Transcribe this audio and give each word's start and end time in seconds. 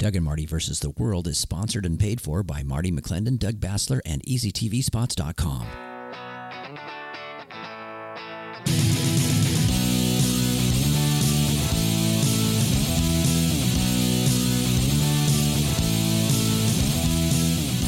Doug 0.00 0.16
and 0.16 0.24
Marty 0.24 0.46
versus 0.46 0.80
the 0.80 0.88
World 0.88 1.28
is 1.28 1.36
sponsored 1.36 1.84
and 1.84 2.00
paid 2.00 2.22
for 2.22 2.42
by 2.42 2.62
Marty 2.62 2.90
McClendon, 2.90 3.38
Doug 3.38 3.56
Bassler, 3.56 4.00
and 4.06 4.22
EasyTVSpots.com. 4.22 5.66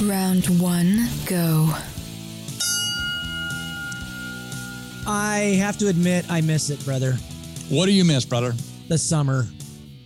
Round 0.06 0.60
one, 0.60 1.08
go. 1.24 1.74
I 5.06 5.56
have 5.58 5.78
to 5.78 5.88
admit, 5.88 6.26
I 6.28 6.42
miss 6.42 6.68
it, 6.68 6.84
brother. 6.84 7.12
What 7.70 7.86
do 7.86 7.92
you 7.92 8.04
miss, 8.04 8.26
brother? 8.26 8.52
The 8.88 8.98
summer. 8.98 9.46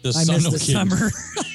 The 0.04 0.10
I 0.16 0.32
miss 0.32 0.44
the 0.44 0.60
kidding. 0.60 0.88
summer. 0.88 1.10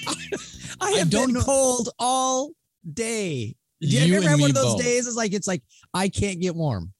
I 0.91 0.95
I 0.95 0.99
have 0.99 1.09
don't 1.09 1.27
been 1.27 1.35
know- 1.35 1.43
cold 1.43 1.89
all 1.99 2.52
day. 2.93 3.55
Do 3.81 3.88
you, 3.88 3.99
You 4.02 4.17
ever 4.17 4.29
have 4.29 4.39
one 4.39 4.52
of 4.52 4.55
those 4.55 4.73
both. 4.75 4.81
days? 4.84 5.07
It's 5.07 5.16
like 5.16 5.33
it's 5.33 5.47
like 5.47 5.63
I 5.93 6.07
can't 6.09 6.39
get 6.39 6.55
warm. 6.55 6.93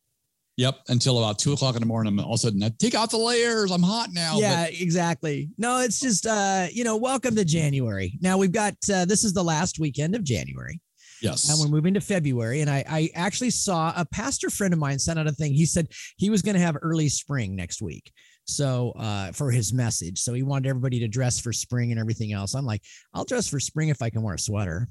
Yep. 0.58 0.80
Until 0.90 1.18
about 1.18 1.40
two 1.40 1.54
o'clock 1.54 1.76
in 1.76 1.80
the 1.82 1.86
morning, 1.88 2.14
I'm 2.14 2.20
all 2.26 2.34
of 2.34 2.36
a 2.36 2.38
sudden, 2.40 2.62
I 2.62 2.72
take 2.78 2.94
out 2.94 3.10
the 3.10 3.18
layers. 3.18 3.72
I'm 3.72 3.82
hot 3.84 4.10
now. 4.12 4.38
yeah, 4.40 4.66
exactly. 4.66 5.50
No, 5.58 5.80
it's 5.80 6.00
just 6.00 6.26
uh, 6.26 6.68
you 6.72 6.84
know, 6.84 6.98
welcome 6.98 7.36
to 7.36 7.46
January. 7.46 8.18
Now 8.22 8.38
we've 8.38 8.52
got 8.52 8.74
uh, 8.94 9.06
this 9.06 9.24
is 9.24 9.34
the 9.34 9.44
last 9.44 9.80
weekend 9.80 10.16
of 10.16 10.24
January. 10.24 10.80
Yes. 11.22 11.50
and 11.50 11.60
we're 11.60 11.68
moving 11.76 11.94
to 11.94 12.02
February. 12.02 12.62
And 12.62 12.70
I, 12.70 12.84
I 12.90 13.10
actually 13.14 13.52
saw 13.52 13.94
a 13.96 14.04
pastor 14.06 14.50
friend 14.50 14.74
of 14.74 14.80
mine 14.80 14.98
send 14.98 15.20
out 15.20 15.28
a 15.28 15.32
thing. 15.32 15.54
He 15.54 15.68
said 15.68 15.88
he 16.18 16.32
was 16.32 16.42
going 16.42 16.56
to 16.56 16.62
have 16.62 16.76
early 16.82 17.10
spring 17.10 17.56
next 17.56 17.80
week. 17.80 18.12
So 18.52 18.92
uh, 18.98 19.32
for 19.32 19.52
his 19.52 19.74
message, 19.74 20.20
so 20.20 20.34
he 20.34 20.44
wanted 20.44 20.70
everybody 20.70 21.00
to 21.00 21.08
dress 21.08 21.40
for 21.40 21.52
spring 21.54 21.92
and 21.92 22.00
everything 22.00 22.34
else. 22.34 22.54
I'm 22.54 22.66
like, 22.66 22.82
I'll 23.14 23.26
dress 23.26 23.48
for 23.48 23.60
spring 23.60 23.90
if 23.90 24.02
I 24.02 24.10
can 24.10 24.22
wear 24.22 24.36
a 24.36 24.40
sweater. 24.40 24.88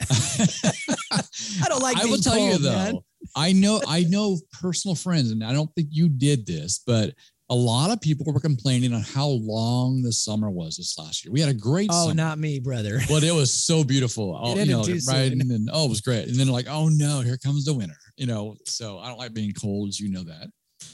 I 0.10 1.68
don't 1.68 1.82
like 1.82 1.96
I 1.96 2.06
will 2.06 2.18
tell 2.18 2.38
you 2.38 2.50
cold, 2.52 2.62
though, 2.62 2.72
man. 2.72 2.98
I 3.36 3.52
know 3.52 3.80
I 3.86 4.04
know 4.04 4.38
personal 4.60 4.94
friends, 4.94 5.30
and 5.30 5.42
I 5.44 5.52
don't 5.52 5.70
think 5.74 5.88
you 5.90 6.08
did 6.08 6.46
this, 6.46 6.82
but 6.86 7.14
a 7.50 7.54
lot 7.54 7.90
of 7.90 8.00
people 8.00 8.30
were 8.32 8.40
complaining 8.40 8.92
on 8.94 9.02
how 9.02 9.28
long 9.28 10.02
the 10.02 10.12
summer 10.12 10.50
was 10.50 10.76
this 10.76 10.98
last 10.98 11.24
year. 11.24 11.32
We 11.32 11.40
had 11.40 11.50
a 11.50 11.54
great 11.54 11.90
Oh, 11.92 12.04
summer. 12.04 12.14
not 12.14 12.38
me, 12.38 12.58
brother. 12.58 13.00
But 13.08 13.22
it 13.22 13.34
was 13.34 13.52
so 13.52 13.84
beautiful. 13.84 14.34
Oh, 14.42 14.56
It 14.56 14.66
you 14.66 14.72
know, 14.72 14.82
right? 15.06 15.30
And 15.30 15.50
then, 15.50 15.66
oh, 15.72 15.84
it 15.86 15.90
was 15.90 16.00
great. 16.00 16.26
And 16.28 16.36
then 16.36 16.48
like, 16.48 16.66
oh 16.68 16.88
no, 16.88 17.20
here 17.20 17.36
comes 17.36 17.66
the 17.66 17.74
winter. 17.74 17.96
You 18.16 18.26
know, 18.26 18.56
so 18.64 18.98
I 18.98 19.08
don't 19.08 19.18
like 19.18 19.34
being 19.34 19.52
cold, 19.52 19.88
as 19.88 20.00
you 20.00 20.10
know 20.10 20.24
that. 20.24 20.48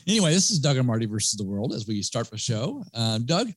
Anyway, 0.06 0.32
this 0.32 0.50
is 0.50 0.58
Doug 0.58 0.76
and 0.76 0.86
Marty 0.86 1.06
versus 1.06 1.32
the 1.38 1.44
world 1.44 1.72
as 1.72 1.86
we 1.86 2.02
start 2.02 2.30
the 2.30 2.38
show. 2.38 2.84
Um, 2.94 3.24
Doug, 3.24 3.50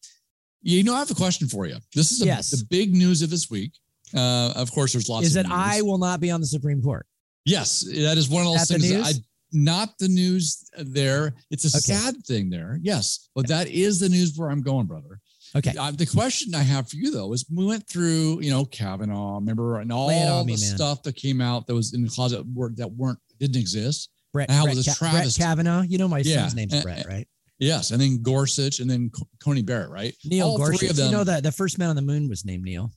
you 0.61 0.83
know, 0.83 0.93
I 0.95 0.99
have 0.99 1.11
a 1.11 1.15
question 1.15 1.47
for 1.47 1.65
you. 1.65 1.77
This 1.95 2.11
is 2.11 2.21
a, 2.21 2.25
Yes. 2.25 2.51
the 2.51 2.65
big 2.69 2.93
news 2.93 3.21
of 3.21 3.29
this 3.29 3.49
week. 3.49 3.71
Uh, 4.15 4.53
of 4.55 4.71
course, 4.71 4.93
there's 4.93 5.09
lots 5.09 5.25
Is 5.25 5.33
that 5.33 5.43
news. 5.47 5.53
I 5.55 5.81
will 5.81 5.97
not 5.97 6.19
be 6.19 6.29
on 6.31 6.39
the 6.39 6.47
Supreme 6.47 6.81
Court? 6.81 7.05
Yes, 7.45 7.81
that 7.81 8.17
is 8.17 8.29
one 8.29 8.45
of 8.45 8.53
those 8.53 8.67
things. 8.67 8.91
I 8.93 9.13
not 9.55 9.97
the 9.99 10.07
news 10.07 10.65
there. 10.77 11.35
It's 11.51 11.65
a 11.65 11.77
Okay. 11.77 11.93
sad 11.99 12.25
thing 12.25 12.49
there. 12.49 12.79
Yes, 12.81 13.29
but 13.35 13.47
that 13.47 13.67
is 13.67 13.99
the 13.99 14.09
news 14.09 14.35
where 14.35 14.49
I'm 14.49 14.61
going, 14.63 14.87
brother. 14.87 15.19
Okay. 15.55 15.75
Uh, 15.77 15.91
the 15.91 16.07
question 16.07 16.55
I 16.55 16.63
have 16.63 16.89
for 16.89 16.95
you 16.95 17.11
though 17.11 17.31
is 17.33 17.45
we 17.53 17.63
went 17.65 17.87
through, 17.87 18.41
you 18.41 18.49
know, 18.49 18.65
Kavanaugh, 18.65 19.35
remember, 19.35 19.79
and 19.79 19.91
all 19.91 20.07
the 20.43 20.45
me, 20.45 20.57
stuff 20.57 21.03
that 21.03 21.15
came 21.15 21.39
out 21.41 21.67
that 21.67 21.75
was 21.75 21.93
in 21.93 22.01
the 22.03 22.09
closet 22.09 22.43
that 22.77 22.91
weren't 22.91 23.19
didn't 23.39 23.57
exist. 23.57 24.09
Brett, 24.33 24.49
Brett, 24.49 24.75
was 24.75 24.85
Ka- 24.85 25.11
Brett? 25.11 25.33
Kavanaugh. 25.37 25.81
You 25.83 25.97
know 25.99 26.07
my 26.07 26.19
Yeah. 26.19 26.41
son's 26.41 26.55
name's 26.55 26.73
Uh, 26.73 26.81
Brett, 26.81 27.05
right? 27.07 27.27
Yes, 27.59 27.91
and 27.91 28.01
then 28.01 28.21
Gorsuch, 28.21 28.79
and 28.79 28.89
then 28.89 29.11
Coney 29.41 29.61
Barrett, 29.61 29.89
right? 29.91 30.13
Neil 30.25 30.47
all 30.47 30.57
Gorsuch. 30.57 30.89
them. 30.89 31.05
You 31.05 31.11
know 31.11 31.23
that 31.23 31.43
the 31.43 31.51
first 31.51 31.77
man 31.77 31.89
on 31.89 31.95
the 31.95 32.01
moon 32.01 32.27
was 32.27 32.43
named 32.43 32.63
Neil. 32.63 32.91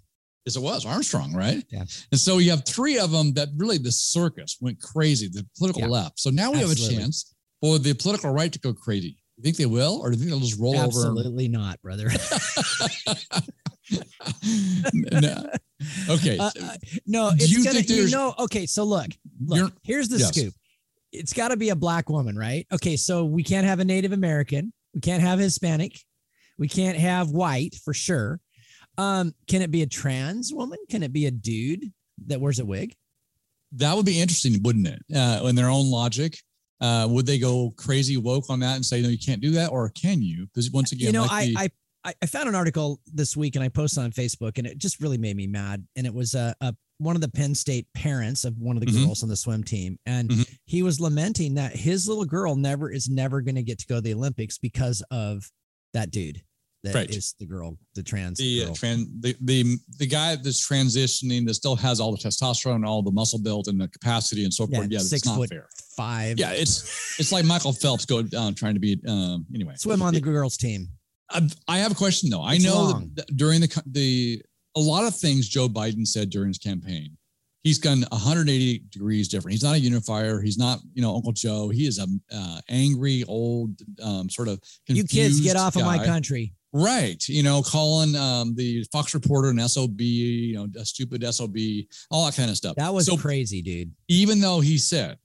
Yes, 0.47 0.57
it 0.57 0.62
was 0.62 0.87
Armstrong, 0.87 1.34
right? 1.34 1.62
Yeah. 1.70 1.84
And 2.11 2.19
so 2.20 2.39
you 2.39 2.51
have 2.51 2.64
three 2.64 2.98
of 2.98 3.11
them 3.11 3.33
that 3.34 3.51
really 3.57 3.79
the 3.79 3.92
circus 3.92 4.57
went 4.61 4.81
crazy, 4.81 5.29
the 5.29 5.47
political 5.59 5.83
Yeah. 5.83 5.89
left. 5.89 6.19
So 6.20 6.31
now 6.31 6.51
we 6.53 6.59
have 6.61 6.70
a 6.70 6.75
chance 6.75 7.34
for 7.61 7.79
the 7.79 7.92
political 7.95 8.31
right 8.31 8.53
to 8.53 8.58
go 8.58 8.73
crazy. 8.73 9.17
You 9.36 9.42
think 9.42 9.57
they 9.57 9.67
will, 9.67 10.01
or 10.03 10.11
do 10.11 10.17
you 10.17 10.20
think 10.20 10.30
they'll 10.30 10.41
just 10.41 10.58
roll 10.58 10.74
over? 10.77 10.85
Absolutely 10.86 11.48
not, 11.48 11.80
brother. 11.83 12.08
no. 14.92 15.51
Okay. 16.08 16.39
Uh, 16.39 16.51
uh, 16.63 16.77
no, 17.07 17.30
Do 17.30 17.36
it's 17.36 17.51
you 17.51 17.58
gonna, 17.64 17.74
think 17.77 17.89
you 17.91 17.97
there's- 17.97 18.13
know, 18.13 18.35
okay, 18.39 18.67
so 18.67 18.85
look, 18.85 19.08
look, 19.45 19.73
here's 19.83 20.08
the 20.08 20.18
Yes. 20.18 20.29
scoop. 20.29 20.55
It's 21.12 21.33
got 21.33 21.48
to 21.48 21.56
be 21.56 21.70
a 21.70 21.77
black 21.77 22.08
woman, 22.08 22.36
right? 22.36 22.67
Okay, 22.72 22.96
so 22.96 23.24
we 23.24 23.42
can't 23.42 23.67
have 23.67 23.80
a 23.80 23.84
Native 23.84 24.12
American, 24.12 24.72
we 24.94 25.00
can't 25.00 25.22
have 25.22 25.39
Hispanic, 25.39 25.98
we 26.58 26.68
can't 26.68 26.96
have 26.98 27.30
white 27.30 27.74
for 27.84 27.94
sure. 27.94 28.40
Um, 28.98 29.34
can 29.46 29.62
it 29.62 29.70
be 29.70 29.83
a 29.83 29.86
trans 29.86 30.52
woman? 30.55 30.78
Can 30.90 31.02
it 31.02 31.12
be 31.12 31.27
a 31.27 31.30
dude 31.30 31.92
that 32.27 32.40
wears 32.40 32.58
a 32.58 32.64
wig? 32.64 32.94
that 33.72 33.94
would 33.94 34.06
be 34.06 34.20
interesting, 34.20 34.62
wouldn't 34.62 34.86
it? 34.86 35.02
Uh, 35.14 35.44
in 35.46 35.55
their 35.55 35.68
own 35.68 35.90
logic, 35.90 36.39
uh, 36.80 37.06
would 37.11 37.27
they 37.27 37.38
go 37.38 37.74
crazy 37.77 38.17
woke 38.17 38.48
on 38.48 38.61
that 38.61 38.77
and 38.77 38.86
say 38.86 39.02
no, 39.02 39.08
you 39.08 39.18
can't 39.18 39.40
do 39.40 39.50
that, 39.50 39.70
or 39.70 39.88
can 39.90 40.23
you? 40.23 40.46
Because 40.46 40.70
once 40.70 40.92
again, 40.92 41.08
you 41.08 41.12
know, 41.12 41.23
like 41.23 41.30
I, 41.33 41.46
the- 41.46 41.56
I 41.58 41.70
I 42.05 42.14
I 42.23 42.27
found 42.27 42.48
an 42.48 42.55
article 42.55 43.00
this 43.12 43.36
week 43.36 43.56
and 43.56 43.64
I 43.64 43.68
posted 43.68 44.05
on 44.05 44.12
Facebook 44.12 44.58
and 44.58 44.67
it 44.67 44.78
just 44.78 45.00
really 45.00 45.18
made 45.18 45.36
me 45.36 45.46
mad. 45.46 45.84
And 45.96 46.06
it 46.06 46.14
was 46.14 46.34
a, 46.34 46.55
a 46.61 46.74
one 46.98 47.14
of 47.14 47.20
the 47.20 47.29
Penn 47.29 47.55
State 47.55 47.86
parents 47.95 48.45
of 48.45 48.57
one 48.58 48.77
of 48.77 48.80
the 48.80 48.86
Mhm. 48.90 49.05
girls 49.05 49.23
on 49.23 49.29
the 49.29 49.36
swim 49.36 49.62
team, 49.62 49.98
and 50.07 50.30
Mhm. 50.30 50.46
he 50.64 50.83
was 50.83 50.98
lamenting 51.01 51.55
that 51.55 51.77
his 51.77 52.08
little 52.08 52.24
girl 52.24 52.57
never 52.57 52.90
is 52.90 53.08
never 53.08 53.40
going 53.42 53.55
to 53.57 53.62
get 53.62 53.79
to 53.80 53.86
go 53.86 53.96
to 53.96 54.01
the 54.01 54.14
Olympics 54.14 54.57
because 54.58 55.02
of 55.11 55.51
that 55.92 56.11
dude 56.11 56.42
that 56.85 57.11
is 57.11 57.35
Right. 57.35 57.40
the 57.40 57.46
girl, 57.46 57.79
the 57.95 58.02
trans 58.02 58.39
the, 58.39 58.62
uh, 58.62 58.67
girl. 58.67 58.74
tran- 58.77 59.08
the 59.20 59.36
the 59.40 59.79
the 59.98 60.06
guy 60.06 60.36
that's 60.36 60.67
transitioning 60.67 61.46
that 61.46 61.55
still 61.55 61.77
has 61.77 62.01
all 62.01 62.12
the 62.12 62.18
testosterone, 62.18 62.86
all 62.86 63.02
the 63.02 63.11
muscle 63.11 63.39
build, 63.39 63.68
and 63.68 63.80
the 63.80 63.89
capacity 63.89 64.45
and 64.45 64.55
so 64.55 64.67
Yeah, 64.70 64.79
forth. 64.79 64.90
Yeah, 64.90 64.98
six 65.01 65.12
it's 65.12 65.27
not 65.27 65.36
foot 65.36 65.51
fair. 65.51 65.68
Five. 65.96 66.39
Yeah, 66.39 66.52
it's 66.52 66.85
it's 67.18 67.33
like 67.33 67.45
Michael 67.45 67.73
Phelps 67.73 68.05
going 68.05 68.29
down 68.29 68.55
trying 68.55 68.74
to 68.74 68.80
be 68.80 68.98
um 69.06 69.46
anyway. 69.55 69.74
swim 69.77 70.01
on 70.02 70.14
the 70.14 70.20
girls 70.20 70.56
team. 70.56 70.89
I, 71.30 71.48
I 71.67 71.79
have 71.79 71.90
a 71.92 71.95
question 71.96 72.30
though. 72.30 72.42
I 72.42 72.56
know 72.58 73.02
that 73.14 73.27
during 73.36 73.61
the 73.61 73.83
the 73.86 74.42
a 74.77 74.81
lot 74.81 75.05
of 75.05 75.17
things 75.17 75.48
Joe 75.48 75.69
Biden 75.69 76.07
said 76.07 76.31
during 76.31 76.48
his 76.48 76.59
campaign, 76.59 77.17
he's 77.64 77.79
gone 77.79 78.05
180 78.11 78.85
degrees 78.91 79.29
different. 79.29 79.53
He's 79.53 79.64
not 79.64 79.75
a 79.75 79.81
unifier. 79.81 80.41
He's 80.41 80.59
not 80.59 80.81
you 80.95 81.03
know 81.03 81.17
Uncle 81.17 81.33
Joe. 81.33 81.69
He 81.69 81.87
is 81.87 81.98
a 81.98 82.07
uh, 82.33 82.61
angry 82.69 83.25
old 83.27 83.81
um, 84.03 84.31
sort 84.31 84.48
of 84.48 84.61
You 84.86 85.05
kids 85.05 85.41
get 85.41 85.57
off 85.57 85.77
of 85.77 85.83
my 85.83 86.05
country. 86.05 86.53
Right. 86.73 87.27
You 87.27 87.42
know, 87.42 87.63
calling 87.63 88.15
um, 88.17 88.55
the 88.55 88.85
Fox 88.92 89.15
reporter 89.15 89.48
an 89.48 89.67
SOB, 89.67 89.98
you 90.01 90.57
know, 90.57 90.69
a 90.79 90.85
stupid 90.85 91.25
SOB, 91.25 91.57
all 92.11 92.27
that 92.27 92.36
kind 92.36 92.51
of 92.51 92.57
stuff. 92.57 92.77
That 92.77 92.92
was 92.92 93.07
so 93.07 93.17
crazy, 93.17 93.63
dude. 93.63 93.92
even 94.09 94.41
though 94.41 94.61
he 94.61 94.77
said 94.77 95.17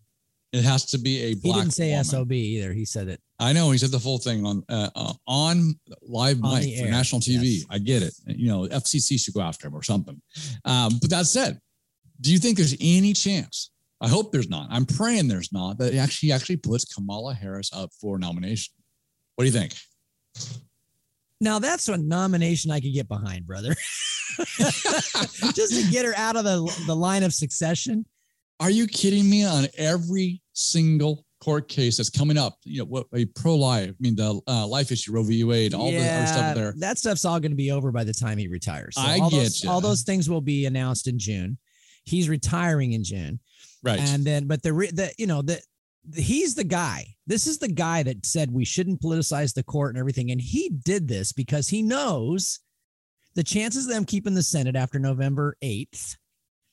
it 0.54 0.64
has 0.64 0.86
to 0.88 0.98
be 0.98 1.22
a 1.24 1.34
black. 1.36 1.56
He 1.56 1.62
didn't 1.62 1.74
say 1.74 1.90
woman. 1.92 2.04
SOB 2.06 2.32
either. 2.32 2.74
He 2.74 2.86
said 2.86 3.08
it. 3.08 3.22
I 3.42 3.54
know 3.54 3.72
he 3.72 3.78
said 3.80 3.90
the 3.90 4.00
full 4.00 4.20
thing 4.20 4.46
on 4.46 4.64
uh, 4.70 4.90
uh, 4.96 5.14
on 5.28 5.74
live 6.04 6.40
On 6.44 6.60
mic 6.60 6.78
for 6.78 6.86
national 6.86 7.22
TV. 7.22 7.58
yes. 7.58 7.66
I 7.72 7.80
get 7.80 8.04
it. 8.04 8.14
You 8.28 8.48
know, 8.48 8.68
FCC 8.68 9.20
should 9.20 9.34
go 9.34 9.42
after 9.42 9.68
him 9.68 9.76
or 9.76 9.82
something. 9.82 10.22
Um, 10.64 11.00
but 11.02 11.10
that 11.10 11.26
said, 11.26 11.60
do 12.22 12.32
you 12.32 12.38
think 12.38 12.58
there's 12.58 12.78
any 12.80 13.14
chance? 13.14 13.72
I 14.00 14.08
hope 14.08 14.32
there's 14.32 14.50
not. 14.50 14.68
I'm 14.70 14.86
praying 14.86 15.28
there's 15.28 15.52
not. 15.52 15.80
That 15.80 15.92
he 15.92 16.00
actually 16.00 16.32
actually 16.32 16.58
puts 16.58 16.86
Kamala 16.86 17.34
Harris 17.34 17.72
up 17.74 17.90
for 18.00 18.20
nomination. 18.20 18.74
What 19.36 19.46
do 19.46 19.48
you 19.48 19.58
think? 19.58 19.74
Now 21.40 21.58
that's 21.58 21.90
a 21.90 21.98
nomination 21.98 22.70
I 22.70 22.80
could 22.80 22.94
get 22.94 23.08
behind, 23.08 23.48
brother. 23.48 23.76
Just 24.38 25.74
to 25.74 25.92
get 25.92 26.06
her 26.06 26.14
out 26.16 26.36
of 26.36 26.44
the, 26.44 26.84
the 26.86 26.96
line 26.96 27.24
of 27.24 27.34
succession. 27.34 28.06
Are 28.60 28.70
you 28.70 28.86
kidding 28.86 29.28
me? 29.28 29.46
On 29.46 29.66
every 29.78 30.42
single 30.54 31.26
court 31.42 31.68
case 31.68 31.98
that's 31.98 32.10
coming 32.10 32.38
up, 32.38 32.58
you 32.64 32.80
know, 32.80 32.86
what 32.86 33.08
a 33.14 33.26
pro-life, 33.26 33.90
I 33.90 33.96
mean, 34.00 34.16
the 34.16 34.40
uh, 34.48 34.66
life 34.68 34.92
issue, 34.92 35.12
Roe 35.12 35.24
v. 35.24 35.44
Wade, 35.44 35.74
all 35.74 35.92
the 35.92 35.98
other 35.98 36.28
stuff 36.28 36.56
there. 36.56 36.74
That 36.78 36.98
stuff's 36.98 37.26
all 37.26 37.40
going 37.40 37.52
to 37.52 37.58
be 37.58 37.72
over 37.72 37.92
by 37.92 38.04
the 38.04 38.14
time 38.14 38.38
he 38.38 38.48
retires. 38.48 38.96
So 38.96 39.02
I 39.02 39.20
all 39.20 39.30
get 39.30 39.44
those, 39.44 39.66
all 39.66 39.82
those 39.82 40.04
things 40.04 40.30
will 40.30 40.42
be 40.42 40.66
announced 40.66 41.08
in 41.08 41.20
June. 41.20 41.58
He's 42.06 42.30
retiring 42.30 42.94
in 42.94 43.04
June. 43.04 43.40
Right. 43.84 44.00
And 44.00 44.24
then, 44.24 44.48
but 44.48 44.62
the, 44.62 44.72
the, 44.72 45.12
you 45.18 45.28
know, 45.28 45.42
the, 45.42 45.60
the- 46.08 46.22
he's 46.22 46.56
the 46.56 46.64
guy. 46.64 47.06
This 47.28 47.48
is 47.48 47.58
the 47.58 47.68
guy 47.68 48.04
that 48.04 48.26
said 48.26 48.52
we 48.52 48.66
shouldn't 48.66 49.02
politicize 49.02 49.54
the 49.54 49.64
court 49.64 49.94
and 49.94 50.00
everything. 50.00 50.32
And 50.32 50.40
he 50.40 50.70
did 50.70 51.08
this 51.08 51.32
because 51.32 51.68
he 51.68 51.82
knows 51.82 52.60
the 53.36 53.44
chances 53.44 53.86
of 53.86 53.94
them 53.94 54.06
keeping 54.06 54.34
the 54.34 54.44
Senate 54.44 54.76
after 54.76 55.00
November 55.00 55.56
8th 55.64 56.18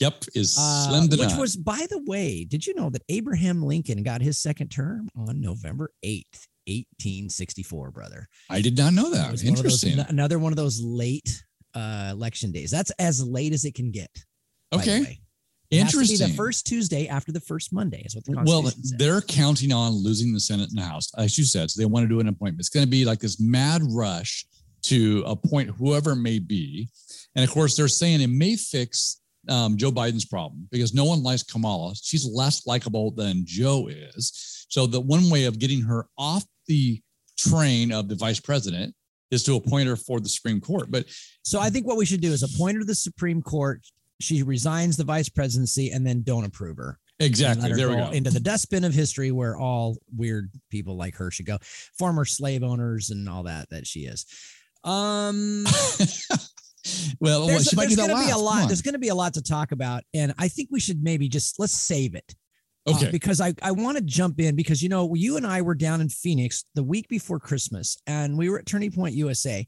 yep. 0.00 0.24
Is 0.34 0.56
uh, 0.58 1.06
which 1.10 1.34
was, 1.36 1.56
by 1.56 1.86
the 1.90 2.02
way, 2.06 2.44
did 2.44 2.66
you 2.66 2.74
know 2.74 2.90
that 2.90 3.02
Abraham 3.08 3.62
Lincoln 3.62 4.02
got 4.02 4.20
his 4.20 4.38
second 4.38 4.68
term 4.68 5.08
on 5.16 5.40
November 5.40 5.90
8th, 6.04 6.46
1864, 6.66 7.90
brother? 7.90 8.28
I 8.50 8.60
did 8.60 8.76
not 8.76 8.92
know 8.92 9.10
that. 9.10 9.16
one 9.16 9.24
of 9.24 9.30
those- 9.30 9.44
Interesting. 9.44 9.98
another 10.00 10.38
one 10.38 10.52
of 10.52 10.56
those 10.56 10.80
late 10.80 11.42
uh, 11.74 12.08
election 12.12 12.52
days. 12.52 12.70
That's 12.70 12.90
as 12.98 13.24
late 13.24 13.52
as 13.52 13.64
it 13.64 13.74
can 13.74 13.90
get. 13.90 14.10
Okay. 14.72 15.00
way. 15.00 15.20
It 15.70 15.82
has 15.82 15.92
to 15.92 15.98
be 15.98 16.02
Interesting. 16.02 16.28
the 16.28 16.34
first 16.34 16.66
Tuesday 16.66 17.08
after 17.08 17.30
the 17.30 17.40
first 17.40 17.74
Monday 17.74 18.02
is 18.02 18.14
what 18.14 18.24
the 18.24 18.42
well, 18.44 18.64
says. 18.64 18.94
they're 18.96 19.20
counting 19.20 19.70
on 19.70 19.92
losing 19.92 20.32
the 20.32 20.40
Senate 20.40 20.70
and 20.70 20.78
the 20.78 20.82
House, 20.82 21.10
as 21.18 21.36
you 21.36 21.44
said. 21.44 21.70
So 21.70 21.80
they 21.80 21.84
want 21.84 22.04
to 22.04 22.08
do 22.08 22.20
an 22.20 22.28
appointment. 22.28 22.60
It's 22.60 22.70
going 22.70 22.86
to 22.86 22.90
be 22.90 23.04
like 23.04 23.18
this 23.18 23.38
mad 23.38 23.82
rush 23.90 24.46
to 24.84 25.22
appoint 25.26 25.70
whoever 25.70 26.14
may 26.14 26.38
be. 26.38 26.88
And 27.36 27.44
of 27.44 27.50
course, 27.50 27.76
they're 27.76 27.88
saying 27.88 28.22
it 28.22 28.28
may 28.28 28.56
fix 28.56 29.20
um, 29.48 29.76
Joe 29.76 29.90
Biden's 29.90 30.24
problem 30.24 30.68
because 30.70 30.94
no 30.94 31.04
one 31.04 31.22
likes 31.22 31.42
Kamala. 31.42 31.94
She's 31.94 32.26
less 32.26 32.66
likable 32.66 33.10
than 33.10 33.42
Joe 33.46 33.88
is. 33.88 34.66
So 34.68 34.86
the 34.86 35.00
one 35.00 35.30
way 35.30 35.44
of 35.44 35.58
getting 35.58 35.82
her 35.82 36.06
off 36.16 36.44
the 36.66 37.00
train 37.38 37.92
of 37.92 38.08
the 38.08 38.14
vice 38.14 38.40
president 38.40 38.94
is 39.30 39.42
to 39.44 39.56
appoint 39.56 39.88
her 39.88 39.96
for 39.96 40.20
the 40.20 40.28
Supreme 40.28 40.60
Court. 40.60 40.90
But 40.90 41.06
So 41.42 41.60
I 41.60 41.70
think 41.70 41.86
what 41.86 41.96
we 41.96 42.06
should 42.06 42.20
do 42.20 42.32
is 42.32 42.42
appoint 42.42 42.74
her 42.74 42.80
to 42.80 42.86
the 42.86 42.94
Supreme 42.94 43.42
Court. 43.42 43.82
She 44.20 44.42
resigns 44.42 44.96
the 44.96 45.04
vice 45.04 45.28
presidency 45.28 45.90
and 45.90 46.06
then 46.06 46.22
don't 46.22 46.44
approve 46.44 46.76
her. 46.78 46.98
exactly, 47.20 47.70
her 47.70 47.76
there 47.76 47.88
we 47.88 47.96
go 47.96 48.06
go. 48.06 48.10
Into 48.10 48.30
the 48.30 48.40
dustbin 48.40 48.84
of 48.84 48.94
history 48.94 49.30
where 49.30 49.56
all 49.56 49.96
weird 50.16 50.50
people 50.70 50.96
like 50.96 51.14
her 51.16 51.30
should 51.30 51.46
go. 51.46 51.58
Former 51.98 52.24
slave 52.24 52.62
owners 52.62 53.10
and 53.10 53.28
all 53.28 53.44
that 53.44 53.70
that 53.70 53.86
she 53.86 54.00
is. 54.00 54.26
Um 54.84 55.64
well, 57.20 57.46
there's, 57.46 57.68
she 57.68 57.76
might 57.76 57.88
do 57.88 57.96
that 57.96 58.08
gonna 58.08 58.24
be 58.26 58.30
a 58.30 58.36
lot. 58.38 58.66
There's 58.68 58.82
gonna 58.82 58.98
be 58.98 59.08
a 59.08 59.14
lot 59.14 59.34
to 59.34 59.42
talk 59.42 59.72
about. 59.72 60.02
And 60.14 60.32
I 60.38 60.48
think 60.48 60.68
we 60.70 60.80
should 60.80 61.02
maybe 61.02 61.28
just 61.28 61.58
let's 61.58 61.72
save 61.72 62.14
it. 62.14 62.34
uh, 62.86 62.92
Okay. 62.94 63.10
because 63.10 63.40
I, 63.40 63.54
I 63.62 63.72
want 63.72 63.98
to 63.98 64.04
jump 64.04 64.40
in 64.40 64.56
because 64.56 64.82
you 64.82 64.88
know 64.88 65.14
you 65.14 65.36
and 65.36 65.46
I 65.46 65.62
were 65.62 65.74
down 65.74 66.00
in 66.00 66.08
Phoenix 66.08 66.64
the 66.74 66.82
week 66.82 67.08
before 67.08 67.38
Christmas 67.38 67.98
and 68.06 68.38
we 68.38 68.48
were 68.48 68.58
at 68.60 68.66
Turning 68.66 68.90
Point 68.92 69.14
USA 69.14 69.66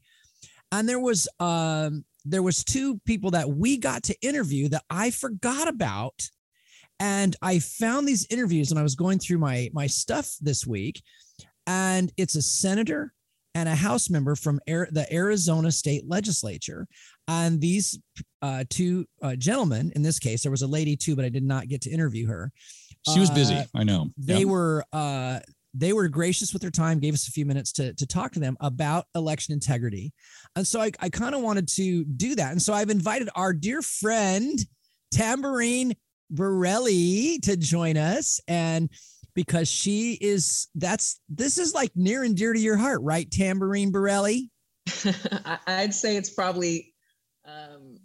and 0.71 0.87
there 0.89 0.99
was 0.99 1.27
um 1.39 2.03
there 2.25 2.41
was 2.43 2.63
two 2.63 2.99
people 3.05 3.31
that 3.31 3.49
we 3.49 3.77
got 3.77 4.03
to 4.03 4.15
interview 4.21 4.69
that 4.69 4.83
I 4.89 5.11
forgot 5.11 5.67
about 5.67 6.19
and 6.99 7.35
I 7.41 7.59
found 7.59 8.07
these 8.07 8.25
interviews 8.29 8.71
and 8.71 8.79
I 8.79 8.83
was 8.83 8.95
going 8.95 9.19
through 9.19 9.39
my 9.39 9.69
my 9.73 9.87
stuff 9.87 10.35
this 10.41 10.65
week 10.65 11.01
and 11.67 12.11
it's 12.17 12.35
a 12.35 12.41
senator 12.41 13.13
and 13.55 13.67
a 13.67 13.75
house 13.75 14.09
member 14.09 14.35
from 14.35 14.59
Ar- 14.69 14.87
the 14.91 15.11
Arizona 15.13 15.71
state 15.71 16.03
legislature 16.07 16.87
and 17.27 17.59
these 17.61 17.99
uh, 18.41 18.63
two 18.69 19.05
uh, 19.21 19.35
gentlemen 19.35 19.91
in 19.95 20.01
this 20.01 20.19
case 20.19 20.43
there 20.43 20.51
was 20.51 20.61
a 20.61 20.67
lady 20.67 20.95
too 20.95 21.15
but 21.15 21.25
I 21.25 21.29
did 21.29 21.43
not 21.43 21.67
get 21.67 21.81
to 21.81 21.89
interview 21.89 22.27
her 22.27 22.51
she 23.09 23.19
was 23.19 23.31
busy. 23.31 23.55
uh, 23.55 23.63
I 23.75 23.83
know. 23.83 24.09
they 24.17 24.39
Yep. 24.39 24.47
were 24.47 24.83
uh 24.93 25.39
they 25.73 25.93
were 25.93 26.07
gracious 26.09 26.51
with 26.53 26.61
their 26.61 26.71
time 26.71 26.99
gave 26.99 27.13
us 27.13 27.27
a 27.27 27.31
few 27.31 27.45
minutes 27.45 27.71
to 27.73 27.93
to 27.95 28.05
talk 28.05 28.31
to 28.33 28.39
them 28.39 28.57
about 28.61 29.05
election 29.15 29.53
integrity 29.53 30.11
and 30.55 30.67
so 30.67 30.81
i, 30.81 30.91
I 30.99 31.09
kind 31.09 31.33
of 31.35 31.41
wanted 31.41 31.67
to 31.69 32.03
do 32.05 32.35
that 32.35 32.51
and 32.51 32.61
so 32.61 32.73
i've 32.73 32.89
invited 32.89 33.29
our 33.35 33.53
dear 33.53 33.81
friend 33.81 34.57
Tamborine 35.13 35.93
Borrelli 36.33 37.39
to 37.41 37.57
join 37.57 37.97
us 37.97 38.39
and 38.47 38.89
because 39.35 39.67
she 39.69 40.13
is 40.21 40.67
that's 40.75 41.19
this 41.29 41.57
is 41.57 41.73
like 41.73 41.91
near 41.95 42.23
and 42.23 42.35
dear 42.35 42.53
to 42.53 42.59
your 42.59 42.77
heart 42.77 43.01
right 43.03 43.29
Tamborine 43.29 43.91
Borrelli 43.91 44.49
I- 45.45 45.59
I'd 45.67 45.93
say 45.93 46.15
it's 46.17 46.29
probably. 46.29 46.93
Um, 47.45 47.97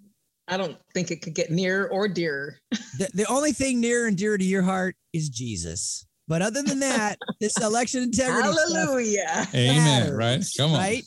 I 0.48 0.56
don't 0.56 0.76
think 0.94 1.10
it 1.10 1.22
could 1.22 1.34
get 1.34 1.50
near 1.50 1.88
or 1.88 2.06
dear. 2.08 2.58
the, 2.70 3.10
the 3.14 3.26
only 3.26 3.52
thing 3.52 3.80
near 3.80 4.06
and 4.06 4.16
dear 4.16 4.38
to 4.38 4.44
your 4.44 4.62
heart 4.62 4.94
is 5.12 5.28
jesus 5.28 6.06
but 6.28 6.40
other 6.40 6.62
than 6.62 6.78
that 6.80 7.18
this 7.40 7.60
election 7.60 8.04
integrity 8.04 8.48
stuff, 8.52 8.72
Hallelujah! 8.72 9.46
Amen. 9.54 10.12
Right. 10.14 10.44
Come 10.56 10.70
on. 10.72 10.78
right 10.78 11.04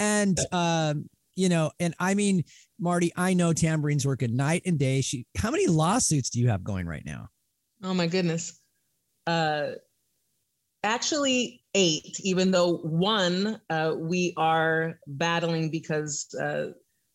and 0.00 0.38
um 0.52 1.08
you 1.36 1.48
know 1.50 1.70
and 1.78 1.94
i 2.00 2.14
mean 2.14 2.42
marty 2.80 3.12
i 3.16 3.32
know 3.34 3.52
Tamborine's 3.52 4.06
working 4.06 4.34
night 4.36 4.62
and 4.66 4.78
day 4.78 5.02
she 5.02 5.26
how 5.36 5.50
many 5.50 5.66
lawsuits 5.66 6.30
do 6.30 6.40
you 6.40 6.48
have 6.48 6.64
going 6.64 6.86
right 6.86 7.04
now 7.04 7.28
Oh 7.84 7.94
my 7.94 8.06
goodness. 8.08 8.58
Uh, 9.28 9.72
actually, 10.82 11.62
eight. 11.74 12.18
Even 12.20 12.50
though 12.50 12.78
one 12.78 13.60
uh, 13.68 13.94
we 13.96 14.32
are 14.36 14.98
battling 15.06 15.70
because 15.70 16.34
uh, 16.40 16.68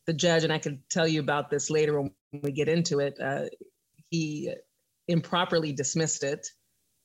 the 0.06 0.14
judge, 0.14 0.44
and 0.44 0.54
I 0.54 0.60
can 0.60 0.82
tell 0.92 1.08
you 1.08 1.20
about 1.20 1.50
this 1.50 1.70
later 1.70 2.00
when 2.00 2.12
we 2.44 2.52
get 2.52 2.70
into 2.70 3.00
it. 3.00 3.18
Uh, 3.20 3.46
he 4.10 4.54
improperly 5.08 5.74
dismissed 5.74 6.24
it. 6.24 6.48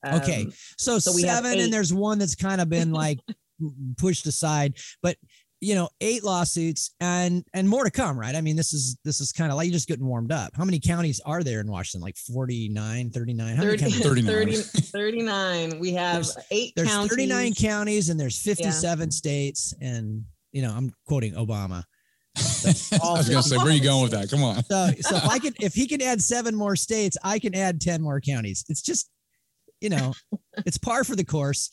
Okay. 0.05 0.43
Um, 0.43 0.53
so, 0.77 0.99
So 0.99 1.13
we 1.13 1.23
have 1.23 1.43
seven 1.43 1.59
and 1.59 1.73
there's 1.73 1.93
one 1.93 2.19
that's 2.19 2.35
kind 2.35 2.61
of 2.61 2.69
been 2.69 2.91
like 2.91 3.19
pushed 3.97 4.25
aside 4.25 4.75
but 5.01 5.17
you 5.61 5.75
know 5.75 5.89
eight 5.99 6.23
lawsuits 6.23 6.91
and 7.01 7.43
and 7.53 7.67
more 7.67 7.83
to 7.83 7.91
come 7.91 8.17
right 8.17 8.33
i 8.35 8.39
mean 8.39 8.55
this 8.55 8.71
is 8.71 8.97
this 9.03 9.19
is 9.19 9.33
kind 9.33 9.51
of 9.51 9.57
like 9.57 9.65
you're 9.67 9.73
just 9.73 9.89
getting 9.89 10.05
warmed 10.05 10.31
up 10.31 10.51
how 10.55 10.63
many 10.63 10.79
counties 10.79 11.19
are 11.25 11.43
there 11.43 11.59
in 11.59 11.69
washington 11.69 12.01
like 12.01 12.15
49 12.15 13.09
39 13.09 13.55
how 13.57 13.63
many 13.63 13.77
30, 13.77 14.01
39. 14.01 14.33
30 14.33 14.53
39. 14.61 15.79
We 15.79 15.93
have 15.93 16.13
There's- 16.23 16.37
eight 16.51 16.73
there's 16.77 16.87
counties. 16.87 17.09
39 17.11 17.53
counties 17.55 18.09
and 18.09 18.17
there's 18.19 18.41
57 18.41 19.11
states 19.11 19.73
and 19.81 20.23
you 20.53 20.61
know 20.61 20.71
i'm 20.71 20.93
quoting 21.07 21.33
obama 21.33 21.83
I 22.35 22.41
was 22.61 23.27
going 23.29 23.41
to 23.41 23.49
say, 23.49 23.57
where 23.57 23.67
are 23.67 23.71
you 23.71 23.83
going 23.83 24.03
with 24.03 24.11
that? 24.11 24.29
Come 24.29 24.43
on. 24.43 24.63
So, 24.63 24.91
so 25.01 25.15
if 25.17 25.25
I 25.25 25.39
could, 25.39 25.55
if 25.61 25.73
he 25.73 25.87
can 25.87 26.01
add 26.01 26.21
seven 26.21 26.55
more 26.55 26.75
states, 26.75 27.17
I 27.23 27.37
can 27.39 27.53
add 27.53 27.81
ten 27.81 28.01
more 28.01 28.21
counties. 28.21 28.63
It's 28.69 28.81
just, 28.81 29.09
you 29.81 29.89
know, 29.89 30.13
it's 30.65 30.77
par 30.77 31.03
for 31.03 31.15
the 31.17 31.25
course. 31.25 31.69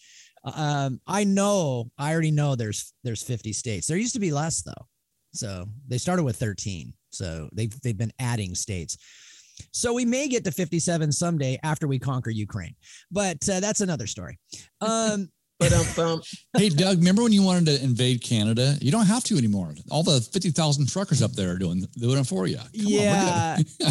Um, 0.54 1.00
I 1.06 1.25
know, 1.25 1.90
I 1.98 2.12
already 2.12 2.31
know 2.31 2.54
there's 2.54 2.93
there's 3.04 3.22
50 3.22 3.52
states. 3.52 3.87
There 3.87 3.96
used 3.96 4.14
to 4.14 4.20
be 4.20 4.32
less 4.32 4.62
though, 4.62 4.87
so 5.32 5.66
they 5.88 5.98
started 5.98 6.22
with 6.22 6.37
13. 6.37 6.93
So 7.10 7.48
they've 7.52 7.81
they've 7.82 7.96
been 7.98 8.12
adding 8.20 8.54
states. 8.54 8.96
So 9.72 9.93
we 9.94 10.04
may 10.04 10.28
get 10.28 10.44
to 10.44 10.52
57 10.52 11.10
someday 11.12 11.58
after 11.62 11.88
we 11.88 11.98
conquer 11.98 12.31
Ukraine, 12.31 12.75
but 13.10 13.48
uh, 13.48 13.60
that's 13.60 13.81
another 13.81 14.06
story. 14.06 14.38
Um, 14.81 15.28
But 15.58 15.72
um. 15.98 16.20
Hey, 16.58 16.69
Doug, 16.69 16.99
remember 16.99 17.22
when 17.22 17.32
you 17.32 17.42
wanted 17.42 17.64
to 17.78 17.82
invade 17.82 18.22
Canada? 18.22 18.76
You 18.82 18.92
don't 18.92 19.06
have 19.06 19.25
to 19.25 19.38
anymore. 19.38 19.75
All 19.90 20.02
the 20.02 20.20
50,000 20.20 20.87
truckers 20.87 21.22
up 21.22 21.32
there 21.32 21.52
are 21.52 21.56
doing, 21.56 21.82
doing 21.99 22.19
it 22.19 22.26
for 22.26 22.46
you. 22.46 22.58
Come 22.58 22.66
on, 22.75 22.75
yeah. 22.76 23.56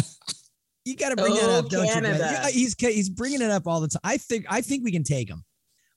You 0.84 0.94
got 0.94 1.08
to 1.08 1.16
bring 1.16 1.34
that 1.34 1.42
Oh, 1.42 1.58
up, 1.58 1.68
don't 1.68 1.84
you? 1.86 1.92
Canada. 1.92 2.18
brother? 2.18 2.32
Yeah, 2.44 2.50
He's 2.50 2.76
he's 2.78 3.08
bringing 3.08 3.42
it 3.42 3.50
up 3.50 3.66
all 3.66 3.80
the 3.80 3.88
time. 3.88 4.00
I 4.04 4.16
think 4.16 4.46
I 4.48 4.60
think 4.60 4.84
we 4.84 4.92
can 4.92 5.02
take 5.02 5.28
him. 5.28 5.42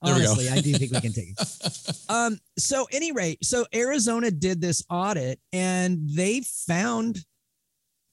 Honestly, 0.01 0.47
I 0.49 0.61
do 0.61 0.73
think 0.75 0.91
we 0.91 1.01
can 1.01 1.13
take 1.13 1.29
it. 1.29 1.95
Um. 2.09 2.39
So, 2.57 2.87
any 2.91 3.11
rate, 3.11 3.43
so 3.45 3.65
Arizona 3.73 4.31
did 4.31 4.61
this 4.61 4.83
audit 4.89 5.39
and 5.53 5.99
they 6.09 6.41
found 6.41 7.19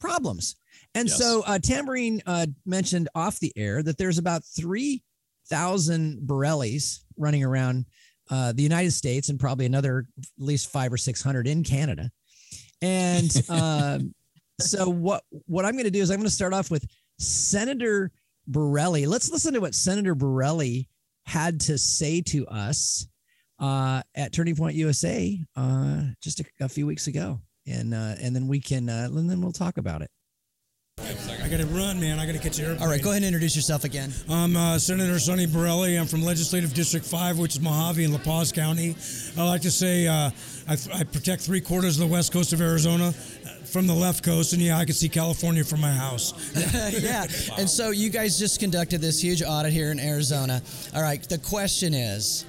problems. 0.01 0.57
And 0.95 1.09
Yes. 1.09 1.17
so, 1.19 1.43
uh, 1.47 1.59
Tamborine 1.59 2.21
uh, 2.27 2.47
mentioned 2.67 3.09
off 3.15 3.39
the 3.41 3.53
air 3.57 3.83
that 3.83 3.97
there's 3.99 4.19
about 4.19 4.43
three 4.45 5.03
thousand 5.49 6.21
Borrellis 6.27 6.99
running 7.17 7.43
around 7.45 7.87
uh, 8.31 8.53
the 8.53 8.63
United 8.63 8.91
States 8.93 9.29
and 9.29 9.39
probably 9.41 9.65
another 9.65 10.07
at 10.19 10.25
least 10.39 10.71
five 10.71 10.93
or 10.93 10.97
six 10.99 11.23
hundred 11.23 11.47
in 11.47 11.63
Canada. 11.65 12.11
And 12.83 13.31
um, 13.49 14.15
so 14.61 14.89
what 14.91 15.23
what 15.47 15.65
I'm 15.65 15.73
going 15.73 15.85
to 15.85 15.91
do 15.91 16.01
is 16.03 16.11
I'm 16.11 16.19
going 16.19 16.29
to 16.29 16.35
start 16.35 16.53
off 16.53 16.71
with 16.71 16.85
Senator 17.19 18.11
Borrelli. 18.51 19.07
Let's 19.07 19.31
listen 19.31 19.55
to 19.55 19.61
what 19.61 19.75
Senator 19.75 20.15
Borrelli 20.15 20.89
had 21.27 21.61
to 21.61 21.77
say 21.79 22.21
to 22.23 22.47
us 22.47 23.07
uh, 23.59 24.03
at 24.15 24.33
Turning 24.33 24.57
Point 24.57 24.77
USA 24.77 25.39
uh, 25.57 26.03
just 26.23 26.41
a, 26.41 26.45
a 26.61 26.69
few 26.69 26.87
weeks 26.87 27.07
ago, 27.07 27.41
and 27.67 27.95
uh, 27.95 28.15
and 28.21 28.35
then 28.35 28.49
we 28.49 28.61
can 28.61 28.89
uh, 28.89 29.09
and 29.11 29.29
then 29.29 29.41
we'll 29.41 29.53
talk 29.53 29.79
about 29.79 30.03
it. 30.03 30.11
I 30.99 31.49
got 31.49 31.61
to 31.61 31.67
run, 31.67 32.01
man. 32.01 32.19
I 32.19 32.27
got 32.27 32.33
to 32.33 32.39
catch 32.39 32.57
the 32.57 32.65
airplane. 32.65 32.83
All 32.83 32.89
right, 32.89 33.03
go 33.03 33.11
ahead 33.11 33.19
and 33.23 33.27
introduce 33.27 33.55
yourself 33.55 33.85
again. 33.85 34.13
I'm 34.29 34.57
uh, 34.57 34.79
Senator 34.79 35.19
Sonny 35.21 35.47
Borrelli. 35.47 36.01
I'm 36.01 36.07
from 36.07 36.23
Legislative 36.23 36.75
District 36.75 37.05
5, 37.07 37.39
which 37.39 37.55
is 37.55 37.63
Mohave 37.63 38.03
in 38.05 38.13
La 38.13 38.19
Paz 38.19 38.51
County. 38.51 38.97
I 39.39 39.45
like 39.45 39.61
to 39.61 39.71
say 39.71 40.07
uh, 40.09 40.31
I, 40.67 40.77
I 40.95 41.05
protect 41.05 41.43
three 41.43 41.61
quarters 41.61 42.01
of 42.01 42.09
the 42.09 42.13
west 42.13 42.33
coast 42.33 42.53
of 42.53 42.61
Arizona 42.61 43.15
from 43.67 43.87
the 43.87 43.95
left 43.95 44.25
coast, 44.25 44.53
and 44.53 44.63
yeah, 44.63 44.79
I 44.79 44.85
can 44.85 44.95
see 44.95 45.09
California 45.09 45.65
from 45.65 45.81
my 45.81 45.93
house. 45.93 46.33
yeah. 47.01 47.27
And 47.59 47.69
so 47.69 47.91
you 47.91 48.11
guys 48.11 48.39
just 48.39 48.61
conducted 48.61 49.01
this 49.01 49.23
huge 49.23 49.43
audit 49.43 49.73
here 49.73 49.91
in 49.91 50.01
Arizona. 50.01 50.63
All 50.95 51.03
right. 51.03 51.23
The 51.23 51.39
question 51.39 51.95
is, 51.95 52.45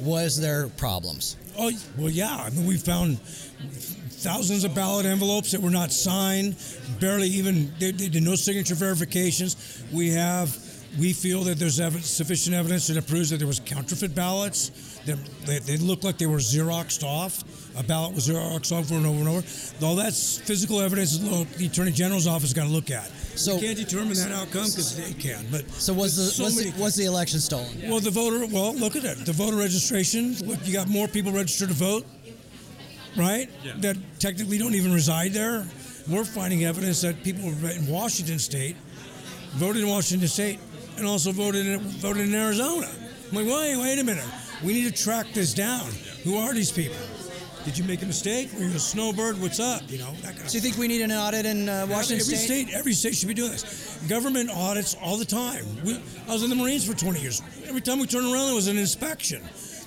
was 0.00 0.40
there 0.40 0.68
problems? 0.68 1.36
Oh, 1.58 1.70
well, 1.98 2.10
yeah. 2.10 2.34
I 2.34 2.50
mean, 2.50 2.66
we 2.66 2.76
found 2.76 3.20
thousands 3.20 4.64
of 4.64 4.74
ballot 4.74 5.06
envelopes 5.06 5.52
that 5.52 5.60
were 5.60 5.70
not 5.70 5.92
signed, 5.92 6.56
barely 6.98 7.28
even, 7.28 7.72
they, 7.78 7.92
they 7.92 8.08
did 8.08 8.22
no 8.22 8.34
signature 8.34 8.74
verifications. 8.74 9.82
We 9.92 10.10
have, 10.10 10.56
we 10.98 11.12
feel 11.12 11.42
that 11.44 11.58
there's 11.58 11.80
ev- 11.80 12.04
sufficient 12.04 12.54
evidence 12.54 12.86
that 12.88 13.06
proves 13.06 13.30
that 13.30 13.38
there 13.38 13.46
was 13.46 13.60
counterfeit 13.60 14.14
ballots. 14.14 14.70
That 15.06 15.18
they, 15.44 15.58
they 15.58 15.76
looked 15.76 16.02
like 16.04 16.16
they 16.18 16.26
were 16.26 16.38
Xeroxed 16.38 17.02
off. 17.04 17.42
A 17.78 17.82
ballot 17.82 18.14
was 18.14 18.28
Xeroxed 18.28 18.72
off 18.72 18.90
over 18.90 18.94
and 18.94 19.06
over 19.06 19.18
and 19.18 19.28
over. 19.28 19.42
All 19.84 19.96
that's 19.96 20.38
physical 20.38 20.80
evidence 20.80 21.18
that 21.18 21.48
the 21.58 21.66
Attorney 21.66 21.90
General's 21.92 22.26
office 22.26 22.52
got 22.52 22.64
to 22.64 22.70
look 22.70 22.90
at. 22.90 23.06
So- 23.36 23.56
we 23.56 23.62
can't 23.62 23.76
determine 23.78 24.14
that 24.14 24.32
outcome 24.32 24.64
because 24.70 24.96
they 24.96 25.12
can. 25.14 25.44
But 25.50 25.68
So 25.70 25.92
was 25.92 26.16
the 26.16 26.22
so 26.24 26.44
was, 26.44 26.56
the, 26.56 26.80
was 26.80 26.94
the 26.94 27.04
election 27.06 27.40
stolen? 27.40 27.82
well, 27.88 28.00
the 28.00 28.10
voter. 28.10 28.46
Well, 28.46 28.74
look 28.74 28.96
at 28.96 29.04
it. 29.04 29.26
The 29.26 29.32
voter 29.32 29.56
registration. 29.56 30.36
Look, 30.46 30.58
you 30.66 30.72
got 30.72 30.88
more 30.88 31.08
people 31.08 31.32
registered 31.32 31.68
to 31.68 31.74
vote, 31.74 32.06
right? 33.16 33.48
That 33.80 33.96
technically 34.18 34.58
don't 34.58 34.74
even 34.74 34.92
reside 34.92 35.32
there. 35.32 35.66
We're 36.08 36.24
finding 36.24 36.64
evidence 36.64 37.00
that 37.00 37.22
people 37.24 37.44
in 37.48 37.86
Washington 37.86 38.38
State 38.38 38.76
voted 39.52 39.82
in 39.82 39.88
Washington 39.88 40.28
State 40.28 40.58
and 40.96 41.06
also 41.06 41.32
voted 41.32 41.66
in, 41.66 41.80
voted 41.80 42.28
in 42.28 42.34
Arizona. 42.34 42.88
I'm 43.30 43.36
like, 43.36 43.46
wait, 43.46 43.76
wait 43.76 43.98
a 43.98 44.04
minute. 44.04 44.24
We 44.62 44.72
need 44.72 44.94
to 44.94 45.02
track 45.02 45.26
this 45.32 45.52
down. 45.54 45.90
Who 46.24 46.36
are 46.36 46.52
these 46.54 46.70
people? 46.70 46.96
Did 47.64 47.78
you 47.78 47.84
make 47.84 48.02
a 48.02 48.06
mistake? 48.06 48.50
Were 48.54 48.64
you 48.64 48.74
a 48.74 48.78
snowbird? 48.78 49.40
What's 49.40 49.58
up? 49.58 49.82
You 49.90 49.98
know 49.98 50.12
that 50.16 50.32
kind 50.34 50.40
of 50.42 50.50
So 50.50 50.56
you 50.56 50.60
think 50.60 50.76
we 50.76 50.86
need 50.86 51.00
an 51.00 51.10
audit 51.12 51.46
in 51.46 51.66
uh, 51.68 51.86
Washington 51.88 52.20
every 52.20 52.36
State? 52.36 52.66
state, 52.68 52.74
every 52.74 52.92
state 52.92 53.14
should 53.14 53.28
be 53.28 53.34
doing 53.34 53.52
this. 53.52 53.98
Government 54.06 54.50
audits 54.50 54.94
all 55.02 55.16
the 55.16 55.24
time. 55.24 55.64
We, 55.82 55.94
I 56.28 56.32
was 56.32 56.42
in 56.42 56.50
the 56.50 56.56
Marines 56.56 56.86
for 56.86 56.94
20 56.94 57.20
years. 57.20 57.40
Every 57.66 57.80
time 57.80 57.98
we 57.98 58.06
turn 58.06 58.24
around, 58.24 58.46
there 58.46 58.54
was 58.54 58.68
an 58.68 58.76
inspection. 58.76 59.42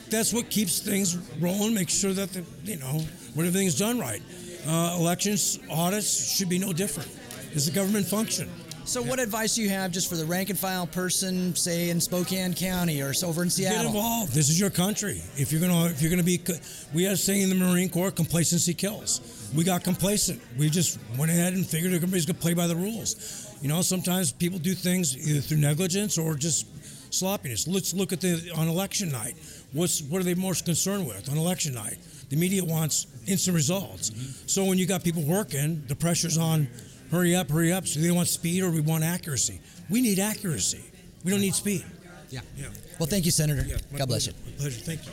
That's 0.09 0.33
what 0.33 0.49
keeps 0.49 0.79
things 0.79 1.17
rolling. 1.39 1.75
Make 1.75 1.89
sure 1.89 2.13
that 2.13 2.31
the, 2.33 2.43
you 2.63 2.77
know 2.77 3.01
when 3.35 3.45
everything's 3.45 3.77
done 3.77 3.99
right. 3.99 4.21
Uh, 4.67 4.95
elections 4.99 5.59
audits 5.69 6.35
should 6.35 6.49
be 6.49 6.57
no 6.57 6.73
different. 6.73 7.09
It's 7.53 7.67
a 7.67 7.71
government 7.71 8.07
function. 8.07 8.49
So, 8.87 9.01
what 9.01 9.19
advice 9.19 9.55
do 9.55 9.61
you 9.61 9.67
have 9.67 9.91
just 9.91 10.09
for 10.09 10.15
the 10.15 10.25
rank 10.25 10.49
and 10.49 10.57
file 10.57 10.87
person, 10.87 11.53
say 11.57 11.89
in 11.89 11.99
Spokane 11.99 12.53
County 12.53 13.01
or 13.01 13.13
over 13.25 13.43
in 13.43 13.49
Seattle? 13.49 13.79
Get 13.79 13.85
involved. 13.87 14.31
This 14.31 14.49
is 14.49 14.57
your 14.57 14.69
country. 14.69 15.21
If 15.35 15.51
you're 15.51 15.59
gonna, 15.59 15.87
if 15.87 16.01
you're 16.01 16.09
gonna 16.09 16.23
be, 16.23 16.39
we 16.93 17.03
had 17.03 17.11
a 17.11 17.17
saying 17.17 17.41
in 17.41 17.49
the 17.49 17.55
Marine 17.55 17.89
Corps: 17.89 18.11
complacency 18.11 18.73
kills. 18.73 19.51
We 19.53 19.65
got 19.65 19.83
complacent. 19.83 20.41
We 20.57 20.69
just 20.69 20.99
went 21.17 21.29
ahead 21.31 21.51
and 21.51 21.67
figured 21.67 21.91
everybody's 21.93 22.25
gonna 22.25 22.39
play 22.39 22.53
by 22.53 22.65
the 22.65 22.77
rules. 22.77 23.57
You 23.61 23.67
know, 23.67 23.81
sometimes 23.81 24.31
people 24.31 24.57
do 24.57 24.73
things 24.73 25.17
either 25.17 25.41
through 25.41 25.57
negligence 25.57 26.17
or 26.17 26.35
just 26.35 26.65
sloppiness. 27.13 27.67
Let's 27.67 27.93
look 27.93 28.13
at 28.13 28.21
the 28.21 28.53
on 28.55 28.69
election 28.69 29.11
night. 29.11 29.35
What's 29.73 30.01
what 30.01 30.21
are 30.21 30.23
they 30.23 30.33
most 30.33 30.63
concerned 30.63 31.05
with 31.05 31.29
on 31.29 31.37
election 31.37 31.73
night? 31.73 31.97
The 32.29 32.37
media 32.37 32.63
wants 32.63 33.07
instant 33.27 33.53
results. 33.53 34.11
Mm-hmm. 34.11 34.47
So 34.47 34.63
when 34.63 34.77
you 34.77 34.85
got 34.85 35.03
people 35.03 35.23
working, 35.23 35.83
the 35.89 35.95
pressure's 35.95 36.37
on. 36.37 36.69
Hurry 37.11 37.35
up, 37.35 37.49
hurry 37.49 37.71
up. 37.71 37.87
So 37.87 37.99
they 37.99 38.11
want 38.11 38.27
speed 38.27 38.63
or 38.63 38.71
we 38.71 38.81
want 38.81 39.03
accuracy. 39.03 39.61
We 39.89 40.01
need 40.01 40.19
accuracy. 40.19 40.83
We 41.23 41.31
don't 41.31 41.41
need 41.41 41.55
speed. 41.55 41.85
Yeah. 42.29 42.41
Yeah. 42.57 42.67
Well, 42.99 43.07
thank 43.07 43.25
you, 43.25 43.31
Senator. 43.31 43.63
Yeah, 43.67 43.77
God 43.95 44.07
bless 44.07 44.27
you. 44.27 44.33
My 44.45 44.51
pleasure. 44.57 44.81
Thank 44.81 45.05
you. 45.05 45.11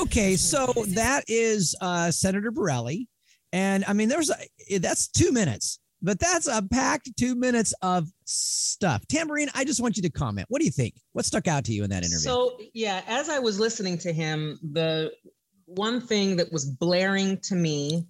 Okay, 0.00 0.36
so 0.36 0.72
that 0.88 1.24
is 1.28 1.74
uh, 1.80 2.10
Senator 2.10 2.50
Borrelli, 2.50 3.06
and 3.52 3.84
I 3.86 3.92
mean, 3.92 4.08
there's 4.08 4.30
a, 4.30 4.78
that's 4.78 5.08
two 5.08 5.32
minutes, 5.32 5.78
but 6.00 6.18
that's 6.18 6.46
a 6.46 6.62
packed 6.62 7.10
two 7.18 7.34
minutes 7.34 7.74
of 7.82 8.08
stuff. 8.24 9.06
Tamborine, 9.08 9.50
I 9.54 9.64
just 9.64 9.80
want 9.80 9.96
you 9.96 10.02
to 10.04 10.10
comment. 10.10 10.46
What 10.48 10.60
do 10.60 10.64
you 10.64 10.70
think? 10.70 10.94
What 11.12 11.24
stuck 11.24 11.48
out 11.48 11.64
to 11.64 11.72
you 11.72 11.84
in 11.84 11.90
that 11.90 12.02
interview? 12.02 12.18
So, 12.18 12.58
yeah, 12.72 13.02
as 13.06 13.28
I 13.28 13.38
was 13.38 13.60
listening 13.60 13.98
to 13.98 14.12
him, 14.12 14.58
the 14.72 15.12
one 15.66 16.00
thing 16.00 16.36
that 16.36 16.50
was 16.52 16.64
blaring 16.64 17.38
to 17.42 17.54
me 17.54 18.06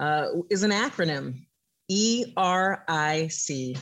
uh, 0.00 0.26
is 0.48 0.62
an 0.62 0.70
acronym 0.70 1.44
E 1.88 2.32
R 2.36 2.84
I 2.88 3.28
C. 3.28 3.76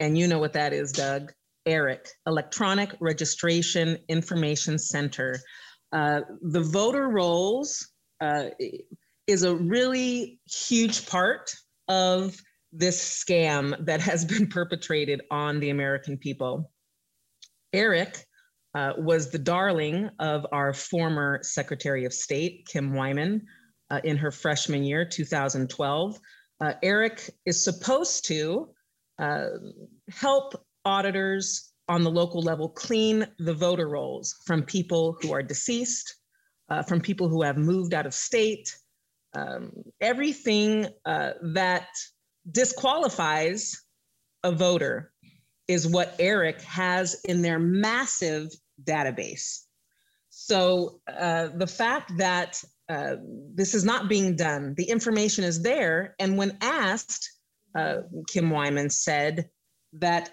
And 0.00 0.16
you 0.16 0.26
know 0.26 0.38
what 0.38 0.54
that 0.54 0.72
is, 0.72 0.92
Doug. 0.92 1.32
ERIC, 1.66 2.08
Electronic 2.26 2.94
Registration 3.00 3.98
Information 4.08 4.78
Center. 4.78 5.40
Uh, 5.92 6.20
the 6.42 6.60
voter 6.60 7.08
rolls 7.08 7.88
uh, 8.20 8.46
is 9.26 9.42
a 9.42 9.54
really 9.54 10.40
huge 10.48 11.06
part 11.06 11.52
of 11.88 12.36
this 12.72 13.24
scam 13.24 13.84
that 13.84 14.00
has 14.00 14.24
been 14.24 14.46
perpetrated 14.50 15.22
on 15.30 15.60
the 15.60 15.70
American 15.70 16.16
people. 16.16 16.70
Eric 17.72 18.24
uh, 18.74 18.92
was 18.98 19.30
the 19.30 19.38
darling 19.38 20.10
of 20.18 20.46
our 20.52 20.72
former 20.72 21.40
Secretary 21.42 22.04
of 22.04 22.12
State, 22.12 22.66
Kim 22.70 22.92
Wyman, 22.94 23.46
uh, 23.90 24.00
in 24.04 24.16
her 24.16 24.30
freshman 24.30 24.84
year, 24.84 25.04
2012. 25.04 26.18
Uh, 26.60 26.72
Eric 26.82 27.30
is 27.44 27.62
supposed 27.62 28.26
to 28.26 28.68
uh, 29.18 29.46
help 30.08 30.54
auditors 30.84 31.72
on 31.88 32.02
the 32.02 32.10
local 32.10 32.42
level 32.42 32.68
clean 32.68 33.26
the 33.38 33.54
voter 33.54 33.88
rolls 33.88 34.34
from 34.44 34.62
people 34.62 35.16
who 35.20 35.32
are 35.32 35.42
deceased, 35.42 36.16
uh, 36.68 36.82
from 36.82 37.00
people 37.00 37.28
who 37.28 37.42
have 37.42 37.56
moved 37.56 37.94
out 37.94 38.06
of 38.06 38.14
state, 38.14 38.74
um, 39.34 39.70
everything 40.00 40.86
uh, 41.04 41.32
that 41.42 41.88
disqualifies 42.50 43.82
a 44.44 44.52
voter 44.52 45.12
is 45.68 45.86
what 45.86 46.14
Eric 46.18 46.62
has 46.62 47.16
in 47.24 47.42
their 47.42 47.58
massive 47.58 48.48
database. 48.84 49.62
So 50.30 51.00
uh, 51.08 51.48
the 51.56 51.66
fact 51.66 52.12
that 52.18 52.62
uh, 52.88 53.16
this 53.54 53.74
is 53.74 53.84
not 53.84 54.08
being 54.08 54.36
done, 54.36 54.74
the 54.76 54.88
information 54.88 55.44
is 55.44 55.62
there. 55.62 56.14
And 56.18 56.36
when 56.36 56.56
asked, 56.60 57.30
uh, 57.76 58.02
Kim 58.28 58.50
Wyman 58.50 58.90
said 58.90 59.50
that 59.94 60.30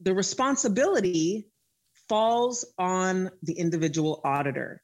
the 0.00 0.14
responsibility 0.14 1.48
falls 2.08 2.64
on 2.78 3.30
the 3.42 3.54
individual 3.54 4.20
auditor. 4.24 4.82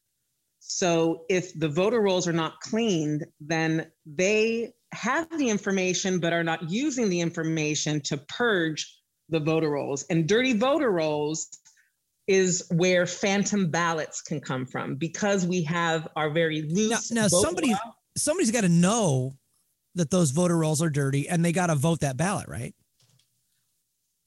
So 0.58 1.24
if 1.28 1.58
the 1.58 1.68
voter 1.68 2.00
rolls 2.00 2.28
are 2.28 2.32
not 2.32 2.60
cleaned, 2.60 3.26
then 3.40 3.90
they 4.06 4.72
have 4.92 5.28
the 5.36 5.48
information 5.48 6.20
but 6.20 6.32
are 6.32 6.44
not 6.44 6.70
using 6.70 7.08
the 7.08 7.20
information 7.20 8.00
to 8.02 8.18
purge 8.28 8.96
the 9.28 9.40
voter 9.40 9.70
rolls. 9.70 10.04
And 10.04 10.28
dirty 10.28 10.52
voter 10.52 10.90
rolls 10.90 11.48
is 12.26 12.66
where 12.70 13.06
phantom 13.06 13.70
ballots 13.70 14.22
can 14.22 14.40
come 14.40 14.64
from 14.64 14.94
because 14.94 15.46
we 15.46 15.62
have 15.64 16.08
our 16.16 16.30
very 16.30 16.62
loose. 16.62 17.10
now, 17.10 17.22
now 17.22 17.28
vote 17.28 17.42
somebody's 17.42 17.72
law. 17.72 17.94
somebody's 18.16 18.50
got 18.50 18.62
to 18.62 18.68
know 18.68 19.32
that 19.94 20.10
those 20.10 20.30
voter 20.30 20.56
rolls 20.56 20.80
are 20.80 20.90
dirty, 20.90 21.28
and 21.28 21.44
they 21.44 21.52
got 21.52 21.66
to 21.66 21.74
vote 21.74 22.00
that 22.00 22.16
ballot, 22.16 22.48
right? 22.48 22.74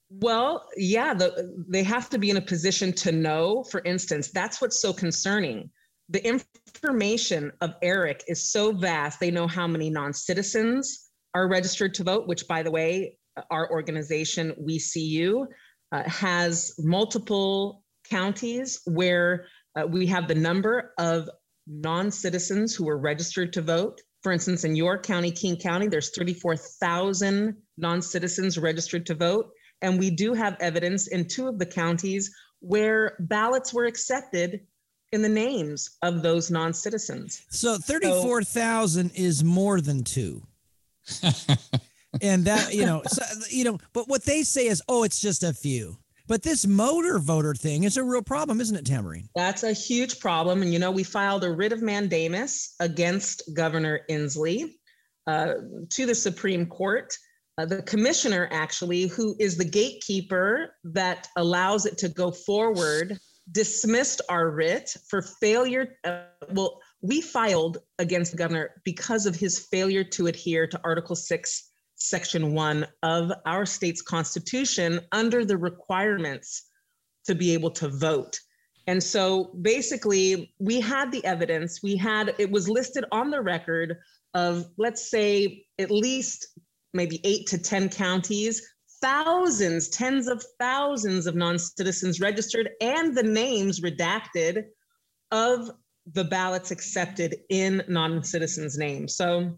Well, 0.09 0.67
yeah, 0.77 1.13
the, 1.13 1.65
they 1.67 1.83
have 1.83 2.09
to 2.11 2.19
be 2.19 2.29
in 2.29 2.37
a 2.37 2.41
position 2.41 2.93
to 2.93 3.11
know. 3.11 3.63
For 3.63 3.81
instance, 3.83 4.29
that's 4.29 4.61
what's 4.61 4.79
so 4.79 4.93
concerning. 4.93 5.69
The 6.09 6.23
information 6.25 7.51
of 7.61 7.73
Eric 7.81 8.23
is 8.27 8.51
so 8.51 8.71
vast. 8.71 9.19
They 9.19 9.31
know 9.31 9.47
how 9.47 9.65
many 9.65 9.89
non 9.89 10.13
citizens 10.13 11.09
are 11.33 11.49
registered 11.49 11.93
to 11.95 12.03
vote, 12.03 12.27
which, 12.27 12.47
by 12.47 12.61
the 12.61 12.71
way, 12.71 13.17
our 13.49 13.69
organization, 13.71 14.53
We 14.57 14.77
See 14.79 15.05
You, 15.05 15.47
uh, 15.91 16.07
has 16.07 16.73
multiple 16.77 17.83
counties 18.09 18.81
where 18.85 19.47
uh, 19.75 19.85
we 19.87 20.05
have 20.07 20.27
the 20.27 20.35
number 20.35 20.93
of 20.97 21.29
non 21.67 22.11
citizens 22.11 22.75
who 22.75 22.87
are 22.89 22.97
registered 22.97 23.53
to 23.53 23.61
vote. 23.61 24.01
For 24.23 24.31
instance, 24.31 24.63
in 24.63 24.75
York 24.75 25.05
County, 25.05 25.31
King 25.31 25.57
County, 25.57 25.87
there's 25.87 26.15
34,000 26.15 27.55
non 27.77 28.01
citizens 28.01 28.57
registered 28.57 29.05
to 29.07 29.15
vote. 29.15 29.51
And 29.81 29.99
we 29.99 30.09
do 30.09 30.33
have 30.33 30.57
evidence 30.59 31.07
in 31.07 31.27
two 31.27 31.47
of 31.47 31.59
the 31.59 31.65
counties 31.65 32.31
where 32.59 33.15
ballots 33.19 33.73
were 33.73 33.85
accepted 33.85 34.61
in 35.11 35.21
the 35.21 35.29
names 35.29 35.97
of 36.01 36.21
those 36.21 36.49
non 36.49 36.73
citizens. 36.73 37.43
So 37.49 37.77
thirty-four 37.77 38.43
thousand 38.43 39.11
is 39.15 39.43
more 39.43 39.79
than 39.81 40.03
two. 40.03 40.43
and 42.21 42.45
that 42.45 42.73
you 42.73 42.85
know, 42.85 43.03
so, 43.07 43.23
you 43.49 43.63
know, 43.63 43.77
but 43.93 44.07
what 44.07 44.23
they 44.23 44.43
say 44.43 44.67
is, 44.67 44.81
oh, 44.89 45.03
it's 45.03 45.19
just 45.19 45.43
a 45.43 45.53
few. 45.53 45.97
But 46.27 46.41
this 46.41 46.65
motor 46.65 47.19
voter 47.19 47.53
thing 47.53 47.83
is 47.83 47.97
a 47.97 48.03
real 48.03 48.21
problem, 48.21 48.59
isn't 48.59 48.75
it, 48.75 48.85
Tamarine? 48.85 49.29
That's 49.35 49.63
a 49.63 49.73
huge 49.73 50.19
problem. 50.19 50.61
And, 50.61 50.73
you 50.73 50.79
know, 50.79 50.91
we 50.91 51.03
filed 51.03 51.43
a 51.43 51.51
writ 51.51 51.71
of 51.71 51.81
mandamus 51.81 52.73
against 52.79 53.43
Governor 53.53 54.01
Inslee 54.09 54.71
uh, 55.27 55.53
to 55.91 56.05
the 56.05 56.15
Supreme 56.15 56.65
Court. 56.65 57.13
Uh, 57.57 57.65
the 57.65 57.83
commissioner, 57.83 58.49
actually, 58.51 59.03
who 59.03 59.35
is 59.39 59.55
the 59.55 59.65
gatekeeper 59.65 60.75
that 60.83 61.27
allows 61.37 61.85
it 61.85 61.97
to 61.99 62.09
go 62.09 62.31
forward, 62.31 63.17
dismissed 63.51 64.21
our 64.27 64.49
writ 64.49 64.95
for 65.07 65.21
failure. 65.21 65.97
Uh, 66.03 66.23
well, 66.51 66.81
we 67.01 67.21
filed 67.21 67.77
against 67.99 68.31
the 68.31 68.37
governor 68.37 68.81
because 68.83 69.25
of 69.25 69.35
his 69.35 69.59
failure 69.71 70.03
to 70.03 70.27
adhere 70.27 70.65
to 70.65 70.81
Article 70.83 71.15
6, 71.15 71.71
Section 71.95 72.53
1 72.53 72.85
of 73.03 73.31
our 73.45 73.65
state's 73.65 74.01
constitution 74.01 74.99
under 75.11 75.45
the 75.45 75.57
requirements 75.57 76.69
to 77.25 77.35
be 77.35 77.53
able 77.53 77.71
to 77.71 77.87
vote. 77.89 78.39
And 78.87 79.01
so 79.01 79.51
basically, 79.61 80.53
we 80.59 80.79
had 80.79 81.11
the 81.11 81.25
evidence, 81.25 81.81
we 81.81 81.95
had 81.95 82.35
it 82.37 82.51
was 82.51 82.69
listed 82.69 83.05
on 83.11 83.31
the 83.31 83.41
record 83.41 83.97
of, 84.33 84.65
let's 84.77 85.09
say, 85.09 85.65
at 85.79 85.89
least 85.89 86.47
maybe 86.93 87.19
eight 87.23 87.47
to 87.47 87.57
10 87.57 87.89
counties, 87.89 88.61
thousands, 89.01 89.89
tens 89.89 90.27
of 90.27 90.43
thousands 90.59 91.25
of 91.25 91.35
non 91.35 91.57
citizens 91.57 92.19
registered, 92.19 92.69
and 92.81 93.15
the 93.15 93.23
names 93.23 93.81
redacted 93.81 94.65
of 95.31 95.71
the 96.13 96.23
ballots 96.23 96.71
accepted 96.71 97.35
in 97.49 97.83
non 97.87 98.23
citizens' 98.23 98.77
names. 98.77 99.15
So 99.15 99.57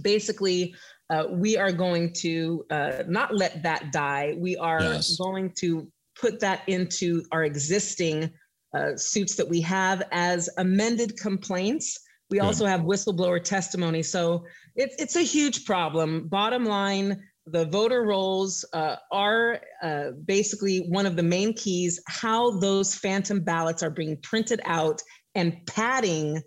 basically, 0.00 0.74
uh, 1.10 1.24
we 1.30 1.56
are 1.56 1.72
going 1.72 2.12
to 2.12 2.64
uh, 2.70 3.02
not 3.06 3.34
let 3.34 3.62
that 3.62 3.92
die. 3.92 4.34
We 4.38 4.56
are 4.56 4.80
Yes. 4.82 5.16
going 5.16 5.52
to 5.60 5.90
put 6.20 6.40
that 6.40 6.62
into 6.68 7.22
our 7.32 7.44
existing 7.44 8.30
uh, 8.74 8.96
suits 8.96 9.34
that 9.36 9.48
we 9.48 9.60
have 9.62 10.02
as 10.12 10.48
amended 10.58 11.18
complaints. 11.18 11.98
We 12.30 12.38
Good. 12.38 12.44
also 12.44 12.66
have 12.66 12.82
whistleblower 12.82 13.42
testimony. 13.42 14.02
So 14.02 14.44
it's, 14.76 14.96
it's 14.98 15.16
a 15.16 15.22
huge 15.22 15.64
problem. 15.64 16.28
Bottom 16.28 16.66
line, 16.66 17.22
the 17.46 17.64
voter 17.64 18.02
rolls 18.02 18.64
uh, 18.74 18.96
are 19.10 19.60
uh, 19.82 20.10
basically 20.26 20.80
one 20.80 21.06
of 21.06 21.16
the 21.16 21.22
main 21.22 21.54
keys 21.54 21.98
how 22.06 22.58
those 22.58 22.94
phantom 22.94 23.40
ballots 23.40 23.82
are 23.82 23.90
being 23.90 24.18
printed 24.22 24.60
out 24.66 25.00
and 25.34 25.56
padding 25.66 26.42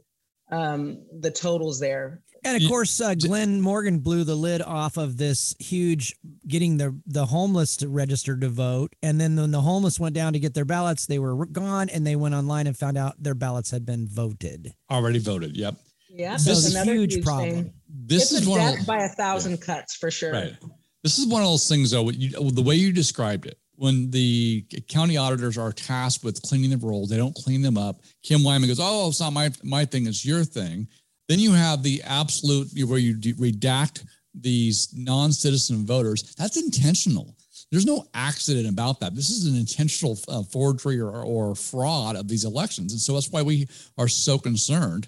um, 0.51 1.03
the 1.21 1.31
totals 1.31 1.79
there. 1.79 2.21
And 2.43 2.61
of 2.61 2.67
course, 2.67 2.99
uh, 2.99 3.13
Glenn 3.13 3.61
Morgan 3.61 3.99
blew 3.99 4.23
the 4.23 4.35
lid 4.35 4.61
off 4.63 4.97
of 4.97 5.17
this 5.17 5.53
huge 5.59 6.15
getting 6.47 6.77
the 6.77 6.99
the 7.05 7.27
homeless 7.27 7.77
to 7.77 7.87
register 7.87 8.35
to 8.37 8.49
vote, 8.49 8.95
and 9.03 9.21
then 9.21 9.35
when 9.35 9.51
the 9.51 9.61
homeless 9.61 9.99
went 9.99 10.15
down 10.15 10.33
to 10.33 10.39
get 10.39 10.53
their 10.55 10.65
ballots, 10.65 11.05
they 11.05 11.19
were 11.19 11.45
gone, 11.45 11.89
and 11.89 12.05
they 12.05 12.15
went 12.15 12.33
online 12.33 12.65
and 12.65 12.75
found 12.75 12.97
out 12.97 13.21
their 13.21 13.35
ballots 13.35 13.69
had 13.69 13.85
been 13.85 14.07
voted. 14.07 14.73
Already 14.89 15.19
voted. 15.19 15.55
Yep. 15.55 15.75
Yeah, 16.09 16.35
So 16.37 16.49
that's 16.49 16.65
it's 16.65 16.75
a 16.75 16.77
another 16.79 16.95
huge 16.95 17.23
problem. 17.23 17.49
thing. 17.51 17.73
This 17.87 18.31
it's 18.31 18.41
is 18.41 18.47
a 18.47 18.49
one 18.49 18.59
death 18.59 18.79
of 18.81 18.85
by 18.87 19.03
a 19.03 19.09
thousand 19.09 19.61
cuts 19.61 19.95
for 19.95 20.09
sure. 20.11 20.33
Right. 20.33 20.53
This 21.03 21.17
is 21.19 21.27
one 21.27 21.41
of 21.41 21.47
those 21.47 21.67
things, 21.67 21.91
though. 21.91 22.09
You, 22.09 22.51
the 22.51 22.61
way 22.61 22.75
you 22.75 22.91
described 22.91 23.45
it, 23.45 23.57
when 23.75 24.11
the 24.11 24.65
county 24.89 25.17
auditors 25.17 25.57
are 25.57 25.71
tasked 25.71 26.23
with 26.23 26.41
cleaning 26.41 26.69
the 26.71 26.77
rolls, 26.77 27.09
they 27.09 27.17
don't 27.17 27.33
clean 27.35 27.61
them 27.61 27.77
up. 27.77 28.01
Kim 28.23 28.43
Wyman 28.43 28.67
goes, 28.67 28.79
"Oh, 28.81 29.09
it's 29.09 29.19
not 29.19 29.31
my 29.33 29.51
my 29.63 29.85
thing; 29.85 30.05
it's 30.05 30.25
your 30.25 30.43
thing." 30.43 30.87
Then 31.31 31.39
you 31.39 31.53
have 31.53 31.81
the 31.81 32.03
absolute 32.03 32.67
where 32.85 32.99
you 32.99 33.15
redact 33.15 34.03
these 34.33 34.93
non-citizen 34.93 35.85
voters. 35.85 36.35
That's 36.35 36.61
intentional. 36.61 37.37
There's 37.71 37.85
no 37.85 38.05
accident 38.13 38.67
about 38.67 38.99
that. 38.99 39.15
This 39.15 39.29
is 39.29 39.45
an 39.45 39.57
intentional 39.57 40.19
uh, 40.27 40.43
forgery 40.43 40.99
or, 40.99 41.23
or 41.23 41.55
fraud 41.55 42.17
of 42.17 42.27
these 42.27 42.43
elections, 42.43 42.91
and 42.91 42.99
so 42.99 43.13
that's 43.13 43.31
why 43.31 43.43
we 43.43 43.69
are 43.97 44.09
so 44.09 44.37
concerned. 44.37 45.07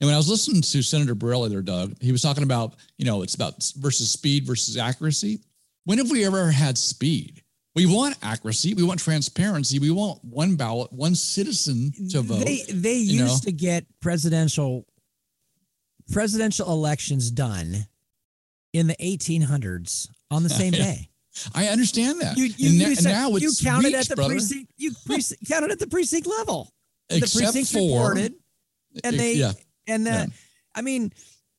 And 0.00 0.06
when 0.06 0.14
I 0.14 0.16
was 0.16 0.28
listening 0.28 0.62
to 0.62 0.80
Senator 0.80 1.16
Borrelli 1.16 1.50
there, 1.50 1.60
Doug, 1.60 2.00
he 2.00 2.12
was 2.12 2.22
talking 2.22 2.44
about, 2.44 2.76
you 2.96 3.04
know, 3.04 3.22
it's 3.22 3.34
about 3.34 3.54
versus 3.78 4.12
speed 4.12 4.46
versus 4.46 4.76
accuracy. 4.76 5.40
When 5.86 5.98
have 5.98 6.08
we 6.08 6.24
ever 6.24 6.52
had 6.52 6.78
speed? 6.78 7.42
We 7.74 7.86
want 7.86 8.16
accuracy. 8.22 8.74
We 8.74 8.84
want 8.84 9.00
transparency. 9.00 9.80
We 9.80 9.90
want 9.90 10.22
one 10.22 10.54
ballot, 10.54 10.92
one 10.92 11.16
citizen 11.16 11.90
to 12.10 12.20
vote. 12.20 12.44
They 12.44 12.62
they 12.68 12.98
used 12.98 13.44
know? 13.44 13.50
to 13.50 13.52
get 13.52 13.86
presidential 14.00 14.86
presidential 16.12 16.70
elections 16.70 17.30
done 17.30 17.86
in 18.72 18.86
the 18.86 18.96
1800s 18.96 20.08
on 20.30 20.42
the 20.42 20.48
same 20.48 20.72
day. 20.72 21.08
I 21.54 21.66
understand 21.66 22.20
that. 22.20 22.36
You 22.36 22.44
you, 22.44 22.68
and, 22.70 22.90
you, 22.90 22.94
said- 22.94 23.10
now 23.10 23.30
you 23.30 23.50
counted 23.62 23.88
weeks, 23.92 23.98
at 24.00 24.08
the 24.08 24.16
brother. 24.16 24.34
precinct. 24.34 24.70
You 24.76 24.92
precinct, 25.06 25.48
counted 25.48 25.70
at 25.72 25.78
the 25.78 25.86
precinct 25.88 26.26
level. 26.26 26.70
the 27.08 27.16
Except 27.18 27.36
precincts 27.42 27.72
for 27.72 27.78
reported, 27.80 28.34
and 29.02 29.18
they 29.18 29.34
yeah, 29.34 29.52
and 29.88 30.06
that. 30.06 30.28
I 30.76 30.82
mean, 30.82 31.12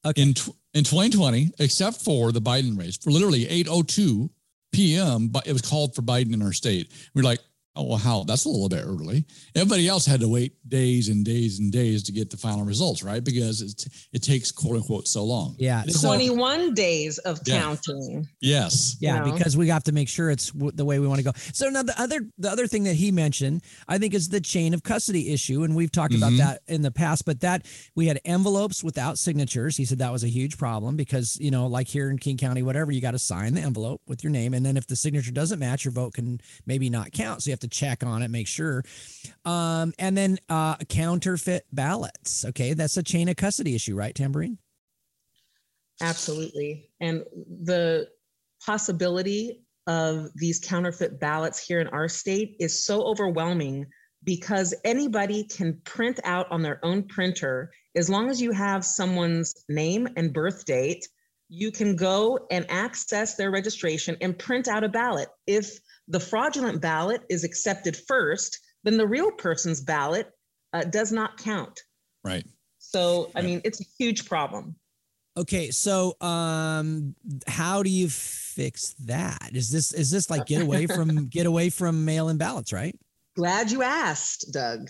okay. 0.05 0.21
in 0.21 0.33
tw- 0.33 0.55
in 0.73 0.83
2020, 0.83 1.51
except 1.59 1.97
for 2.01 2.31
the 2.31 2.41
Biden 2.41 2.77
race, 2.77 2.97
for 2.97 3.11
literally 3.11 3.45
8:02 3.45 4.29
p.m., 4.71 5.27
but 5.27 5.45
it 5.47 5.53
was 5.53 5.61
called 5.61 5.93
for 5.95 6.01
Biden 6.01 6.33
in 6.33 6.41
our 6.41 6.53
state. 6.53 6.91
We're 7.13 7.23
like, 7.23 7.39
oh 7.75 7.83
well, 7.83 7.97
how? 7.97 8.23
That's 8.23 8.45
a 8.45 8.49
little 8.49 8.69
bit 8.69 8.83
early. 8.85 9.25
Everybody 9.55 9.87
else 9.87 10.05
had 10.05 10.19
to 10.21 10.27
wait 10.27 10.53
days 10.67 11.09
and 11.09 11.23
days 11.25 11.59
and 11.59 11.71
days 11.71 12.03
to 12.03 12.11
get 12.11 12.29
the 12.29 12.37
final 12.37 12.63
results, 12.65 13.03
right? 13.03 13.23
Because 13.23 13.61
it 13.61 13.85
it 14.13 14.23
takes 14.23 14.51
quote 14.51 14.77
unquote 14.77 15.07
so 15.07 15.23
long. 15.23 15.55
yeah. 15.59 15.83
So 15.87 16.07
21 16.07 16.73
days 16.73 17.17
of 17.19 17.39
Yeah. 17.45 17.59
counting. 17.59 18.27
Yes. 18.41 18.97
Yeah, 18.99 19.23
you 19.25 19.31
know? 19.31 19.37
because 19.37 19.55
we 19.57 19.67
have 19.69 19.83
to 19.83 19.91
make 19.91 20.07
sure 20.09 20.29
it's 20.29 20.51
w- 20.51 20.71
the 20.73 20.85
way 20.85 20.99
we 20.99 21.07
want 21.07 21.19
to 21.19 21.23
go. 21.23 21.31
So 21.53 21.69
now 21.69 21.83
the 21.83 21.99
other 22.01 22.21
the 22.37 22.49
other 22.51 22.67
thing 22.67 22.83
that 22.83 22.95
he 22.95 23.11
mentioned, 23.11 23.61
I 23.87 23.97
think, 23.97 24.13
is 24.13 24.29
the 24.29 24.41
chain 24.41 24.73
of 24.73 24.83
custody 24.83 25.31
issue, 25.33 25.63
and 25.63 25.75
we've 25.75 25.91
talked 25.91 26.13
about 26.13 26.33
Mhm. 26.33 26.37
that 26.37 26.61
in 26.67 26.81
the 26.81 26.91
past. 26.91 27.25
But 27.25 27.41
that 27.41 27.65
we 27.95 28.07
had 28.07 28.19
envelopes 28.25 28.83
without 28.83 29.17
signatures. 29.19 29.77
He 29.77 29.85
said 29.85 29.99
that 29.99 30.11
was 30.11 30.23
a 30.23 30.29
huge 30.29 30.57
problem 30.57 30.95
because 30.95 31.37
you 31.39 31.51
know, 31.51 31.67
like 31.67 31.87
here 31.87 32.09
in 32.09 32.17
King 32.17 32.37
County, 32.37 32.61
whatever, 32.63 32.91
you 32.91 33.01
got 33.01 33.11
to 33.11 33.19
sign 33.19 33.53
the 33.53 33.61
envelope 33.61 34.01
with 34.07 34.23
your 34.23 34.31
name, 34.31 34.53
and 34.53 34.65
then 34.65 34.77
if 34.77 34.87
the 34.87 34.95
signature 34.95 35.31
doesn't 35.31 35.59
match, 35.59 35.85
your 35.85 35.91
vote 35.91 36.13
can 36.13 36.39
maybe 36.65 36.89
not 36.89 37.11
count. 37.11 37.43
So 37.43 37.49
you 37.49 37.51
have 37.53 37.59
to 37.59 37.64
check 37.67 38.03
on 38.03 38.21
it, 38.21 38.29
make 38.29 38.47
sure. 38.47 38.83
Um, 39.45 39.93
and 39.99 40.17
then 40.17 40.37
uh, 40.49 40.77
counterfeit 40.89 41.65
ballots. 41.71 42.45
Okay, 42.45 42.73
that's 42.73 42.97
a 42.97 43.03
chain 43.03 43.29
of 43.29 43.35
custody 43.35 43.75
issue, 43.75 43.95
right, 43.95 44.13
Tamborine? 44.13 44.57
Absolutely. 46.01 46.89
And 46.99 47.23
the 47.63 48.09
possibility 48.65 49.61
of 49.87 50.29
these 50.35 50.59
counterfeit 50.59 51.19
ballots 51.19 51.65
here 51.65 51.79
in 51.79 51.87
our 51.89 52.07
state 52.07 52.55
is 52.59 52.83
so 52.83 53.03
overwhelming 53.03 53.85
because 54.23 54.73
anybody 54.83 55.43
can 55.43 55.79
print 55.83 56.19
out 56.23 56.51
on 56.51 56.63
their 56.63 56.83
own 56.83 57.03
printer 57.03 57.71
as 57.95 58.09
long 58.09 58.29
as 58.29 58.41
you 58.41 58.51
have 58.51 58.83
someone's 58.83 59.53
name 59.69 60.07
and 60.17 60.33
birth 60.33 60.65
date 60.65 61.07
you 61.47 61.71
can 61.71 61.95
go 61.95 62.39
and 62.49 62.65
access 62.69 63.35
their 63.35 63.51
registration 63.51 64.17
and 64.21 64.37
print 64.37 64.67
out 64.67 64.83
a 64.83 64.89
ballot 64.89 65.29
if 65.45 65.79
the 66.07 66.19
fraudulent 66.19 66.81
ballot 66.81 67.21
is 67.29 67.43
accepted 67.43 67.97
first 68.07 68.59
then 68.83 68.97
the 68.97 69.07
real 69.07 69.31
person's 69.31 69.81
ballot 69.81 70.27
uh, 70.73 70.83
does 70.83 71.11
not 71.11 71.37
count 71.37 71.79
Right. 72.23 72.45
so 72.79 73.31
i 73.35 73.39
Right. 73.39 73.45
mean 73.45 73.61
it's 73.63 73.81
a 73.81 73.85
huge 73.97 74.25
problem 74.27 74.75
Okay, 75.37 75.69
so 75.69 76.15
um 76.21 77.13
how 77.45 77.83
do 77.83 77.89
you 77.89 78.07
fix 78.07 78.93
that? 79.05 79.49
Is 79.53 79.69
this 79.69 79.91
is 79.93 80.09
this 80.09 80.29
like 80.29 80.45
get 80.45 80.61
away 80.61 80.87
from 80.87 81.27
get 81.29 81.45
away 81.45 81.69
from 81.69 82.05
mail-in 82.05 82.37
ballots, 82.37 82.71
right? 82.71 82.97
Glad 83.35 83.69
you 83.69 83.83
asked, 83.83 84.53
Doug, 84.53 84.89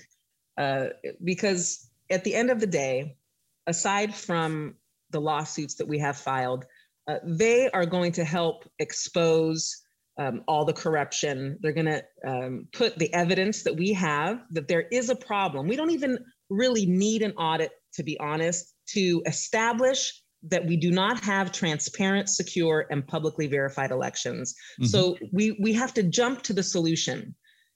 uh, 0.58 0.89
because 1.23 1.89
at 2.12 2.23
the 2.23 2.36
end 2.36 2.51
of 2.51 2.60
the 2.60 2.67
day, 2.67 3.17
aside 3.65 4.13
from 4.13 4.75
the 5.10 5.19
lawsuits 5.19 5.75
that 5.75 5.88
we 5.88 5.97
have 5.97 6.15
filed, 6.15 6.65
uh, 7.08 7.17
they 7.23 7.71
are 7.71 7.88
going 7.88 8.12
to 8.12 8.23
help 8.23 8.69
expose 8.78 9.82
um, 10.17 10.43
all 10.47 10.65
the 10.65 10.73
corruption. 10.73 11.58
They're 11.62 11.73
going 11.73 11.86
to 11.86 12.04
um, 12.25 12.67
put 12.73 12.97
the 12.97 13.13
evidence 13.13 13.63
that 13.63 13.75
we 13.75 13.93
have 13.93 14.41
that 14.51 14.67
there 14.67 14.86
is 14.91 15.10
a 15.10 15.15
problem. 15.15 15.67
We 15.67 15.75
don't 15.75 15.91
even 15.91 16.19
really 16.49 16.86
need 16.86 17.21
an 17.21 17.32
audit, 17.34 17.71
to 17.95 18.04
be 18.04 18.17
honest, 18.19 18.73
to 18.89 19.21
establish 19.25 20.21
that 20.47 20.65
we 20.65 20.78
do 20.78 20.91
not 20.91 21.23
have 21.23 21.51
transparent, 21.51 22.30
secure, 22.30 22.86
and 22.91 23.06
publicly 23.08 23.47
verified 23.47 23.91
elections. 23.91 24.54
Mhm. 24.80 24.88
So 24.88 25.17
we 25.32 25.58
we 25.60 25.73
have 25.73 25.93
to 25.95 26.04
jump 26.04 26.43
to 26.43 26.54
the 26.54 26.63
solution. 26.63 27.36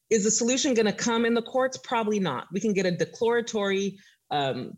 Is 0.09 0.23
the 0.23 0.31
solution 0.31 0.73
going 0.73 0.85
to 0.85 0.93
come 0.93 1.25
in 1.25 1.33
the 1.33 1.41
courts? 1.41 1.77
Probably 1.83 2.19
not. 2.19 2.47
We 2.51 2.59
can 2.59 2.73
get 2.73 2.85
a 2.85 2.91
declaratory 2.91 3.97
um, 4.31 4.73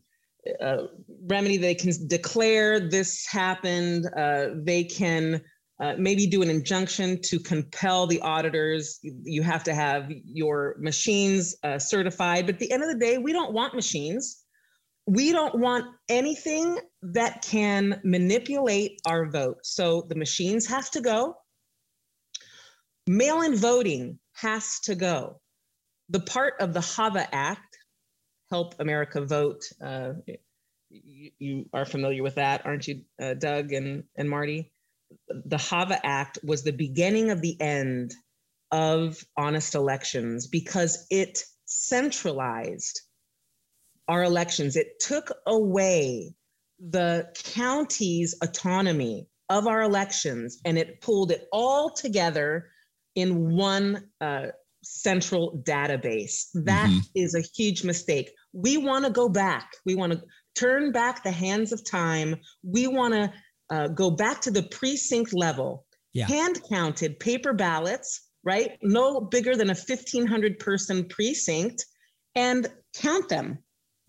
uh, 0.60 0.84
remedy. 1.28 1.58
They 1.58 1.76
can 1.76 1.92
declare 2.08 2.90
this 2.90 3.26
happened. 3.28 4.08
Uh, 4.18 4.48
they 4.56 4.84
can 4.84 5.42
uh, 5.82 5.96
maybe 5.98 6.28
do 6.28 6.44
an 6.44 6.50
injunction 6.50 7.20
to 7.24 7.40
compel 7.40 8.06
the 8.06 8.22
auditors. 8.22 9.00
You 9.02 9.42
have 9.42 9.64
to 9.64 9.74
have 9.74 10.12
your 10.26 10.76
machines 10.80 11.56
uh, 11.64 11.80
certified. 11.80 12.46
But 12.46 12.56
at 12.56 12.60
the 12.60 12.72
end 12.72 12.84
of 12.84 12.90
the 12.90 13.00
day, 13.00 13.18
we 13.18 13.34
don't 13.34 13.52
want 13.52 13.74
machines. 13.74 14.44
We 15.08 15.32
don't 15.32 15.56
want 15.56 15.86
anything 16.08 16.78
that 17.02 17.42
can 17.42 18.00
manipulate 18.04 19.02
our 19.08 19.28
vote. 19.28 19.58
So 19.64 20.06
the 20.08 20.16
machines 20.16 20.68
have 20.68 20.92
to 20.92 21.02
go. 21.02 21.36
Mail 23.08 23.42
in 23.42 23.56
voting 23.56 24.20
has 24.34 24.80
to 24.82 24.94
go. 24.94 25.42
The 26.10 26.20
part 26.20 26.54
of 26.60 26.74
the 26.74 26.82
HAVA 26.82 27.34
Act, 27.34 27.76
Help 28.52 28.76
America 28.80 29.26
Vote, 29.26 29.64
uh, 29.84 30.12
you, 30.92 31.32
you 31.40 31.66
are 31.74 31.86
familiar 31.86 32.22
with 32.22 32.36
that, 32.36 32.68
aren't 32.68 32.88
you, 32.88 33.02
uh, 33.20 33.34
Doug 33.34 33.74
and, 33.74 34.04
and 34.16 34.30
Marty? 34.30 34.72
The 35.46 35.58
HAVA 35.58 36.06
Act 36.06 36.40
was 36.44 36.64
the 36.64 36.72
beginning 36.74 37.30
of 37.32 37.42
the 37.42 37.60
end 37.60 38.14
of 38.72 39.18
honest 39.38 39.76
elections 39.76 40.48
because 40.48 41.06
it 41.10 41.44
centralized 41.66 43.02
our 44.08 44.24
elections. 44.24 44.76
It 44.76 45.00
took 45.00 45.32
away 45.46 46.34
the 46.80 47.28
county's 47.54 48.36
autonomy 48.42 49.28
of 49.50 49.68
our 49.68 49.82
elections 49.82 50.60
and 50.66 50.78
it 50.78 51.02
pulled 51.02 51.32
it 51.32 51.48
all 51.52 51.92
together 51.92 52.70
in 53.16 53.56
one 53.56 54.10
uh, 54.22 54.48
central 54.84 55.62
database. 55.64 56.48
That 56.54 56.90
Mhm. 56.90 57.02
is 57.14 57.36
a 57.36 57.42
huge 57.42 57.84
mistake. 57.84 58.32
We 58.54 58.78
want 58.78 59.06
to 59.06 59.12
go 59.12 59.30
back. 59.30 59.72
We 59.86 59.96
want 59.96 60.14
to 60.14 60.24
turn 60.56 60.92
back 60.92 61.24
the 61.24 61.32
hands 61.32 61.72
of 61.72 61.84
time. 61.84 62.38
We 62.64 62.88
want 62.88 63.14
to 63.14 63.34
uh, 63.72 63.88
go 63.88 64.12
back 64.12 64.42
to 64.42 64.52
the 64.52 64.64
precinct 64.64 65.34
level, 65.34 65.86
Yeah. 66.14 66.28
hand 66.28 66.62
counted 66.70 67.20
paper 67.20 67.54
ballots, 67.54 68.30
right? 68.44 68.78
No 68.84 69.22
bigger 69.22 69.56
than 69.56 69.70
a 69.70 69.76
1,500 69.76 70.60
person 70.60 71.06
precinct, 71.08 71.86
and 72.36 72.72
count 72.94 73.30
them 73.30 73.60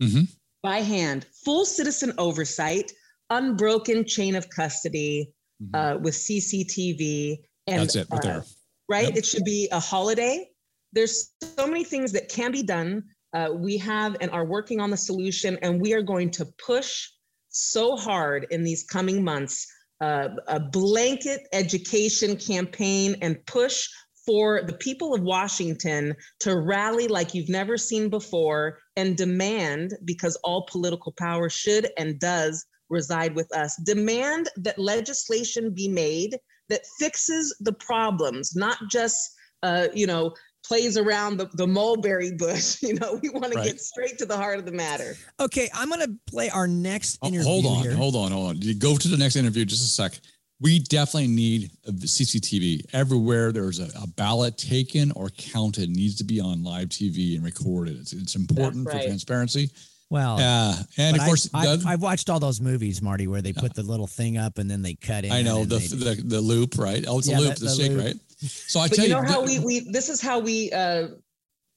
Mhm. 0.01 0.27
by 0.61 0.79
hand. 0.81 1.25
Full 1.45 1.65
citizen 1.65 2.13
oversight, 2.17 2.91
unbroken 3.29 4.05
chain 4.05 4.35
of 4.35 4.49
custody 4.49 5.33
Mhm. 5.61 5.95
uh, 5.95 5.99
with 5.99 6.15
CCTV. 6.15 7.43
And 7.67 7.83
That's 7.83 7.95
it 7.95 8.07
right 8.11 8.19
uh, 8.19 8.27
there. 8.27 8.43
right? 8.89 9.07
Yep. 9.07 9.17
It 9.17 9.25
should 9.25 9.45
be 9.45 9.69
a 9.71 9.79
holiday. 9.79 10.51
There's 10.91 11.31
so 11.57 11.65
many 11.65 11.85
things 11.85 12.11
that 12.11 12.27
can 12.27 12.51
be 12.51 12.63
done. 12.63 13.03
Uh, 13.33 13.49
we 13.55 13.77
have 13.77 14.17
and 14.19 14.29
are 14.31 14.45
working 14.45 14.79
on 14.81 14.91
the 14.91 14.97
solution, 14.97 15.57
and 15.61 15.81
we 15.81 15.93
are 15.93 16.01
going 16.03 16.29
to 16.31 16.45
push 16.57 17.09
so 17.53 17.95
hard 17.95 18.47
in 18.51 18.63
these 18.63 18.83
coming 18.83 19.23
months 19.23 19.65
uh, 20.01 20.29
a 20.47 20.59
blanket 20.59 21.47
education 21.53 22.35
campaign 22.35 23.15
and 23.21 23.37
push 23.45 23.87
for 24.25 24.63
the 24.63 24.73
people 24.73 25.13
of 25.13 25.21
Washington 25.21 26.13
to 26.41 26.59
rally 26.59 27.07
like 27.07 27.33
you've 27.33 27.49
never 27.49 27.77
seen 27.77 28.09
before 28.09 28.79
and 28.97 29.15
demand, 29.15 29.93
because 30.03 30.35
all 30.43 30.67
political 30.69 31.13
power 31.17 31.49
should 31.49 31.89
and 31.97 32.19
does 32.19 32.65
reside 32.89 33.35
with 33.35 33.53
us, 33.55 33.75
demand 33.85 34.49
that 34.57 34.77
legislation 34.77 35.73
be 35.73 35.87
made 35.87 36.37
that 36.69 36.85
fixes 36.99 37.55
the 37.61 37.73
problems, 37.73 38.55
not 38.55 38.77
just, 38.89 39.17
uh, 39.63 39.87
you 39.93 40.07
know, 40.07 40.33
plays 40.65 40.97
around 40.97 41.37
the, 41.37 41.49
the 41.53 41.67
mulberry 41.67 42.31
bush. 42.31 42.77
You 42.83 42.95
know, 42.95 43.19
we 43.21 43.29
want 43.29 43.53
to 43.53 43.63
get 43.63 43.79
straight 43.79 44.17
to 44.19 44.25
the 44.25 44.35
heart 44.35 44.59
of 44.59 44.65
the 44.65 44.71
matter. 44.71 45.15
Okay, 45.39 45.69
I'm 45.73 45.89
gonna 45.89 46.07
play 46.27 46.49
our 46.49 46.67
next 46.67 47.17
Oh, 47.21 47.27
interview. 47.27 47.47
hold 47.47 47.65
on, 47.65 47.83
here. 47.83 47.95
hold 47.95 48.15
on, 48.15 48.31
hold 48.31 48.49
on. 48.49 48.61
You 48.61 48.75
go 48.75 48.97
to 48.97 49.07
the 49.07 49.17
next 49.17 49.35
interview 49.35 49.63
just 49.65 49.83
a 49.83 49.87
sec. 49.87 50.19
We 50.59 50.79
definitely 50.79 51.27
need 51.29 51.71
a 51.87 51.91
CCTV 51.91 52.85
everywhere. 52.93 53.51
There's 53.51 53.79
a, 53.79 53.89
a 54.01 54.07
ballot 54.07 54.57
taken 54.57 55.11
or 55.11 55.29
counted 55.29 55.89
needs 55.89 56.15
to 56.17 56.23
be 56.23 56.39
on 56.39 56.63
live 56.63 56.89
TV 56.89 57.35
and 57.35 57.43
recorded. 57.43 57.97
It's, 57.99 58.13
it's 58.13 58.35
important 58.35 58.85
right. 58.87 59.01
for 59.01 59.07
transparency. 59.07 59.71
Well, 60.13 60.37
Uh, 60.39 60.75
and 60.97 61.17
of 61.17 61.23
course, 61.23 61.49
I, 61.55 61.65
Doug, 61.65 61.85
I, 61.87 61.91
have 61.91 62.01
watched 62.03 62.29
all 62.29 62.39
those 62.39 62.61
movies, 62.61 63.01
Marty, 63.01 63.25
where 63.25 63.41
they 63.41 63.51
put 63.51 63.73
the 63.73 63.81
little 63.81 64.05
thing 64.05 64.37
up 64.37 64.59
and 64.59 64.69
then 64.69 64.83
they 64.83 64.93
cut 64.93 65.25
in. 65.25 65.31
I 65.31 65.41
know 65.41 65.65
the, 65.65 65.79
the 65.79 66.21
the 66.23 66.39
loop, 66.39 66.77
right? 66.77 67.03
Oh, 67.07 67.17
it's 67.17 67.27
Yeah, 67.27 67.39
a 67.39 67.41
loop, 67.41 67.55
the- 67.55 67.59
the, 67.61 67.65
the 67.65 67.75
shake, 67.75 67.91
loop. 67.93 68.05
right? 68.05 68.15
So 68.37 68.79
I 68.79 68.89
But 68.89 68.95
tell 68.97 69.05
you 69.07 69.15
you, 69.15 69.21
know 69.21 69.27
how 69.27 69.41
the- 69.41 69.47
we, 69.65 69.81
we 69.81 69.91
this 69.91 70.09
is 70.09 70.21
how 70.21 70.37
we 70.37 70.71
uh, 70.71 71.07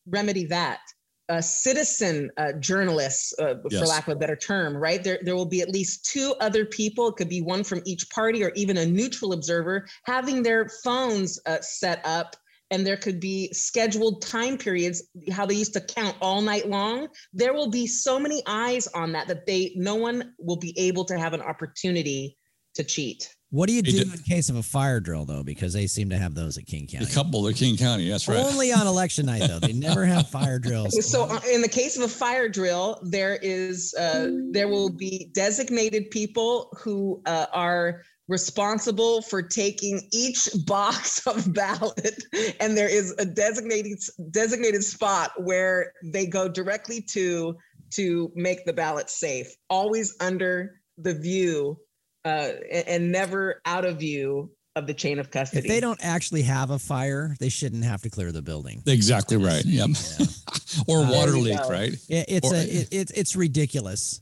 remedy 0.07 0.44
that. 0.46 0.81
Uh, 1.29 1.40
citizen 1.40 2.31
uh, 2.37 2.53
journalists, 2.61 3.35
uh, 3.40 3.55
for 3.68 3.85
lack 3.87 4.07
of 4.07 4.12
a 4.12 4.16
better 4.16 4.37
term, 4.37 4.77
right? 4.77 5.03
There, 5.03 5.18
there 5.25 5.35
will 5.35 5.44
be 5.44 5.61
at 5.61 5.68
least 5.70 6.05
two 6.05 6.35
other 6.40 6.64
people. 6.64 7.09
It 7.09 7.16
could 7.16 7.29
be 7.29 7.40
one 7.40 7.64
from 7.64 7.83
each 7.85 8.09
party 8.11 8.44
or 8.44 8.53
even 8.55 8.77
a 8.77 8.87
neutral 8.87 9.33
observer 9.33 9.88
having 10.05 10.44
their 10.44 10.68
phones 10.85 11.40
uh, 11.46 11.61
set 11.62 12.01
up. 12.05 12.37
And 12.71 12.87
there 12.87 12.97
could 12.97 13.21
be 13.21 13.53
scheduled 13.53 14.23
time 14.23 14.59
periods, 14.59 15.03
how 15.31 15.47
they 15.47 15.55
used 15.55 15.73
to 15.75 15.81
count 15.81 16.17
all 16.21 16.43
night 16.43 16.69
long. 16.69 17.09
There 17.33 17.55
will 17.55 17.71
be 17.71 17.87
so 17.87 18.19
many 18.19 18.43
eyes 18.47 18.89
on 18.89 19.13
that 19.13 19.29
that 19.29 19.47
they 19.47 19.73
no 19.77 19.95
one 19.95 20.35
will 20.39 20.57
be 20.57 20.75
able 20.79 21.05
to 21.07 21.19
have 21.19 21.33
an 21.33 21.43
opportunity 21.43 22.37
to 22.77 22.85
cheat. 22.85 23.35
what 23.51 23.69
do 23.69 23.73
you 23.73 23.81
do 23.81 24.03
in 24.03 24.11
case 24.25 24.49
of 24.51 24.57
a 24.57 24.63
fire 24.63 25.01
drill, 25.01 25.25
though? 25.25 25.43
Because 25.43 25.73
they 25.73 25.87
seem 25.87 26.11
to 26.11 26.19
have 26.19 26.35
those 26.35 26.59
at 26.59 26.67
King 26.67 26.87
County. 26.87 27.07
a 27.07 27.09
couple 27.09 27.47
at 27.49 27.55
King 27.55 27.77
County, 27.77 28.09
that's 28.09 28.29
right. 28.29 28.39
Only 28.39 28.73
on 28.73 28.87
election 28.87 29.27
night, 29.27 29.43
though. 29.49 29.59
They 29.59 29.73
never 29.73 30.05
have 30.05 30.29
fire 30.31 30.59
drills. 30.59 31.11
So, 31.11 31.25
uh, 31.25 31.41
in 31.51 31.63
the 31.63 31.69
case 31.69 31.97
of 31.97 32.03
a 32.03 32.09
fire 32.09 32.49
drill, 32.49 33.01
there 33.03 33.39
is 33.41 33.95
uh, 33.95 34.31
there 34.51 34.69
will 34.69 34.91
be 34.91 35.31
designated 35.33 36.11
people 36.11 36.77
who 36.83 37.23
uh, 37.25 37.47
are 37.53 38.03
responsible 38.29 39.23
for 39.23 39.43
taking 39.43 40.09
each 40.12 40.49
box 40.67 41.27
of 41.27 41.53
ballot, 41.53 42.23
and 42.61 42.77
there 42.77 42.89
is 42.89 43.15
a 43.19 43.25
designated 43.25 43.99
designated 44.31 44.83
spot 44.85 45.31
where 45.39 45.93
they 46.05 46.27
go 46.27 46.49
directly 46.49 47.01
to 47.11 47.57
to 47.93 48.31
make 48.35 48.65
the 48.65 48.73
ballot 48.73 49.09
safe, 49.11 49.47
always 49.71 50.17
under 50.21 50.81
the 50.99 51.15
view 51.15 51.77
uh, 52.25 52.51
a- 52.71 52.89
and 52.91 53.12
never 53.12 53.61
out 53.65 53.85
of 53.85 53.99
view 53.99 54.51
of 54.75 54.87
the 54.87 54.93
chain 54.95 55.19
of 55.19 55.31
custody. 55.31 55.61
if 55.67 55.73
they 55.73 55.81
don't 55.81 56.01
actually 56.05 56.43
have 56.43 56.71
a 56.71 56.79
fire, 56.79 57.35
they 57.41 57.49
shouldn't 57.49 57.85
have 57.85 58.03
to 58.03 58.11
clear 58.11 58.31
the 58.33 58.43
building. 58.43 58.83
Exactly 58.87 59.37
right. 59.39 59.65
Yep. 59.65 59.91
or 60.89 60.99
Uh, 61.05 61.11
water 61.12 61.33
There 61.33 61.41
leak, 61.41 61.62
go. 61.62 61.69
right? 61.71 61.93
It, 62.09 62.25
it's 62.29 62.53
Or- 62.53 62.57
a 62.57 62.62
it, 62.62 62.89
it's 62.91 63.12
it's 63.12 63.37
ridiculous. 63.37 64.21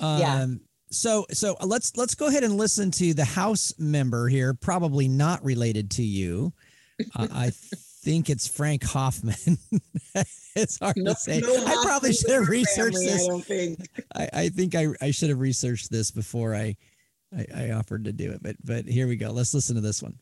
Um, 0.00 0.20
Yeah. 0.20 0.46
So 0.94 1.26
so 1.30 1.56
let's 1.64 1.96
let's 1.96 2.14
go 2.14 2.26
ahead 2.28 2.44
and 2.44 2.56
listen 2.56 2.90
to 2.92 3.14
the 3.14 3.24
House 3.24 3.72
member 3.78 4.28
here, 4.28 4.54
probably 4.54 5.08
not 5.08 5.44
related 5.44 5.90
to 5.92 6.02
you. 6.02 6.52
Uh, 7.16 7.26
I 7.32 7.50
think 8.04 8.30
it's 8.30 8.46
Frank 8.46 8.84
Hoffman. 8.84 9.58
it's 10.54 10.78
hard 10.78 10.96
No- 10.96 11.12
to 11.14 11.18
say. 11.18 11.40
no 11.40 11.54
I 11.66 11.82
probably 11.84 12.12
should 12.12 12.30
have 12.30 12.46
family, 12.46 13.06
this. 13.06 13.24
I 13.24 13.28
don't 13.28 13.44
think. 13.44 13.88
I, 14.14 14.28
I 14.32 14.48
think 14.50 14.74
I, 14.74 14.88
I 15.00 15.10
should 15.10 15.30
have 15.30 15.40
researched 15.40 15.90
this 15.90 16.10
before 16.10 16.54
I, 16.54 16.76
I 17.36 17.46
I 17.54 17.70
offered 17.72 18.04
to 18.04 18.12
do 18.12 18.30
it. 18.30 18.42
But 18.42 18.56
but 18.64 18.84
here 18.86 19.08
we 19.08 19.16
go. 19.16 19.30
Let's 19.30 19.54
listen 19.54 19.74
to 19.74 19.80
this 19.82 20.02
one. 20.02 20.18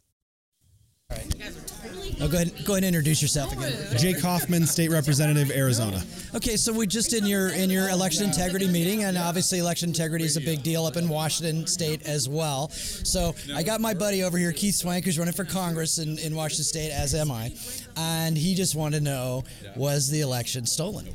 Oh, 2.22 2.28
go 2.28 2.36
ahead. 2.36 2.52
Go 2.64 2.74
ahead 2.74 2.84
and 2.84 2.94
introduce 2.94 3.20
yourself 3.20 3.52
again. 3.52 3.72
Jake 3.98 4.20
Hoffman, 4.20 4.64
State 4.64 4.90
Representative, 4.90 5.50
Arizona. 5.50 6.00
Okay, 6.36 6.56
so 6.56 6.72
we 6.72 6.86
just 6.86 7.12
in 7.12 7.26
your 7.26 7.48
in 7.48 7.68
your 7.68 7.88
election 7.88 8.24
integrity 8.24 8.68
meeting, 8.68 9.02
and 9.02 9.18
obviously 9.18 9.58
election 9.58 9.88
integrity 9.88 10.24
is 10.24 10.36
a 10.36 10.40
big 10.40 10.62
deal 10.62 10.86
up 10.86 10.96
in 10.96 11.08
Washington 11.08 11.66
State 11.66 12.02
as 12.02 12.28
well. 12.28 12.68
So 12.70 13.34
I 13.54 13.64
got 13.64 13.80
my 13.80 13.92
buddy 13.92 14.22
over 14.22 14.38
here, 14.38 14.52
Keith 14.52 14.76
Swank, 14.76 15.04
who's 15.04 15.18
running 15.18 15.34
for 15.34 15.44
Congress 15.44 15.98
in, 15.98 16.16
in 16.18 16.36
Washington 16.36 16.64
State, 16.64 16.92
as 16.92 17.12
am 17.14 17.32
I, 17.32 17.52
and 17.96 18.38
he 18.38 18.54
just 18.54 18.76
wanted 18.76 18.98
to 18.98 19.04
know 19.04 19.42
was 19.74 20.08
the 20.08 20.20
election 20.20 20.64
stolen? 20.64 21.08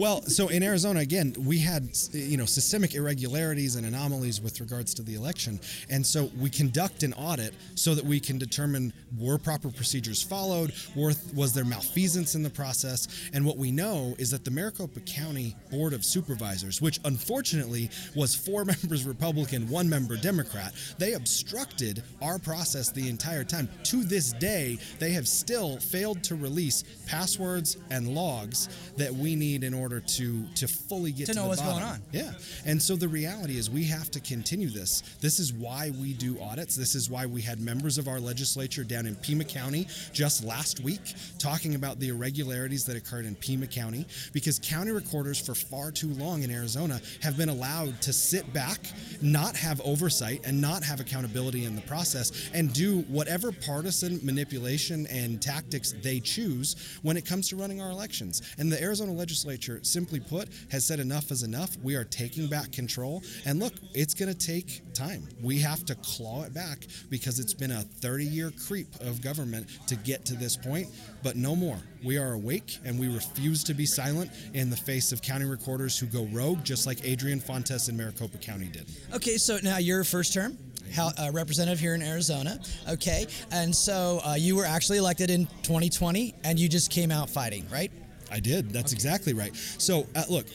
Well, 0.00 0.22
so 0.22 0.48
in 0.48 0.62
Arizona, 0.62 1.00
again, 1.00 1.34
we 1.38 1.58
had 1.58 1.90
you 2.12 2.38
know 2.38 2.46
systemic 2.46 2.94
irregularities 2.94 3.76
and 3.76 3.84
anomalies 3.84 4.40
with 4.40 4.58
regards 4.58 4.94
to 4.94 5.02
the 5.02 5.14
election, 5.14 5.60
and 5.90 6.06
so 6.06 6.30
we 6.40 6.48
conduct 6.48 7.02
an 7.02 7.12
audit 7.12 7.52
so 7.74 7.94
that 7.94 8.02
we 8.02 8.18
can 8.18 8.38
determine 8.38 8.94
were 9.18 9.36
proper 9.36 9.68
procedures 9.68 10.22
followed, 10.22 10.72
were, 10.96 11.12
was 11.34 11.52
there 11.52 11.66
malfeasance 11.66 12.34
in 12.34 12.42
the 12.42 12.48
process, 12.48 13.28
and 13.34 13.44
what 13.44 13.58
we 13.58 13.70
know 13.70 14.14
is 14.16 14.30
that 14.30 14.42
the 14.42 14.50
Maricopa 14.50 15.00
County 15.00 15.54
Board 15.70 15.92
of 15.92 16.02
Supervisors, 16.02 16.80
which 16.80 16.98
unfortunately 17.04 17.90
was 18.16 18.34
four 18.34 18.64
members 18.80 19.04
Republican, 19.04 19.68
one 19.68 19.86
member 19.86 20.16
Democrat, 20.16 20.72
they 20.96 21.12
obstructed 21.12 22.02
our 22.22 22.38
process 22.38 22.90
the 22.90 23.06
entire 23.06 23.44
time. 23.44 23.68
To 23.82 24.02
this 24.02 24.32
day, 24.32 24.78
they 24.98 25.10
have 25.10 25.28
still 25.28 25.78
failed 25.78 26.24
to 26.24 26.36
release 26.36 26.84
passwords 27.06 27.76
and 27.90 28.14
logs 28.14 28.70
that 28.96 29.12
we 29.12 29.36
need 29.36 29.62
in 29.62 29.74
order 29.74 29.89
to 29.98 30.46
to 30.54 30.68
fully 30.68 31.10
get 31.10 31.26
To 31.26 31.32
to, 31.32 31.40
know 31.40 31.48
what's 31.48 31.60
going 31.60 31.82
on. 31.82 32.00
Yeah, 32.12 32.32
and 32.64 32.80
so 32.80 32.94
the 32.94 33.08
reality 33.08 33.58
is 33.58 33.68
we 33.68 33.82
have 33.84 34.10
to 34.12 34.20
continue 34.20 34.68
this. 34.68 35.02
This 35.20 35.40
is 35.40 35.52
why 35.52 35.90
we 36.00 36.12
do 36.12 36.40
audits. 36.40 36.76
This 36.76 36.94
is 36.94 37.10
why 37.10 37.26
we 37.26 37.42
had 37.42 37.58
members 37.58 37.98
of 37.98 38.06
our 38.06 38.20
legislature 38.20 38.84
down 38.84 39.06
in 39.06 39.16
Pima 39.16 39.44
County 39.44 39.88
just 40.12 40.44
last 40.44 40.80
week 40.80 41.00
talking 41.38 41.74
about 41.74 41.98
the 41.98 42.08
irregularities 42.08 42.84
that 42.84 42.96
occurred 42.96 43.24
in 43.24 43.34
Pima 43.34 43.66
County 43.66 44.06
because 44.32 44.60
county 44.62 44.92
recorders 44.92 45.40
for 45.40 45.54
far 45.54 45.90
too 45.90 46.12
long 46.14 46.42
in 46.42 46.50
Arizona 46.50 47.00
have 47.22 47.36
been 47.36 47.48
allowed 47.48 48.00
to 48.02 48.12
sit 48.12 48.52
back, 48.52 48.78
not 49.22 49.56
have 49.56 49.80
oversight, 49.80 50.42
and 50.44 50.60
not 50.60 50.82
have 50.82 51.00
accountability 51.00 51.64
in 51.64 51.74
the 51.74 51.82
process, 51.82 52.50
and 52.52 52.72
do 52.72 53.00
whatever 53.02 53.52
partisan 53.52 54.20
manipulation 54.22 55.06
and 55.06 55.40
tactics 55.40 55.94
they 56.02 56.20
choose 56.20 56.98
when 57.02 57.16
it 57.16 57.24
comes 57.24 57.48
to 57.48 57.56
running 57.56 57.80
our 57.80 57.90
elections. 57.90 58.42
And 58.58 58.70
the 58.70 58.80
Arizona 58.82 59.12
legislature, 59.12 59.69
simply 59.82 60.20
put, 60.20 60.48
has 60.70 60.84
said 60.84 61.00
enough 61.00 61.30
is 61.30 61.42
enough. 61.42 61.76
We 61.82 61.94
are 61.94 62.04
taking 62.04 62.48
back 62.48 62.72
control. 62.72 63.22
And 63.44 63.60
look, 63.60 63.74
it's 63.94 64.14
going 64.14 64.32
to 64.32 64.46
take 64.46 64.82
time. 64.94 65.28
We 65.42 65.58
have 65.58 65.84
to 65.86 65.94
claw 65.96 66.42
it 66.42 66.52
back 66.52 66.86
because 67.08 67.38
it's 67.38 67.54
been 67.54 67.70
a 67.70 67.82
30 67.82 68.24
year 68.24 68.52
creep 68.66 68.88
of 69.00 69.22
government 69.22 69.68
to 69.86 69.96
get 69.96 70.24
to 70.26 70.34
this 70.34 70.56
point, 70.56 70.88
but 71.22 71.36
no 71.36 71.54
more. 71.54 71.78
We 72.02 72.18
are 72.18 72.32
awake 72.32 72.78
and 72.84 72.98
we 72.98 73.08
refuse 73.08 73.62
to 73.64 73.74
be 73.74 73.86
silent 73.86 74.30
in 74.54 74.70
the 74.70 74.76
face 74.76 75.12
of 75.12 75.22
county 75.22 75.44
recorders 75.44 75.98
who 75.98 76.06
go 76.06 76.24
rogue, 76.32 76.64
just 76.64 76.86
like 76.86 77.04
Adrian 77.04 77.40
Fontes 77.40 77.88
in 77.88 77.96
Maricopa 77.96 78.38
County 78.38 78.66
did. 78.66 78.86
Okay, 79.14 79.36
so 79.36 79.58
now 79.62 79.78
your 79.78 80.04
first 80.04 80.32
term. 80.32 80.56
How, 80.94 81.12
uh, 81.18 81.30
representative 81.32 81.78
here 81.78 81.94
in 81.94 82.02
Arizona, 82.02 82.58
okay, 82.88 83.26
and 83.52 83.72
so 83.72 84.20
uh, 84.24 84.34
you 84.34 84.56
were 84.56 84.64
actually 84.64 84.98
elected 84.98 85.30
in 85.30 85.46
2020, 85.62 86.34
and 86.42 86.58
you 86.58 86.68
just 86.68 86.90
came 86.90 87.12
out 87.12 87.30
fighting, 87.30 87.64
right? 87.70 87.92
I 88.30 88.40
did. 88.40 88.70
That's 88.70 88.92
exactly 88.92 89.32
right. 89.34 89.54
So, 89.54 90.06
uh, 90.14 90.24
look, 90.28 90.46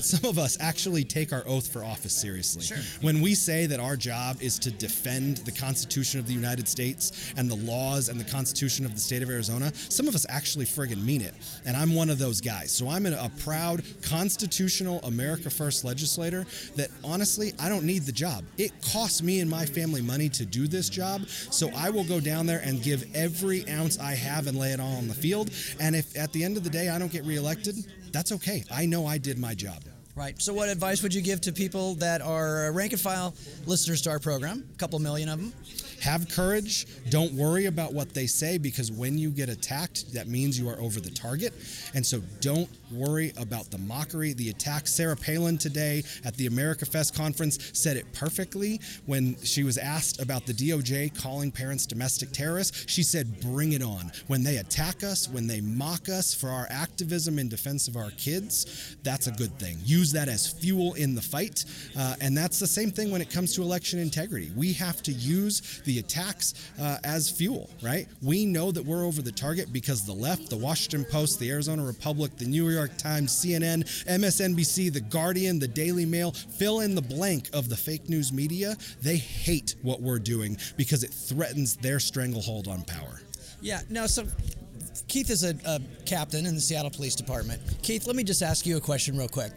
some 0.00 0.28
of 0.28 0.38
us 0.38 0.56
actually 0.60 1.04
take 1.04 1.32
our 1.32 1.42
oath 1.46 1.72
for 1.72 1.84
office 1.84 2.14
seriously. 2.14 2.76
When 3.00 3.20
we 3.20 3.34
say 3.34 3.66
that 3.66 3.80
our 3.80 3.96
job 3.96 4.40
is 4.40 4.58
to 4.60 4.70
defend 4.70 5.38
the 5.38 5.52
Constitution 5.52 6.20
of 6.20 6.26
the 6.26 6.32
United 6.34 6.68
States 6.68 7.32
and 7.36 7.50
the 7.50 7.56
laws 7.56 8.08
and 8.08 8.20
the 8.20 8.30
Constitution 8.30 8.84
of 8.84 8.94
the 8.94 9.00
state 9.00 9.22
of 9.22 9.30
Arizona, 9.30 9.72
some 9.74 10.08
of 10.08 10.14
us 10.14 10.26
actually 10.28 10.64
friggin' 10.64 11.02
mean 11.04 11.20
it. 11.22 11.34
And 11.64 11.76
I'm 11.76 11.94
one 11.94 12.10
of 12.10 12.18
those 12.18 12.40
guys. 12.40 12.70
So 12.70 12.88
I'm 12.88 13.06
a, 13.06 13.12
a 13.12 13.30
proud 13.40 13.82
constitutional 14.02 15.00
America 15.02 15.50
First 15.50 15.84
legislator 15.84 16.46
that 16.76 16.90
honestly, 17.04 17.52
I 17.58 17.68
don't 17.68 17.84
need 17.84 18.02
the 18.02 18.12
job. 18.12 18.44
It 18.58 18.72
costs 18.82 19.22
me 19.22 19.40
and 19.40 19.50
my 19.50 19.64
family 19.64 20.02
money 20.02 20.28
to 20.30 20.44
do 20.44 20.66
this 20.66 20.88
job. 20.88 21.26
So 21.28 21.70
I 21.76 21.90
will 21.90 22.04
go 22.04 22.20
down 22.20 22.46
there 22.46 22.60
and 22.64 22.82
give 22.82 23.04
every 23.14 23.68
ounce 23.68 23.98
I 23.98 24.14
have 24.14 24.46
and 24.46 24.58
lay 24.58 24.72
it 24.72 24.80
all 24.80 24.96
on 24.96 25.08
the 25.08 25.14
field. 25.14 25.50
And 25.80 25.96
if 25.96 26.16
at 26.16 26.32
the 26.32 26.44
end 26.44 26.56
of 26.56 26.64
the 26.64 26.70
day 26.70 26.88
I 26.88 26.98
don't 26.98 27.12
get 27.12 27.24
reelected, 27.24 27.76
that's 28.12 28.32
okay. 28.32 28.64
I 28.72 28.86
know 28.86 29.06
I 29.06 29.18
did 29.18 29.38
my 29.38 29.54
job. 29.54 29.82
Right. 30.16 30.40
So, 30.40 30.54
what 30.54 30.70
advice 30.70 31.02
would 31.02 31.12
you 31.12 31.20
give 31.20 31.42
to 31.42 31.52
people 31.52 31.94
that 31.96 32.22
are 32.22 32.72
rank 32.72 32.92
and 32.92 33.00
file 33.00 33.34
listeners 33.66 34.00
to 34.02 34.10
our 34.10 34.18
program? 34.18 34.66
A 34.74 34.78
couple 34.78 34.98
million 34.98 35.28
of 35.28 35.38
them. 35.38 35.52
Have 36.00 36.30
courage. 36.30 36.86
Don't 37.10 37.34
worry 37.34 37.66
about 37.66 37.92
what 37.92 38.14
they 38.14 38.26
say 38.26 38.56
because 38.56 38.90
when 38.90 39.18
you 39.18 39.28
get 39.28 39.50
attacked, 39.50 40.14
that 40.14 40.26
means 40.26 40.58
you 40.58 40.70
are 40.70 40.80
over 40.80 41.00
the 41.00 41.10
target. 41.10 41.52
And 41.94 42.04
so 42.04 42.22
don't 42.40 42.70
worry 42.90 43.32
about 43.38 43.70
the 43.70 43.78
mockery, 43.78 44.32
the 44.32 44.50
attack. 44.50 44.86
Sarah 44.86 45.16
Palin 45.16 45.58
today 45.58 46.02
at 46.24 46.36
the 46.36 46.46
America 46.46 46.86
Fest 46.86 47.14
conference 47.14 47.58
said 47.72 47.96
it 47.96 48.06
perfectly 48.12 48.80
when 49.06 49.36
she 49.42 49.64
was 49.64 49.78
asked 49.78 50.20
about 50.20 50.46
the 50.46 50.52
DOJ 50.52 51.20
calling 51.20 51.50
parents 51.50 51.86
domestic 51.86 52.32
terrorists. 52.32 52.84
She 52.88 53.02
said, 53.02 53.40
Bring 53.40 53.72
it 53.72 53.82
on. 53.82 54.12
When 54.26 54.42
they 54.42 54.58
attack 54.58 55.02
us, 55.02 55.28
when 55.28 55.46
they 55.46 55.60
mock 55.60 56.08
us 56.08 56.34
for 56.34 56.48
our 56.48 56.66
activism 56.70 57.38
in 57.38 57.48
defense 57.48 57.88
of 57.88 57.96
our 57.96 58.10
kids, 58.12 58.96
that's 59.02 59.26
a 59.26 59.32
good 59.32 59.56
thing. 59.58 59.76
Use 59.84 60.12
that 60.12 60.28
as 60.28 60.46
fuel 60.46 60.94
in 60.94 61.14
the 61.14 61.22
fight. 61.22 61.64
Uh, 61.98 62.14
and 62.20 62.36
that's 62.36 62.58
the 62.58 62.66
same 62.66 62.90
thing 62.90 63.10
when 63.10 63.20
it 63.20 63.30
comes 63.30 63.54
to 63.54 63.62
election 63.62 63.98
integrity. 63.98 64.50
We 64.56 64.72
have 64.74 65.02
to 65.04 65.12
use 65.12 65.82
the 65.84 65.98
attacks 65.98 66.54
uh, 66.80 66.98
as 67.04 67.30
fuel, 67.30 67.70
right? 67.82 68.06
We 68.22 68.46
know 68.46 68.70
that 68.72 68.84
we're 68.84 69.04
over 69.04 69.22
the 69.22 69.32
target 69.32 69.72
because 69.72 70.04
the 70.04 70.12
left, 70.12 70.50
the 70.50 70.56
Washington 70.56 71.04
Post, 71.10 71.38
the 71.38 71.50
Arizona 71.50 71.84
Republic, 71.84 72.36
the 72.36 72.46
New 72.46 72.68
York 72.68 72.75
Times, 72.98 73.32
CNN, 73.32 73.84
MSNBC, 74.06 74.92
the 74.92 75.00
Guardian, 75.00 75.58
the 75.58 75.68
Daily 75.68 76.04
Mail, 76.04 76.32
fill 76.32 76.80
in 76.80 76.94
the 76.94 77.02
blank 77.02 77.48
of 77.52 77.68
the 77.68 77.76
fake 77.76 78.08
news 78.08 78.32
media. 78.32 78.76
They 79.02 79.16
hate 79.16 79.74
what 79.82 80.00
we're 80.02 80.18
doing 80.18 80.56
because 80.76 81.02
it 81.02 81.10
threatens 81.10 81.76
their 81.76 81.98
stranglehold 81.98 82.68
on 82.68 82.82
power. 82.84 83.20
Yeah. 83.60 83.80
No. 83.88 84.06
So 84.06 84.26
Keith 85.08 85.30
is 85.30 85.44
a, 85.44 85.54
a, 85.64 85.80
captain 86.04 86.46
in 86.46 86.54
the 86.54 86.60
Seattle 86.60 86.90
Police 86.90 87.14
Department. 87.14 87.60
Keith, 87.82 88.06
let 88.06 88.16
me 88.16 88.24
just 88.24 88.42
ask 88.42 88.66
you 88.66 88.76
a 88.76 88.80
question 88.80 89.16
real 89.16 89.28
quick. 89.28 89.52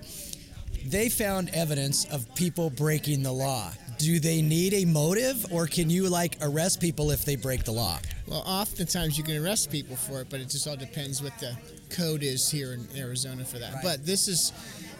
They 0.85 1.09
found 1.09 1.49
evidence 1.53 2.05
of 2.05 2.33
people 2.35 2.69
breaking 2.69 3.23
the 3.23 3.31
law. 3.31 3.71
Do 3.97 4.19
they 4.19 4.41
need 4.41 4.73
a 4.73 4.85
motive, 4.85 5.51
or 5.51 5.67
can 5.67 5.89
you 5.89 6.07
like 6.07 6.37
arrest 6.41 6.79
people 6.79 7.11
if 7.11 7.25
they 7.25 7.35
break 7.35 7.65
the 7.65 7.73
law? 7.73 7.99
Well, 8.27 8.43
oftentimes 8.45 9.17
you 9.17 9.23
can 9.23 9.43
arrest 9.43 9.71
people 9.71 9.97
for 9.97 10.21
it, 10.21 10.29
but 10.29 10.39
it 10.39 10.49
just 10.49 10.67
all 10.67 10.77
depends 10.77 11.21
what 11.21 11.37
the 11.39 11.57
code 11.89 12.23
is 12.23 12.49
here 12.49 12.73
in 12.73 12.87
Arizona 12.95 13.43
for 13.43 13.59
that. 13.59 13.73
Right. 13.73 13.83
But 13.83 14.05
this 14.05 14.27
is 14.29 14.53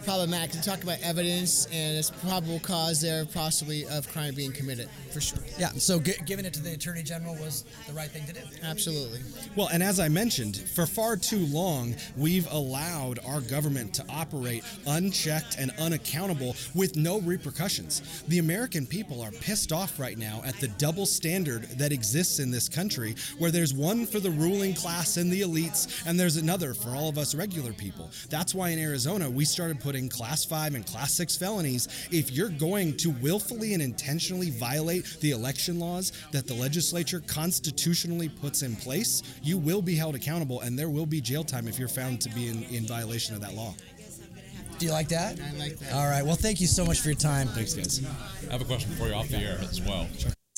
problematic 0.10 0.50
to 0.50 0.62
talk 0.63 0.82
about 0.82 0.98
evidence 1.04 1.67
and 1.67 1.95
its 1.95 2.10
probable 2.10 2.60
cause 2.62 3.00
there 3.00 3.26
possibly 3.26 3.86
of 3.89 4.12
crime 4.12 4.34
being 4.34 4.52
committed 4.52 4.89
for 5.13 5.22
sure. 5.22 5.38
Yeah 5.60 5.69
so 5.74 6.00
g- 6.00 6.15
giving 6.26 6.45
it 6.45 6.54
to 6.56 6.63
the 6.63 6.74
attorney 6.74 7.04
general 7.04 7.36
was 7.36 7.63
the 7.86 7.93
right 7.93 8.10
thing 8.10 8.26
to 8.26 8.34
do. 8.34 8.39
Absolutely. 8.63 9.19
Well 9.56 9.67
and 9.72 9.84
as 9.84 10.00
i 10.00 10.10
mentioned 10.10 10.58
for 10.58 10.88
far 10.88 11.15
too 11.15 11.45
long 11.45 11.93
we've 12.17 12.52
allowed 12.52 13.19
our 13.24 13.39
government 13.41 13.93
to 13.95 14.06
operate 14.10 14.63
unchecked 14.88 15.58
and 15.60 15.72
unaccountable 15.80 16.56
with 16.74 16.95
no 16.95 17.19
repercussions. 17.22 18.24
The 18.30 18.39
american 18.39 18.88
people 18.88 19.22
are 19.22 19.32
pissed 19.32 19.72
off 19.72 20.00
right 20.00 20.17
now 20.17 20.41
at 20.43 20.56
the 20.56 20.69
double 20.80 21.06
standard 21.06 21.65
that 21.78 21.91
exists 21.91 22.39
in 22.39 22.50
this 22.50 22.67
country 22.67 23.13
where 23.38 23.52
there's 23.52 23.76
one 23.76 24.08
for 24.08 24.19
the 24.19 24.32
ruling 24.32 24.74
class 24.74 25.17
and 25.17 25.32
the 25.32 25.41
elites 25.41 26.04
and 26.08 26.19
there's 26.19 26.38
another 26.38 26.74
for 26.74 26.95
all 26.95 27.10
of 27.10 27.19
us 27.19 27.36
regular 27.36 27.74
people. 27.74 28.10
That's 28.32 28.56
why 28.56 28.69
in 28.69 28.80
arizona 28.80 29.30
we 29.30 29.45
started 29.45 29.80
putting 29.80 29.98
putting 29.99 30.09
class 30.09 30.45
five 30.45 30.75
and 30.75 30.85
class 30.85 31.13
six 31.13 31.35
felonies 31.35 32.07
if 32.09 32.31
you're 32.31 32.47
going 32.47 32.95
to 32.95 33.09
willfully 33.21 33.73
and 33.73 33.83
intentionally 33.83 34.49
violate 34.49 35.05
the 35.19 35.31
election 35.31 35.77
laws 35.77 36.13
that 36.31 36.47
the 36.47 36.53
legislature 36.53 37.21
constitutionally 37.27 38.29
puts 38.29 38.62
in 38.62 38.77
place, 38.77 39.23
you 39.43 39.57
will 39.57 39.81
be 39.81 39.95
held 39.95 40.15
accountable 40.15 40.62
and 40.62 40.79
there 40.79 40.89
will 40.89 41.05
be 41.05 41.19
jail 41.19 41.43
time 41.43 41.67
if 41.67 41.77
you're 41.77 41.89
found 41.89 42.21
to 42.21 42.29
be 42.29 42.47
in, 42.47 42.63
in 42.65 42.85
violation 42.85 43.35
of 43.35 43.41
that 43.41 43.53
law. 43.55 43.73
Do 44.77 44.85
you 44.85 44.93
like 44.93 45.09
that? 45.09 45.38
I 45.38 45.57
like 45.57 45.77
that. 45.79 45.91
All 45.91 46.07
right. 46.07 46.25
Well, 46.25 46.38
thank 46.38 46.62
you 46.62 46.67
so 46.67 46.85
much 46.85 47.01
for 47.01 47.09
your 47.09 47.17
time. 47.17 47.49
Thanks, 47.49 47.73
guys. 47.73 48.01
I 48.47 48.53
have 48.53 48.62
a 48.62 48.65
question 48.65 48.91
for 48.91 49.07
you 49.09 49.13
off 49.13 49.27
the 49.27 49.38
air 49.38 49.59
as 49.62 49.81
well. 49.81 50.07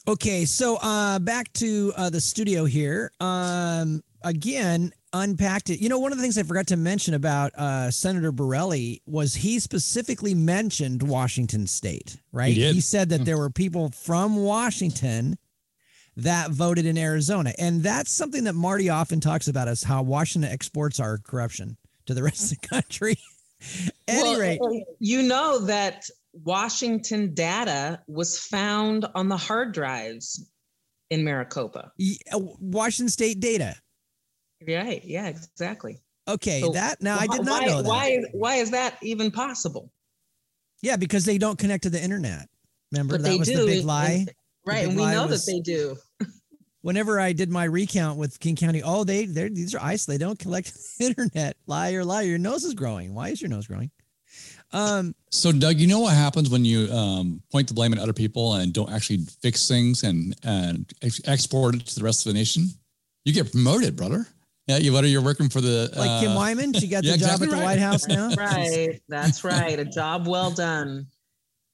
Okay, 0.08 0.46
so 0.46 0.78
uh, 0.84 1.18
back 1.18 1.52
to 1.54 1.94
uh, 1.98 2.12
the 2.12 2.22
studio 2.22 2.66
here. 2.66 3.12
Um, 3.20 4.04
again, 4.24 4.94
unpacked 5.14 5.70
it. 5.70 5.80
You 5.80 5.90
know, 5.90 6.00
one 6.00 6.12
of 6.12 6.18
the 6.18 6.22
things 6.22 6.38
I 6.38 6.44
forgot 6.44 6.68
to 6.68 6.78
mention 6.78 7.14
about 7.14 7.54
uh, 7.56 7.92
Senator 7.92 8.32
Borrelli 8.32 9.02
was 9.06 9.36
he 9.36 9.60
specifically 9.60 10.34
mentioned 10.34 11.04
Washington 11.04 11.68
State, 11.68 12.18
right? 12.32 12.54
He, 12.54 12.74
he 12.74 12.82
said 12.82 13.10
that 13.10 13.20
hmm. 13.20 13.24
there 13.26 13.38
were 13.38 13.50
people 13.50 13.90
from 13.90 14.38
Washington 14.38 15.38
that 16.18 16.52
voted 16.52 16.86
in 16.86 16.98
Arizona. 16.98 17.54
And 17.58 17.84
that's 17.84 18.12
something 18.12 18.44
that 18.44 18.54
Marty 18.54 18.90
often 18.90 19.20
talks 19.20 19.48
about 19.48 19.68
is 19.68 19.84
how 19.84 20.04
Washington 20.04 20.52
exports 20.52 21.00
our 21.00 21.18
corruption 21.18 21.78
to 22.06 22.14
the 22.14 22.24
rest 22.24 22.52
of 22.52 22.60
the 22.62 22.68
country. 22.68 23.16
any 24.08 24.24
well, 24.24 24.40
rate. 24.40 24.60
You 25.00 25.24
know 25.24 25.60
that 25.60 26.06
Washington 26.34 27.34
data 27.34 28.02
was 28.08 28.40
found 28.40 29.06
on 29.16 29.30
the 29.30 29.38
hard 29.38 29.74
drives 29.74 30.50
in 31.10 31.24
Maricopa. 31.24 31.92
Uh, 32.32 32.40
Washington 32.60 33.10
State 33.10 33.40
data. 33.40 33.76
Right. 34.68 35.02
Yeah, 35.04 35.28
exactly. 35.28 36.00
Okay, 36.28 36.62
so 36.62 36.72
that 36.72 37.02
now 37.02 37.18
I 37.18 37.28
did 37.28 37.44
not 37.44 37.62
why, 37.62 37.68
know 37.68 37.82
that. 37.82 37.90
Why 37.90 38.24
why 38.32 38.56
is 38.56 38.72
that 38.72 38.98
even 39.02 39.32
possible? 39.32 39.92
Yeah, 40.82 40.96
because 40.96 41.26
they 41.26 41.38
don't 41.38 41.58
connect 41.58 41.84
to 41.84 41.90
the 41.90 42.02
internet. 42.02 42.48
Remember 42.92 43.16
but 43.16 43.24
that 43.24 43.40
was 43.40 43.48
do. 43.48 43.58
the 43.58 43.66
big 43.66 43.86
lie. 43.86 44.10
And, 44.12 44.32
right, 44.66 44.88
and 44.88 44.96
we 44.96 45.06
know 45.06 45.28
was, 45.28 45.46
that 45.46 45.52
they 45.52 45.60
do. 45.60 45.98
whenever 46.82 47.20
I 47.20 47.34
did 47.34 47.50
my 47.50 47.64
recount 47.64 48.18
with 48.18 48.40
King 48.40 48.56
County, 48.56 48.82
oh, 48.84 49.04
they 49.04 49.26
they 49.26 49.50
these 49.50 49.74
are 49.74 49.82
ice. 49.82 50.06
They 50.06 50.18
don't 50.18 50.38
collect 50.38 50.74
the 51.00 51.06
internet. 51.06 51.58
Liar, 51.68 52.04
liar. 52.04 52.26
Your 52.26 52.38
nose 52.38 52.64
is 52.64 52.74
growing. 52.74 53.14
Why 53.14 53.30
is 53.30 53.42
your 53.42 53.50
nose 53.50 53.68
growing? 53.68 53.92
Um, 54.74 55.16
so 55.30 55.52
Doug, 55.52 55.78
you 55.78 55.88
know 55.88 56.00
what 56.00 56.16
happens 56.16 56.50
when 56.50 56.64
you 56.64 56.90
um, 56.92 57.42
point 57.52 57.68
the 57.68 57.74
blame 57.74 57.92
at 57.92 58.00
other 58.00 58.14
people 58.14 58.54
and 58.54 58.72
don't 58.72 58.90
actually 58.92 59.20
fix 59.42 59.68
things 59.68 60.04
and 60.04 60.36
and 60.44 60.92
export 61.26 61.76
it 61.76 61.86
to 61.88 61.96
the 61.96 62.04
rest 62.04 62.26
of 62.26 62.34
the 62.34 62.38
nation? 62.38 62.68
You 63.26 63.34
get 63.34 63.52
promoted, 63.52 63.96
brother. 63.96 64.28
Yeah, 64.72 64.78
you 64.78 64.94
what 64.94 65.04
are 65.04 65.08
you 65.08 65.22
working 65.22 65.50
for 65.50 65.60
the 65.60 65.92
like 65.98 66.10
uh, 66.10 66.22
Kim 66.22 66.34
Wyman? 66.34 66.72
She 66.74 66.88
got 66.88 67.04
the 67.04 67.10
yeah, 67.10 67.18
job 67.18 67.42
exactly 67.42 67.48
at 67.48 67.52
the 67.52 67.58
right. 67.58 67.64
White 67.66 67.80
House 67.80 68.08
now. 68.08 68.34
right, 68.38 69.02
that's 69.10 69.44
right. 69.44 69.78
A 69.78 69.84
job 69.84 70.28
well 70.28 70.52
done. 70.52 71.08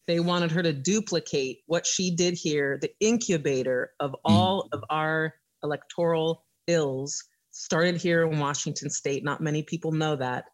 They 0.08 0.20
wanted 0.20 0.52
her 0.52 0.64
to 0.64 0.74
duplicate 0.74 1.60
what 1.68 1.86
she 1.86 2.16
did 2.16 2.34
here. 2.34 2.80
The 2.82 2.90
incubator 3.00 3.92
of 4.00 4.12
hmm. 4.12 4.34
all 4.34 4.64
mm. 4.64 4.78
of 4.78 4.84
our 4.90 5.36
electoral 5.64 6.44
ills 6.66 7.24
started 7.52 7.98
here 7.98 8.26
in 8.26 8.40
Washington 8.40 8.90
State. 8.90 9.24
Not 9.24 9.42
many 9.42 9.62
people 9.62 9.92
know 9.92 10.16
that, 10.16 10.46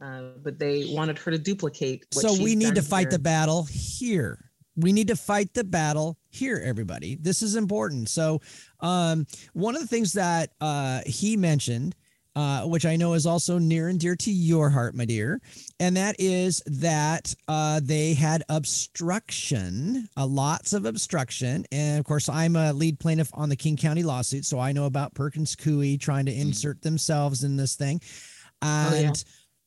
uh, 0.00 0.34
but 0.40 0.60
they 0.60 0.86
wanted 0.90 1.18
her 1.18 1.32
to 1.32 1.38
duplicate. 1.38 2.06
so 2.12 2.40
we 2.40 2.54
need 2.54 2.76
to 2.76 2.82
fight 2.82 3.08
here. 3.08 3.10
the 3.10 3.18
battle 3.18 3.64
here 3.64 4.47
we 4.78 4.92
need 4.92 5.08
to 5.08 5.16
fight 5.16 5.52
the 5.54 5.64
battle 5.64 6.16
here 6.30 6.62
everybody 6.64 7.16
this 7.20 7.42
is 7.42 7.56
important 7.56 8.08
so 8.08 8.40
um, 8.80 9.26
one 9.52 9.74
of 9.74 9.80
the 9.82 9.88
things 9.88 10.12
that 10.12 10.50
uh, 10.60 11.00
he 11.06 11.36
mentioned 11.36 11.94
uh, 12.38 12.62
which 12.62 12.86
I 12.86 12.94
know 12.94 13.14
is 13.14 13.26
also 13.26 13.58
near 13.58 13.88
and 13.88 13.98
dear 13.98 14.14
to 14.14 14.30
your 14.30 14.70
heart, 14.70 14.94
my 14.94 15.04
dear, 15.04 15.40
and 15.80 15.96
that 15.96 16.14
is 16.20 16.62
that 16.66 17.34
uh, 17.48 17.80
they 17.82 18.14
had 18.14 18.44
obstruction, 18.48 20.08
uh, 20.16 20.24
lots 20.24 20.72
of 20.72 20.84
obstruction, 20.84 21.64
and 21.72 21.98
of 21.98 22.04
course, 22.04 22.28
I'm 22.28 22.54
a 22.54 22.72
lead 22.72 23.00
plaintiff 23.00 23.28
on 23.34 23.48
the 23.48 23.56
King 23.56 23.76
County 23.76 24.04
lawsuit, 24.04 24.44
so 24.44 24.60
I 24.60 24.70
know 24.70 24.84
about 24.84 25.14
Perkins 25.14 25.56
Coie 25.56 25.98
trying 25.98 26.26
to 26.26 26.32
mm. 26.32 26.40
insert 26.40 26.80
themselves 26.82 27.42
in 27.42 27.56
this 27.56 27.74
thing, 27.74 28.00
and. 28.62 28.94
Oh, 28.94 29.00
yeah 29.00 29.12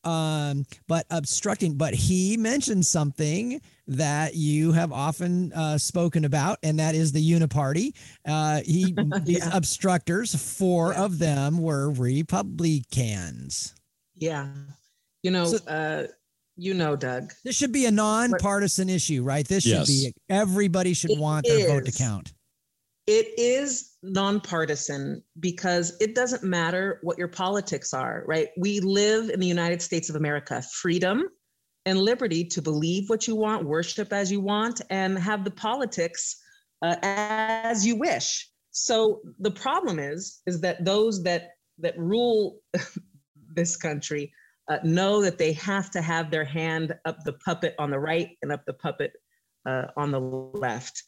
um, 0.04 0.64
but 0.88 1.06
obstructing. 1.10 1.74
But 1.74 1.94
he 1.94 2.36
mentioned 2.36 2.86
something 2.86 3.60
that 3.88 4.34
you 4.34 4.72
have 4.72 4.92
often 4.92 5.52
uh, 5.52 5.78
spoken 5.78 6.24
about, 6.24 6.58
and 6.62 6.78
that 6.78 6.94
is 6.94 7.12
the 7.12 7.30
uniparty. 7.30 7.94
Uh, 8.26 8.60
he 8.64 8.94
these 9.22 9.46
obstructors, 9.52 10.34
four 10.34 10.92
yeah. 10.92 11.04
of 11.04 11.18
them 11.18 11.58
were 11.58 11.90
Republicans. 11.90 13.74
Yeah, 14.14 14.48
you 15.22 15.30
know, 15.30 15.46
so, 15.46 15.64
uh, 15.66 16.06
you 16.56 16.74
know, 16.74 16.96
Doug. 16.96 17.32
This 17.44 17.56
should 17.56 17.72
be 17.72 17.86
a 17.86 17.90
nonpartisan 17.90 18.88
but, 18.88 18.94
issue, 18.94 19.22
right? 19.22 19.46
This 19.46 19.64
should 19.64 19.72
yes. 19.72 19.88
be 19.88 20.12
everybody 20.28 20.94
should 20.94 21.18
want 21.18 21.46
their 21.46 21.68
vote 21.68 21.86
to 21.86 21.92
count. 21.92 22.32
It 23.06 23.26
is 23.36 23.91
nonpartisan 24.02 25.22
because 25.38 25.96
it 26.00 26.14
doesn't 26.14 26.42
matter 26.42 26.98
what 27.02 27.18
your 27.18 27.28
politics 27.28 27.94
are, 27.94 28.24
right? 28.26 28.48
We 28.56 28.80
live 28.80 29.30
in 29.30 29.40
the 29.40 29.46
United 29.46 29.80
States 29.80 30.10
of 30.10 30.16
America, 30.16 30.62
freedom 30.62 31.24
and 31.86 31.98
liberty 31.98 32.44
to 32.44 32.62
believe 32.62 33.08
what 33.08 33.26
you 33.26 33.36
want, 33.36 33.64
worship 33.64 34.12
as 34.12 34.30
you 34.30 34.40
want, 34.40 34.80
and 34.90 35.18
have 35.18 35.44
the 35.44 35.50
politics 35.50 36.36
uh, 36.82 36.96
as 37.02 37.86
you 37.86 37.96
wish. 37.96 38.48
So 38.70 39.20
the 39.38 39.50
problem 39.50 39.98
is, 39.98 40.40
is 40.46 40.60
that 40.62 40.84
those 40.84 41.22
that 41.24 41.50
that 41.78 41.98
rule 41.98 42.60
this 43.54 43.76
country 43.76 44.32
uh, 44.68 44.78
know 44.84 45.22
that 45.22 45.38
they 45.38 45.52
have 45.54 45.90
to 45.90 46.00
have 46.00 46.30
their 46.30 46.44
hand 46.44 46.94
up 47.04 47.18
the 47.24 47.34
puppet 47.34 47.74
on 47.78 47.90
the 47.90 47.98
right 47.98 48.30
and 48.42 48.52
up 48.52 48.64
the 48.66 48.72
puppet 48.72 49.12
uh, 49.66 49.86
on 49.96 50.10
the 50.10 50.20
left. 50.20 51.02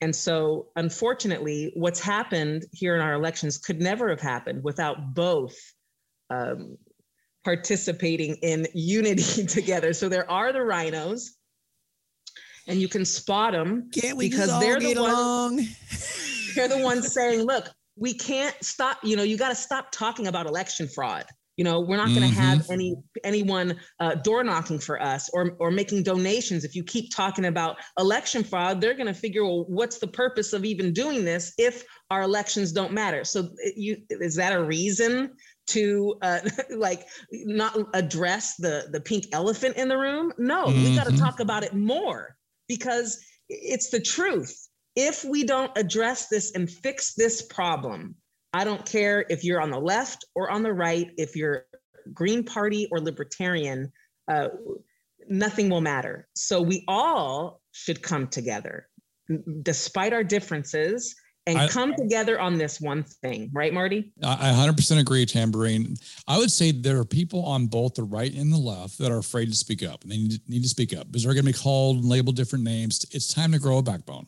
And 0.00 0.14
so, 0.16 0.68
unfortunately, 0.76 1.72
what's 1.74 2.00
happened 2.00 2.64
here 2.72 2.94
in 2.94 3.02
our 3.02 3.12
elections 3.12 3.58
could 3.58 3.80
never 3.80 4.08
have 4.08 4.20
happened 4.20 4.64
without 4.64 5.14
both 5.14 5.54
um, 6.30 6.78
participating 7.44 8.36
in 8.36 8.66
unity 8.72 9.44
together. 9.46 9.92
So 9.92 10.08
there 10.08 10.30
are 10.30 10.52
the 10.52 10.62
rhinos, 10.62 11.36
and 12.66 12.80
you 12.80 12.88
can 12.88 13.04
spot 13.04 13.52
them 13.52 13.90
Can't 13.92 14.16
we 14.16 14.30
because 14.30 14.58
they're 14.60 14.80
the 14.80 14.94
ones. 14.94 16.52
they're 16.54 16.68
the 16.68 16.78
ones 16.78 17.12
saying, 17.12 17.42
look, 17.42 17.68
we 17.96 18.14
can't 18.14 18.56
stop, 18.62 18.98
you 19.02 19.16
know, 19.16 19.22
you 19.22 19.36
got 19.36 19.50
to 19.50 19.54
stop 19.54 19.90
talking 19.92 20.26
about 20.26 20.46
election 20.46 20.88
fraud. 20.88 21.26
You 21.60 21.64
know, 21.64 21.78
we're 21.78 21.98
not 21.98 22.14
going 22.14 22.26
to 22.26 22.34
Mhm. 22.34 22.40
have 22.40 22.62
any 22.70 22.96
anyone 23.22 23.78
uh, 23.98 24.14
door 24.14 24.42
knocking 24.42 24.78
for 24.78 24.98
us 25.02 25.28
or 25.34 25.58
or 25.60 25.70
making 25.70 26.04
donations. 26.04 26.64
If 26.64 26.74
you 26.74 26.82
keep 26.82 27.14
talking 27.14 27.44
about 27.44 27.76
election 27.98 28.42
fraud, 28.44 28.80
they're 28.80 28.94
going 28.94 29.12
to 29.14 29.20
figure, 29.20 29.44
well, 29.44 29.66
what's 29.68 29.98
the 29.98 30.08
purpose 30.08 30.54
of 30.54 30.64
even 30.64 30.94
doing 30.94 31.26
this 31.26 31.52
if 31.58 31.84
our 32.10 32.22
elections 32.22 32.72
don't 32.72 32.94
matter? 32.94 33.24
So, 33.24 33.50
you 33.76 33.98
is 34.08 34.36
that 34.36 34.54
a 34.54 34.64
reason 34.64 35.34
to 35.66 36.14
uh, 36.22 36.40
like 36.70 37.06
not 37.30 37.76
address 37.92 38.56
the 38.56 38.88
the 38.90 39.02
pink 39.02 39.26
elephant 39.32 39.76
in 39.76 39.88
the 39.88 39.98
room? 39.98 40.32
No, 40.38 40.72
we 40.80 40.90
got 40.92 41.04
to 41.04 41.12
talk 41.12 41.40
about 41.40 41.62
it 41.62 41.74
more 41.74 42.36
because 42.68 43.22
it's 43.50 43.90
the 43.90 44.00
truth. 44.00 44.56
If 44.96 45.24
we 45.24 45.44
don't 45.44 45.76
address 45.76 46.28
this 46.28 46.52
and 46.52 46.70
fix 46.70 47.12
this 47.16 47.42
problem, 47.42 48.14
I 48.52 48.64
don't 48.64 48.84
care 48.84 49.24
if 49.28 49.44
you're 49.44 49.60
on 49.60 49.70
the 49.70 49.78
left 49.78 50.24
or 50.34 50.50
on 50.50 50.62
the 50.62 50.72
right, 50.72 51.10
if 51.16 51.36
you're 51.36 51.66
Green 52.12 52.44
Party 52.44 52.88
or 52.90 53.00
Libertarian, 53.00 53.92
uh, 54.28 54.48
nothing 55.28 55.68
will 55.68 55.80
matter. 55.80 56.28
So 56.34 56.60
we 56.60 56.84
all 56.88 57.60
should 57.72 58.02
come 58.02 58.26
together 58.26 58.88
despite 59.62 60.12
our 60.12 60.24
differences 60.24 61.14
and 61.46 61.58
I- 61.58 61.68
come 61.68 61.94
together 61.94 62.38
on 62.38 62.58
this 62.58 62.80
one 62.80 63.02
thing, 63.02 63.50
right, 63.52 63.72
Marty? 63.72 64.12
I 64.22 64.50
I 64.50 64.52
100% 64.52 65.00
agree, 65.00 65.24
Tamborine. 65.24 65.98
I 66.28 66.38
would 66.38 66.50
say 66.50 66.70
there 66.70 66.98
are 66.98 67.04
people 67.04 67.44
on 67.44 67.66
both 67.66 67.94
the 67.94 68.02
right 68.02 68.32
and 68.32 68.52
the 68.52 68.58
left 68.58 68.98
that 68.98 69.10
are 69.10 69.18
afraid 69.18 69.46
to 69.46 69.54
speak 69.54 69.82
up. 69.82 70.02
And 70.02 70.12
they 70.12 70.18
need 70.18 70.32
to, 70.32 70.40
need 70.48 70.62
to 70.62 70.68
speak 70.68 70.94
up 70.94 71.06
because 71.06 71.24
they're 71.24 71.34
going 71.34 71.46
to 71.46 71.52
be 71.52 71.58
called 71.58 71.98
and 71.98 72.04
labeled 72.06 72.36
different 72.36 72.64
names. 72.64 73.06
It's 73.12 73.32
time 73.32 73.52
to 73.52 73.58
grow 73.58 73.78
a 73.78 73.82
backbone. 73.82 74.26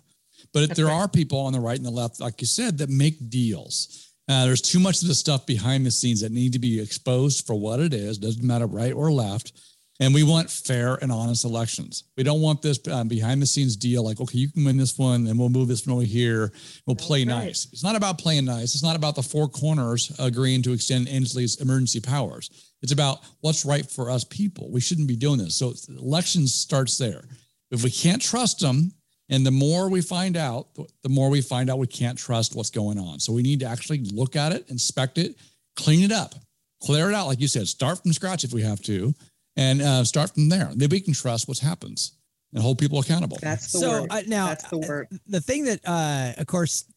But 0.52 0.74
there 0.74 0.86
right. 0.86 0.94
are 0.94 1.08
people 1.08 1.38
on 1.40 1.52
the 1.52 1.60
right 1.60 1.76
and 1.76 1.86
the 1.86 1.90
left, 1.90 2.20
like 2.20 2.40
you 2.40 2.46
said, 2.46 2.78
that 2.78 2.88
make 2.88 3.30
deals. 3.30 4.11
Uh, 4.28 4.44
there's 4.46 4.62
too 4.62 4.78
much 4.78 5.02
of 5.02 5.08
the 5.08 5.14
stuff 5.14 5.46
behind 5.46 5.84
the 5.84 5.90
scenes 5.90 6.20
that 6.20 6.32
need 6.32 6.52
to 6.52 6.58
be 6.58 6.80
exposed 6.80 7.46
for 7.46 7.54
what 7.54 7.80
it 7.80 7.92
is. 7.92 8.18
Doesn't 8.18 8.46
matter 8.46 8.66
right 8.66 8.92
or 8.92 9.10
left. 9.10 9.52
And 10.00 10.14
we 10.14 10.22
want 10.24 10.50
fair 10.50 10.94
and 10.96 11.12
honest 11.12 11.44
elections. 11.44 12.04
We 12.16 12.24
don't 12.24 12.40
want 12.40 12.62
this 12.62 12.80
um, 12.88 13.08
behind 13.08 13.42
the 13.42 13.46
scenes 13.46 13.76
deal 13.76 14.04
like, 14.04 14.20
okay, 14.20 14.38
you 14.38 14.50
can 14.50 14.64
win 14.64 14.76
this 14.76 14.98
one 14.98 15.26
and 15.26 15.38
we'll 15.38 15.48
move 15.48 15.68
this 15.68 15.86
one 15.86 15.96
over 15.96 16.04
here. 16.04 16.52
We'll 16.86 16.96
play 16.96 17.20
right. 17.20 17.28
nice. 17.28 17.68
It's 17.72 17.84
not 17.84 17.94
about 17.94 18.18
playing 18.18 18.46
nice. 18.46 18.74
It's 18.74 18.82
not 18.82 18.96
about 18.96 19.14
the 19.14 19.22
four 19.22 19.48
corners 19.48 20.10
agreeing 20.18 20.62
to 20.62 20.72
extend 20.72 21.06
Inslee's 21.08 21.60
emergency 21.60 22.00
powers. 22.00 22.72
It's 22.82 22.92
about 22.92 23.20
what's 23.42 23.64
right 23.64 23.88
for 23.88 24.10
us 24.10 24.24
people. 24.24 24.72
We 24.72 24.80
shouldn't 24.80 25.08
be 25.08 25.16
doing 25.16 25.38
this. 25.38 25.54
So 25.54 25.72
elections 25.88 26.54
starts 26.54 26.98
there. 26.98 27.24
If 27.70 27.84
we 27.84 27.90
can't 27.90 28.20
trust 28.20 28.60
them, 28.60 28.92
and 29.32 29.44
the 29.44 29.50
more 29.50 29.88
we 29.88 30.00
find 30.02 30.36
out, 30.36 30.68
the 31.02 31.08
more 31.08 31.28
we 31.30 31.40
find 31.40 31.68
out 31.70 31.78
we 31.78 31.86
can't 31.88 32.16
trust 32.18 32.54
what's 32.54 32.70
going 32.70 32.98
on. 32.98 33.18
So 33.18 33.32
we 33.32 33.42
need 33.42 33.60
to 33.60 33.66
actually 33.66 33.98
look 34.12 34.36
at 34.36 34.52
it, 34.52 34.68
inspect 34.70 35.18
it, 35.18 35.36
clean 35.76 36.02
it 36.04 36.12
up, 36.12 36.34
clear 36.82 37.10
it 37.10 37.14
out, 37.14 37.26
like 37.26 37.40
you 37.40 37.48
said, 37.48 37.66
start 37.66 38.02
from 38.02 38.12
scratch 38.12 38.44
if 38.44 38.52
we 38.52 38.62
have 38.62 38.80
to, 38.82 39.14
and 39.56 39.82
uh, 39.82 40.04
start 40.04 40.32
from 40.34 40.48
there. 40.48 40.70
Then 40.74 40.88
we 40.90 41.00
can 41.00 41.14
trust 41.14 41.48
what 41.48 41.58
happens 41.58 42.12
and 42.52 42.62
hold 42.62 42.78
people 42.78 42.98
accountable. 43.00 43.38
That's 43.40 43.72
the 43.72 43.78
so 43.78 44.02
word. 44.02 44.12
uh, 44.12 44.22
now 44.26 44.46
That's 44.48 44.68
the 44.68 44.78
word. 44.78 45.08
the 45.26 45.40
thing 45.40 45.64
that 45.64 45.80
uh 45.86 46.34
of 46.38 46.46
course 46.46 46.84
i- 46.88 46.91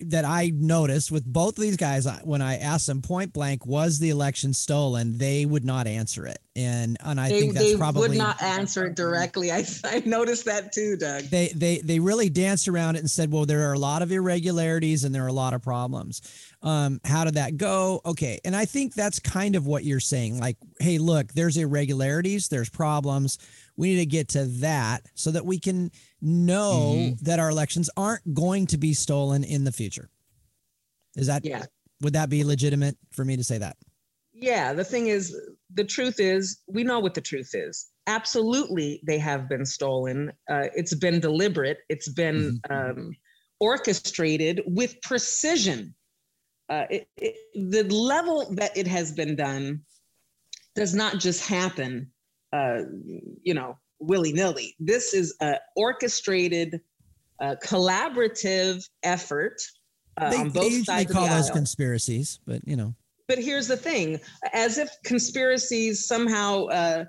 that 0.00 0.24
I 0.24 0.52
noticed 0.54 1.12
with 1.12 1.24
both 1.26 1.58
of 1.58 1.62
these 1.62 1.76
guys 1.76 2.06
when 2.24 2.40
I 2.40 2.56
asked 2.56 2.86
them 2.86 3.02
point 3.02 3.34
blank 3.34 3.66
was 3.66 3.98
the 3.98 4.08
election 4.08 4.54
stolen 4.54 5.18
they 5.18 5.44
would 5.44 5.66
not 5.66 5.86
answer 5.86 6.26
it. 6.26 6.38
And 6.56 6.96
and 7.04 7.20
I 7.20 7.28
they 7.28 7.40
think 7.40 7.54
that's 7.54 7.72
they 7.72 7.76
probably 7.76 8.08
would 8.08 8.18
not 8.18 8.42
answer 8.42 8.86
it 8.86 8.96
directly. 8.96 9.52
I, 9.52 9.66
I 9.84 10.02
noticed 10.06 10.46
that 10.46 10.72
too, 10.72 10.96
Doug. 10.96 11.24
they 11.24 11.48
they 11.48 11.78
they 11.78 11.98
really 11.98 12.30
danced 12.30 12.68
around 12.68 12.96
it 12.96 13.00
and 13.00 13.10
said 13.10 13.30
well 13.30 13.44
there 13.44 13.68
are 13.68 13.74
a 13.74 13.78
lot 13.78 14.00
of 14.00 14.10
irregularities 14.10 15.04
and 15.04 15.14
there 15.14 15.24
are 15.24 15.28
a 15.28 15.32
lot 15.32 15.52
of 15.52 15.62
problems. 15.62 16.22
Um 16.62 16.98
how 17.04 17.24
did 17.24 17.34
that 17.34 17.58
go? 17.58 18.00
Okay. 18.06 18.40
And 18.46 18.56
i 18.56 18.64
think 18.64 18.94
that's 18.94 19.18
kind 19.18 19.56
of 19.56 19.66
what 19.66 19.84
you're 19.84 20.00
saying. 20.00 20.40
Like 20.40 20.56
hey 20.80 20.96
look 20.96 21.34
there's 21.34 21.58
irregularities 21.58 22.48
there's 22.48 22.70
problems 22.70 23.38
we 23.76 23.88
need 23.88 23.96
to 24.00 24.06
get 24.06 24.28
to 24.28 24.44
that 24.46 25.02
so 25.14 25.30
that 25.30 25.44
we 25.44 25.58
can 25.58 25.90
know 26.20 26.94
Mhm. 27.14 27.20
that 27.20 27.38
our 27.38 27.50
elections 27.50 27.90
aren't 27.96 28.34
going 28.34 28.66
to 28.68 28.78
be 28.78 28.94
stolen 28.94 29.44
in 29.44 29.64
the 29.64 29.72
future 29.72 30.10
is 31.16 31.26
that 31.26 31.44
Yeah. 31.44 31.64
would 32.00 32.12
that 32.14 32.28
be 32.28 32.44
legitimate 32.44 32.96
for 33.10 33.24
me 33.24 33.36
to 33.36 33.44
say 33.44 33.58
that 33.58 33.76
Yeah, 34.38 34.74
the 34.74 34.84
thing 34.84 35.06
is, 35.06 35.34
the 35.72 35.84
truth 35.84 36.20
is, 36.20 36.58
we 36.66 36.84
know 36.84 37.00
what 37.00 37.14
the 37.14 37.22
truth 37.22 37.54
is. 37.54 37.86
Absolutely, 38.06 39.00
they 39.06 39.18
have 39.18 39.48
been 39.48 39.64
stolen. 39.64 40.30
Uh, 40.48 40.68
it's 40.76 40.94
been 40.94 41.20
deliberate. 41.20 41.78
It's 41.88 42.08
been 42.10 42.60
um, 42.68 43.16
orchestrated 43.60 44.60
with 44.66 45.00
precision. 45.00 45.94
Uh, 46.68 46.84
it, 46.90 47.08
it, 47.16 47.34
the 47.54 47.84
level 47.84 48.54
that 48.56 48.76
it 48.76 48.86
has 48.86 49.10
been 49.10 49.36
done 49.36 49.82
does 50.74 50.94
not 50.94 51.18
just 51.18 51.40
happen, 51.48 52.12
uh, 52.52 52.82
you 53.42 53.54
know, 53.54 53.78
willy 53.98 54.32
nilly. 54.32 54.74
This 54.78 55.14
is 55.14 55.34
a 55.40 55.56
orchestrated, 55.76 56.80
uh, 57.42 57.56
collaborative 57.64 58.88
effort 59.02 59.60
uh, 60.20 60.30
they, 60.30 60.36
on 60.38 60.50
they 60.50 60.60
both 60.60 60.64
usually 60.72 60.84
sides 60.84 61.12
call 61.12 61.24
of 61.24 61.30
the 61.30 61.36
those 61.36 61.46
aisle. 61.48 61.54
conspiracies 61.54 62.40
but 62.46 62.66
you 62.66 62.74
know 62.76 62.94
but 63.28 63.38
here's 63.38 63.68
the 63.68 63.76
thing 63.76 64.18
as 64.54 64.78
if 64.78 64.88
conspiracies 65.04 66.06
somehow 66.06 66.64
uh, 66.66 67.04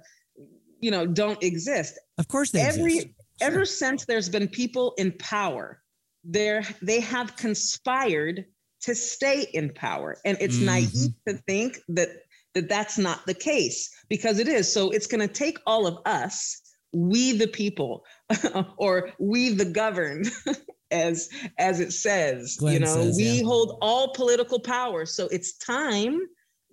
you 0.82 0.92
know 0.92 1.08
don't 1.08 1.42
exist 1.42 1.98
of 2.18 2.28
course 2.28 2.52
they 2.52 2.60
every 2.60 2.98
exist. 2.98 3.08
ever 3.42 3.64
since 3.64 4.04
there's 4.06 4.28
been 4.28 4.50
people 4.50 4.94
in 4.98 5.14
power 5.14 5.82
there 6.26 6.62
they 6.82 7.00
have 7.00 7.38
conspired 7.38 8.44
to 8.82 8.94
stay 8.94 9.48
in 9.54 9.72
power 9.74 10.18
and 10.26 10.38
it's 10.42 10.58
Mhm. 10.58 10.66
naive 10.66 11.14
to 11.26 11.38
think 11.48 11.80
that 11.88 12.10
that 12.58 12.70
that's 12.70 12.98
not 12.98 13.26
the 13.28 13.34
case 13.34 13.90
because 14.10 14.40
it 14.40 14.48
is 14.48 14.72
so 14.72 14.90
it's 14.90 15.08
going 15.08 15.26
to 15.26 15.34
take 15.34 15.60
all 15.68 15.86
of 15.86 16.00
us 16.06 16.62
we 16.92 17.32
the 17.32 17.48
people 17.48 18.04
or 18.78 19.12
we 19.20 19.50
the 19.50 19.66
governed 19.66 20.28
as 20.92 21.30
as 21.60 21.80
it 21.80 21.92
says 21.92 22.58
you 22.62 22.80
know 22.80 22.88
says, 22.88 23.18
we 23.18 23.40
yeah. 23.40 23.44
hold 23.44 23.78
all 23.82 24.14
political 24.14 24.60
power 24.60 25.06
so 25.06 25.28
it's 25.28 25.58
time 25.58 26.20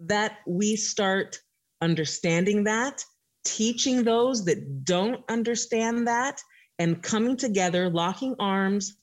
that 0.00 0.38
we 0.46 0.74
start 0.74 1.38
understanding 1.82 2.64
that 2.64 3.04
teaching 3.44 4.04
those 4.04 4.46
that 4.46 4.84
don't 4.84 5.22
understand 5.28 6.06
that 6.06 6.40
and 6.78 7.02
coming 7.02 7.36
together 7.36 7.90
locking 7.90 8.34
arms 8.38 8.96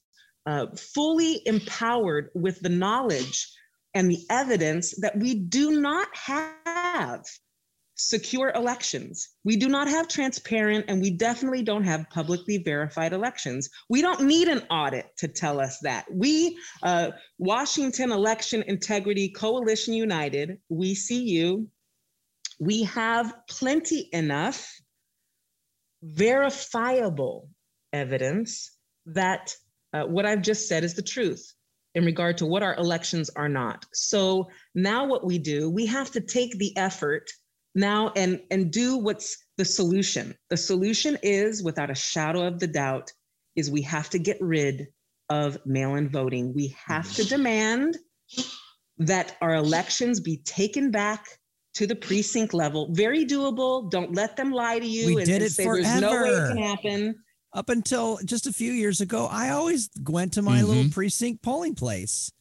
uh, 0.48 0.66
fully 0.76 1.42
empowered 1.46 2.30
with 2.34 2.60
the 2.62 2.70
knowledge 2.70 3.48
and 3.94 4.10
the 4.10 4.24
evidence 4.30 4.96
that 5.02 5.18
we 5.18 5.36
do 5.36 5.82
not 5.82 6.08
have 6.16 7.24
secure 7.96 8.52
elections. 8.56 9.30
We 9.44 9.58
do 9.58 9.70
not 9.70 9.88
have 9.88 10.08
transparent, 10.08 10.86
and 10.88 11.02
we 11.02 11.12
definitely 11.12 11.62
don't 11.62 11.84
have 11.84 12.10
publicly 12.10 12.58
verified 12.58 13.14
elections. 13.14 13.70
We 13.90 14.02
don't 14.02 14.22
need 14.22 14.48
an 14.48 14.64
audit 14.70 15.06
to 15.18 15.28
tell 15.28 15.60
us 15.60 15.80
that. 15.84 16.06
We, 16.12 16.58
uh, 16.84 17.12
Washington 17.38 18.12
Election 18.12 18.64
Integrity 18.68 19.30
Coalition 19.30 19.94
United, 19.94 20.58
we 20.70 20.96
see 20.96 21.24
you. 21.24 21.68
We 22.60 22.84
have 22.84 23.34
plenty 23.50 24.10
enough 24.14 24.74
verifiable 26.04 27.50
evidence 27.94 28.72
that 29.06 29.56
uh, 29.94 30.04
what 30.04 30.26
I've 30.26 30.42
just 30.42 30.68
said 30.68 30.84
is 30.84 30.96
the 30.96 31.02
truth 31.02 31.54
in 31.96 32.06
regard 32.06 32.38
to 32.38 32.46
what 32.46 32.64
our 32.64 32.76
elections 32.76 33.30
are 33.36 33.50
not. 33.50 33.86
So 33.94 34.50
now 34.76 35.06
what 35.06 35.26
we 35.26 35.38
do, 35.38 35.70
we 35.70 35.86
have 35.88 36.12
to 36.12 36.22
take 36.22 36.58
the 36.58 36.76
effort 36.78 37.30
now 37.74 38.12
and 38.16 38.42
and 38.52 38.72
do 38.72 38.98
what's 38.98 39.38
the 39.58 39.66
solution. 39.66 40.36
The 40.50 40.58
solution 40.58 41.18
is 41.24 41.64
without 41.64 41.90
a 41.90 41.96
shadow 41.96 42.46
of 42.46 42.60
the 42.60 42.68
doubt 42.68 43.12
is 43.56 43.70
we 43.70 43.82
have 43.84 44.10
to 44.12 44.20
get 44.20 44.38
rid 44.42 44.88
of 45.30 45.58
mail-in 45.66 46.10
voting. 46.10 46.54
We 46.54 46.76
have 46.86 47.14
to 47.16 47.24
demand 47.24 47.98
that 48.98 49.38
our 49.42 49.56
elections 49.56 50.20
be 50.20 50.38
taken 50.38 50.92
back 50.92 51.26
to 51.74 51.88
the 51.88 51.96
precinct 51.96 52.54
level. 52.54 52.90
Very 52.92 53.26
doable. 53.26 53.90
Don't 53.90 54.14
let 54.14 54.36
them 54.36 54.52
lie 54.52 54.80
to 54.80 54.86
you 54.86 55.16
We 55.16 55.22
and, 55.22 55.26
did 55.26 55.42
and 55.42 55.52
say 55.52 55.64
there's 55.64 56.02
no 56.02 56.12
way 56.12 56.30
it 56.30 56.48
can 56.50 56.58
happen. 56.58 57.16
Up 57.54 57.70
until 57.70 58.18
just 58.26 58.48
a 58.48 58.54
few 58.54 58.72
years 58.72 59.02
ago, 59.02 59.28
I 59.30 59.50
always 59.50 59.90
went 60.08 60.34
to 60.34 60.42
my 60.42 60.62
little 60.62 60.90
precinct 60.92 61.42
polling 61.42 61.76
place, 61.76 62.32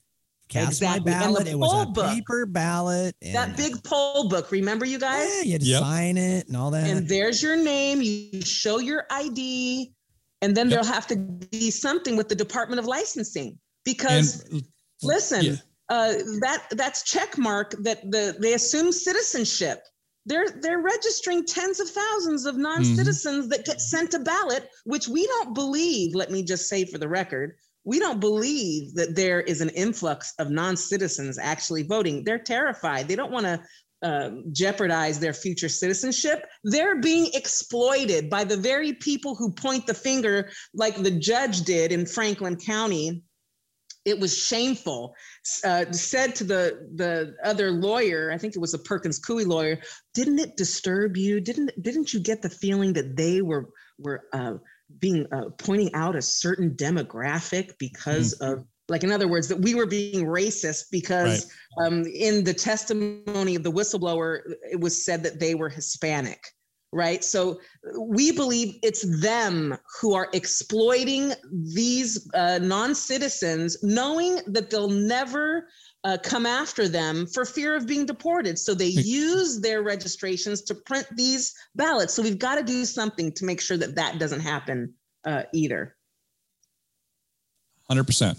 cast 0.48 0.68
Exactly. 0.82 1.12
my 1.12 1.18
ballot. 1.18 1.48
It 1.48 1.58
was 1.58 1.82
a 1.82 1.86
book. 1.86 2.10
paper 2.14 2.46
ballot. 2.46 3.16
And 3.22 3.34
That 3.34 3.56
big 3.56 3.82
poll 3.82 4.28
book, 4.28 4.50
remember 4.52 4.84
you 4.86 4.98
guys? 4.98 5.28
yeah, 5.38 5.42
you 5.42 5.52
had 5.52 5.60
to 5.62 5.66
Yep. 5.66 5.80
sign 5.82 6.16
it 6.16 6.46
and 6.48 6.56
all 6.56 6.70
that. 6.70 6.86
and 6.88 7.08
there's 7.08 7.42
your 7.42 7.56
name. 7.56 8.00
You 8.02 8.42
show 8.42 8.78
your 8.78 9.04
ID, 9.10 9.92
and 10.42 10.56
then 10.56 10.66
Yep. 10.68 10.70
there'll 10.82 10.94
have 10.94 11.06
to 11.08 11.16
be 11.16 11.70
something 11.70 12.16
with 12.16 12.28
the 12.28 12.34
Department 12.36 12.78
of 12.78 12.86
Licensing 12.86 13.58
because 13.84 14.42
And 14.44 14.62
listen, 15.02 15.44
yeah. 15.44 15.52
uh, 15.88 16.12
that 16.40 16.66
that's 16.70 17.02
check 17.02 17.36
mark 17.36 17.74
that 17.82 18.08
the 18.10 18.36
they 18.38 18.54
assume 18.54 18.92
citizenship. 18.92 19.82
They're 20.30 20.48
they're 20.48 20.78
registering 20.80 21.44
tens 21.44 21.80
of 21.80 21.88
thousands 21.90 22.46
of 22.46 22.56
non-citizens 22.56 23.48
that 23.48 23.64
get 23.64 23.80
sent 23.80 24.14
a 24.14 24.20
ballot, 24.20 24.70
which 24.84 25.08
we 25.08 25.26
don't 25.26 25.54
believe. 25.54 26.14
Let 26.14 26.30
me 26.30 26.44
just 26.44 26.68
say 26.68 26.84
for 26.84 26.98
the 26.98 27.08
record, 27.08 27.56
we 27.82 27.98
don't 27.98 28.20
believe 28.20 28.94
that 28.94 29.16
there 29.16 29.40
is 29.40 29.60
an 29.60 29.70
influx 29.70 30.32
of 30.38 30.48
non-citizens 30.48 31.36
actually 31.36 31.82
voting. 31.82 32.22
They're 32.22 32.38
terrified. 32.38 33.08
They 33.08 33.16
don't 33.16 33.32
want 33.32 33.46
to 33.46 33.60
uh, 34.02 34.30
jeopardize 34.52 35.18
their 35.18 35.32
future 35.32 35.68
citizenship. 35.68 36.46
They're 36.62 37.00
being 37.00 37.30
exploited 37.34 38.30
by 38.30 38.44
the 38.44 38.56
very 38.56 38.92
people 38.92 39.34
who 39.34 39.52
point 39.52 39.84
the 39.86 39.94
finger, 39.94 40.50
like 40.74 40.96
the 40.96 41.10
judge 41.10 41.62
did 41.62 41.90
in 41.90 42.06
Franklin 42.06 42.56
County. 42.56 43.24
It 44.04 44.18
was 44.18 44.36
shameful. 44.36 45.14
Uh, 45.64 45.92
said 45.92 46.34
to 46.36 46.44
the 46.44 46.88
the 46.94 47.34
other 47.44 47.70
lawyer, 47.70 48.30
I 48.32 48.38
think 48.38 48.56
it 48.56 48.60
was 48.60 48.74
a 48.74 48.78
Perkins 48.78 49.20
Coie 49.20 49.46
lawyer, 49.46 49.78
didn't 50.14 50.38
it 50.38 50.56
disturb 50.56 51.16
you? 51.16 51.40
Didn't 51.40 51.70
didn't 51.82 52.12
you 52.14 52.20
get 52.20 52.42
the 52.42 52.50
feeling 52.50 52.94
that 52.94 53.16
they 53.16 53.42
were 53.42 53.68
were 53.98 54.22
uh, 54.32 54.54
being 54.98 55.26
uh, 55.32 55.50
pointing 55.58 55.94
out 55.94 56.16
a 56.16 56.22
certain 56.22 56.70
demographic 56.70 57.78
because 57.78 58.34
mm-hmm. 58.34 58.60
of 58.60 58.66
like 58.88 59.04
in 59.04 59.12
other 59.12 59.28
words 59.28 59.48
that 59.48 59.60
we 59.60 59.74
were 59.74 59.86
being 59.86 60.26
racist 60.26 60.86
because 60.90 61.50
right. 61.78 61.86
um, 61.86 62.04
in 62.06 62.42
the 62.42 62.52
testimony 62.52 63.54
of 63.54 63.62
the 63.62 63.70
whistleblower 63.70 64.40
it 64.70 64.80
was 64.80 65.04
said 65.04 65.22
that 65.22 65.38
they 65.38 65.54
were 65.54 65.68
hispanic 65.68 66.42
right 66.92 67.22
so 67.22 67.60
we 67.98 68.32
believe 68.32 68.76
it's 68.82 69.20
them 69.20 69.76
who 70.00 70.14
are 70.14 70.28
exploiting 70.32 71.32
these 71.74 72.28
uh, 72.34 72.58
non-citizens 72.60 73.76
knowing 73.82 74.40
that 74.46 74.70
they'll 74.70 74.88
never 74.88 75.68
uh, 76.04 76.16
come 76.22 76.46
after 76.46 76.88
them 76.88 77.26
for 77.26 77.44
fear 77.44 77.76
of 77.76 77.86
being 77.86 78.06
deported. 78.06 78.58
So 78.58 78.74
they 78.74 78.86
use 78.86 79.60
their 79.60 79.82
registrations 79.82 80.62
to 80.62 80.74
print 80.74 81.06
these 81.14 81.54
ballots. 81.74 82.14
So 82.14 82.22
we've 82.22 82.38
got 82.38 82.56
to 82.56 82.64
do 82.64 82.84
something 82.84 83.32
to 83.32 83.44
make 83.44 83.60
sure 83.60 83.76
that 83.76 83.94
that 83.96 84.18
doesn't 84.18 84.40
happen 84.40 84.94
uh, 85.24 85.42
either. 85.52 85.96
Hundred 87.88 88.04
percent. 88.04 88.38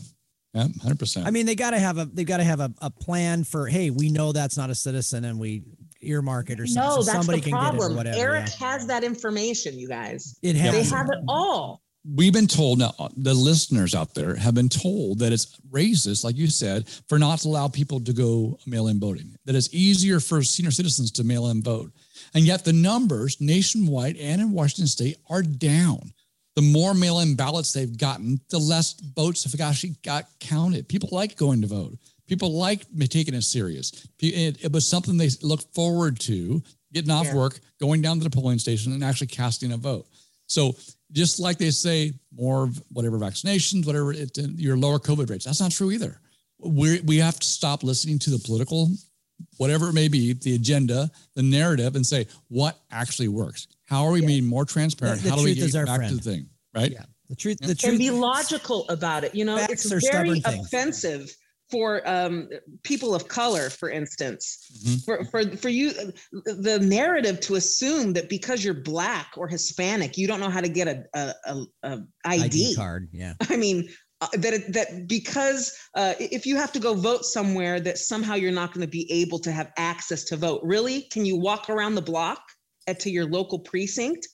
Yeah, 0.53 0.67
hundred 0.81 0.99
percent. 0.99 1.27
I 1.27 1.31
mean, 1.31 1.45
they 1.45 1.55
got 1.55 1.71
to 1.71 1.79
have 1.79 1.97
a 1.97 2.05
they 2.05 2.23
got 2.23 2.37
to 2.37 2.43
have 2.43 2.59
a, 2.59 2.73
a 2.81 2.89
plan 2.89 3.43
for. 3.43 3.67
Hey, 3.67 3.89
we 3.89 4.09
know 4.09 4.31
that's 4.31 4.57
not 4.57 4.69
a 4.69 4.75
citizen, 4.75 5.25
and 5.25 5.39
we 5.39 5.63
earmark 6.01 6.49
it 6.49 6.59
or 6.59 6.67
something. 6.67 6.89
No, 6.89 7.01
so 7.01 7.03
that's 7.03 7.25
somebody 7.25 7.41
the 7.41 7.51
problem. 7.51 7.97
Eric 8.05 8.47
yeah. 8.47 8.67
has 8.67 8.87
that 8.87 9.03
information, 9.03 9.77
you 9.79 9.87
guys. 9.87 10.37
It 10.41 10.55
has. 10.55 10.89
They 10.89 10.95
have 10.95 11.09
it 11.09 11.19
all 11.27 11.81
we've 12.15 12.33
been 12.33 12.47
told 12.47 12.79
now 12.79 12.93
the 13.15 13.33
listeners 13.33 13.93
out 13.93 14.13
there 14.15 14.35
have 14.35 14.55
been 14.55 14.69
told 14.69 15.19
that 15.19 15.31
it's 15.31 15.59
racist 15.69 16.23
like 16.23 16.35
you 16.35 16.47
said 16.47 16.87
for 17.07 17.19
not 17.19 17.39
to 17.39 17.47
allow 17.47 17.67
people 17.67 17.99
to 17.99 18.13
go 18.13 18.57
mail-in 18.65 18.99
voting 18.99 19.35
that 19.45 19.55
it's 19.55 19.73
easier 19.73 20.19
for 20.19 20.41
senior 20.41 20.71
citizens 20.71 21.11
to 21.11 21.23
mail 21.23 21.47
in 21.49 21.61
vote 21.61 21.91
and 22.33 22.45
yet 22.45 22.65
the 22.65 22.73
numbers 22.73 23.39
nationwide 23.39 24.17
and 24.17 24.41
in 24.41 24.51
washington 24.51 24.87
state 24.87 25.17
are 25.29 25.43
down 25.43 26.11
the 26.55 26.61
more 26.61 26.93
mail-in 26.95 27.35
ballots 27.35 27.71
they've 27.71 27.97
gotten 27.97 28.39
the 28.49 28.57
less 28.57 28.99
votes 29.15 29.43
have 29.43 29.59
actually 29.61 29.95
got 30.03 30.25
counted 30.39 30.87
people 30.87 31.09
like 31.11 31.37
going 31.37 31.61
to 31.61 31.67
vote 31.67 31.97
people 32.31 32.53
like 32.53 32.81
me 32.93 33.05
taking 33.07 33.33
it 33.33 33.43
serious 33.43 34.07
it, 34.19 34.63
it 34.63 34.71
was 34.71 34.87
something 34.87 35.17
they 35.17 35.29
looked 35.41 35.73
forward 35.75 36.19
to 36.19 36.63
getting 36.93 37.11
off 37.11 37.25
yeah. 37.27 37.35
work 37.35 37.59
going 37.79 38.01
down 38.01 38.17
to 38.17 38.23
the 38.23 38.29
polling 38.29 38.57
station 38.57 38.93
and 38.93 39.03
actually 39.03 39.27
casting 39.27 39.73
a 39.73 39.77
vote 39.77 40.07
so 40.47 40.75
just 41.11 41.39
like 41.39 41.57
they 41.57 41.71
say 41.71 42.13
more 42.35 42.69
whatever 42.91 43.17
vaccinations, 43.17 43.85
whatever 43.85 44.13
it, 44.13 44.37
your 44.37 44.77
lower 44.77 44.99
COVID 44.99 45.29
rates. 45.29 45.45
That's 45.45 45.61
not 45.61 45.71
true 45.71 45.91
either. 45.91 46.19
We 46.59 47.01
we 47.01 47.17
have 47.17 47.39
to 47.39 47.47
stop 47.47 47.83
listening 47.83 48.19
to 48.19 48.29
the 48.29 48.39
political, 48.39 48.89
whatever 49.57 49.89
it 49.89 49.93
may 49.93 50.07
be, 50.07 50.33
the 50.33 50.55
agenda, 50.55 51.09
the 51.35 51.43
narrative, 51.43 51.95
and 51.95 52.05
say 52.05 52.27
what 52.49 52.77
actually 52.91 53.29
works. 53.29 53.67
How 53.85 54.05
are 54.05 54.11
we 54.11 54.21
yeah. 54.21 54.27
being 54.27 54.45
more 54.45 54.65
transparent? 54.65 55.19
The, 55.19 55.23
the 55.23 55.29
How 55.31 55.37
do 55.37 55.43
we 55.43 55.55
get 55.55 55.73
back 55.73 55.87
friend. 55.87 56.09
to 56.09 56.15
the 56.15 56.21
thing? 56.21 56.49
Right? 56.73 56.91
Yeah. 56.91 57.05
The 57.29 57.35
truth. 57.35 57.57
The 57.59 57.73
truth. 57.73 57.91
And 57.91 57.97
be 57.97 58.11
logical 58.11 58.87
about 58.89 59.23
it. 59.23 59.33
You 59.33 59.45
know, 59.45 59.57
it's 59.57 59.89
very 60.11 60.41
offensive 60.45 61.35
for 61.71 62.07
um, 62.07 62.49
people 62.83 63.15
of 63.15 63.27
color, 63.27 63.69
for 63.69 63.89
instance, 63.89 64.83
mm-hmm. 64.85 64.95
for, 65.05 65.25
for, 65.25 65.57
for 65.57 65.69
you, 65.69 65.93
the 66.31 66.79
narrative 66.81 67.39
to 67.41 67.55
assume 67.55 68.13
that 68.13 68.29
because 68.29 68.63
you're 68.63 68.73
black 68.73 69.33
or 69.37 69.47
Hispanic, 69.47 70.17
you 70.17 70.27
don't 70.27 70.39
know 70.39 70.49
how 70.49 70.61
to 70.61 70.69
get 70.69 70.87
a, 70.87 71.33
a, 71.45 71.65
a, 71.83 71.99
ID. 72.25 72.43
ID. 72.43 72.75
card. 72.75 73.09
Yeah. 73.11 73.33
I 73.49 73.57
mean, 73.57 73.89
uh, 74.21 74.27
that 74.33 74.53
it, 74.53 74.73
that 74.73 75.07
because 75.07 75.75
uh, 75.95 76.13
if 76.19 76.45
you 76.45 76.55
have 76.55 76.71
to 76.73 76.79
go 76.79 76.93
vote 76.93 77.25
somewhere, 77.25 77.79
that 77.79 77.97
somehow 77.97 78.35
you're 78.35 78.51
not 78.51 78.73
going 78.73 78.85
to 78.85 78.91
be 78.91 79.11
able 79.11 79.39
to 79.39 79.51
have 79.51 79.71
access 79.77 80.25
to 80.25 80.37
vote. 80.37 80.61
Really? 80.63 81.07
Can 81.11 81.25
you 81.25 81.37
walk 81.37 81.69
around 81.69 81.95
the 81.95 82.03
block 82.03 82.41
at 82.85 82.99
to 82.99 83.09
your 83.09 83.25
local 83.25 83.59
precinct? 83.59 84.27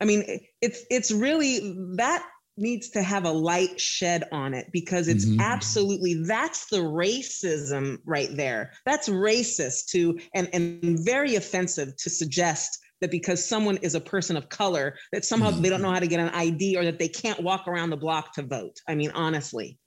I 0.00 0.06
mean, 0.06 0.40
it's 0.62 0.84
it's 0.90 1.10
really 1.10 1.74
that 1.96 2.24
needs 2.60 2.90
to 2.90 3.02
have 3.02 3.24
a 3.24 3.30
light 3.30 3.80
shed 3.80 4.24
on 4.32 4.54
it 4.54 4.66
because 4.72 5.08
it's 5.08 5.26
mm-hmm. 5.26 5.40
absolutely 5.40 6.22
that's 6.24 6.66
the 6.66 6.78
racism 6.78 7.98
right 8.04 8.36
there 8.36 8.72
that's 8.86 9.08
racist 9.08 9.86
to 9.86 10.18
and 10.34 10.48
and 10.52 10.98
very 11.04 11.36
offensive 11.36 11.96
to 11.96 12.10
suggest 12.10 12.78
that 13.00 13.10
because 13.10 13.44
someone 13.44 13.78
is 13.78 13.94
a 13.94 14.00
person 14.00 14.36
of 14.36 14.48
color 14.48 14.94
that 15.12 15.24
somehow 15.24 15.50
mm-hmm. 15.50 15.62
they 15.62 15.68
don't 15.68 15.82
know 15.82 15.90
how 15.90 15.98
to 16.00 16.06
get 16.06 16.20
an 16.20 16.28
id 16.30 16.76
or 16.76 16.84
that 16.84 16.98
they 16.98 17.08
can't 17.08 17.42
walk 17.42 17.66
around 17.66 17.90
the 17.90 17.96
block 17.96 18.32
to 18.34 18.42
vote 18.42 18.76
i 18.88 18.94
mean 18.94 19.10
honestly 19.12 19.78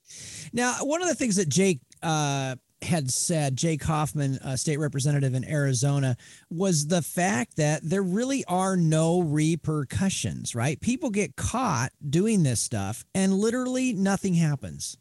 now 0.52 0.76
one 0.82 1.02
of 1.02 1.08
the 1.08 1.16
things 1.16 1.36
that 1.36 1.50
jake 1.50 1.80
uh, 2.02 2.56
had 2.84 3.12
said, 3.12 3.56
Jake 3.56 3.84
Hoffman, 3.84 4.40
a 4.44 4.58
state 4.58 4.78
representative 4.78 5.34
in 5.34 5.44
Arizona, 5.44 6.18
was 6.50 6.88
the 6.88 7.02
fact 7.02 7.58
that 7.58 7.82
there 7.84 8.04
really 8.04 8.44
are 8.46 8.76
no 8.78 9.22
repercussions, 9.22 10.56
right? 10.56 10.80
People 10.80 11.10
get 11.10 11.36
caught 11.36 11.92
doing 12.08 12.44
this 12.44 12.62
stuff 12.62 13.06
and 13.14 13.34
literally 13.34 13.94
nothing 13.94 14.34
happens. 14.34 14.98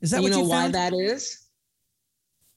Is 0.00 0.10
that 0.12 0.18
you 0.18 0.22
what 0.24 0.32
know 0.32 0.42
you 0.42 0.48
why 0.48 0.68
that 0.68 0.92
is? 0.94 1.46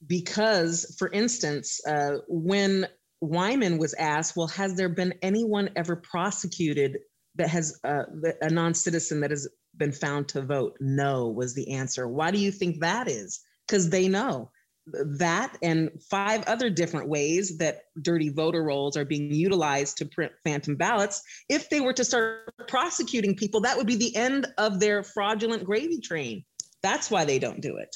Because, 0.06 0.96
for 0.98 1.10
instance, 1.12 1.80
uh, 1.88 2.18
when 2.28 2.88
Wyman 3.22 3.78
was 3.78 3.94
asked, 3.94 4.36
well, 4.36 4.48
has 4.48 4.76
there 4.76 4.90
been 4.90 5.14
anyone 5.22 5.70
ever 5.76 5.96
prosecuted 5.96 6.98
that 7.36 7.50
has 7.50 7.80
uh, 7.84 8.04
a 8.42 8.50
non 8.50 8.74
citizen 8.74 9.22
that 9.22 9.32
has 9.32 9.48
been 9.76 9.92
found 9.92 10.28
to 10.30 10.42
vote? 10.42 10.78
No, 10.80 11.30
was 11.30 11.54
the 11.54 11.72
answer. 11.72 12.08
Why 12.08 12.32
do 12.32 12.40
you 12.40 12.52
think 12.52 12.82
that 12.82 13.10
is? 13.10 13.42
Because 13.68 13.90
they 13.90 14.08
know 14.08 14.52
that 14.92 15.58
and 15.62 15.90
five 16.10 16.44
other 16.46 16.70
different 16.70 17.08
ways 17.08 17.58
that 17.58 17.84
dirty 18.02 18.30
voter 18.30 18.64
rolls 18.64 18.98
are 18.98 19.06
being 19.06 19.32
utilized 19.32 19.98
to 19.98 20.06
print 20.06 20.32
phantom 20.44 20.76
ballots. 20.76 21.22
If 21.48 21.70
they 21.70 21.80
were 21.80 21.94
to 21.94 22.04
start 22.04 22.54
prosecuting 22.68 23.36
people, 23.36 23.62
that 23.62 23.78
would 23.78 23.88
be 23.88 23.96
the 23.96 24.16
end 24.16 24.48
of 24.58 24.80
their 24.80 25.04
fraudulent 25.04 25.64
gravy 25.64 26.00
train. 26.00 26.44
That's 26.82 27.10
why 27.10 27.24
they 27.24 27.40
don't 27.40 27.62
do 27.62 27.78
it. 27.78 27.96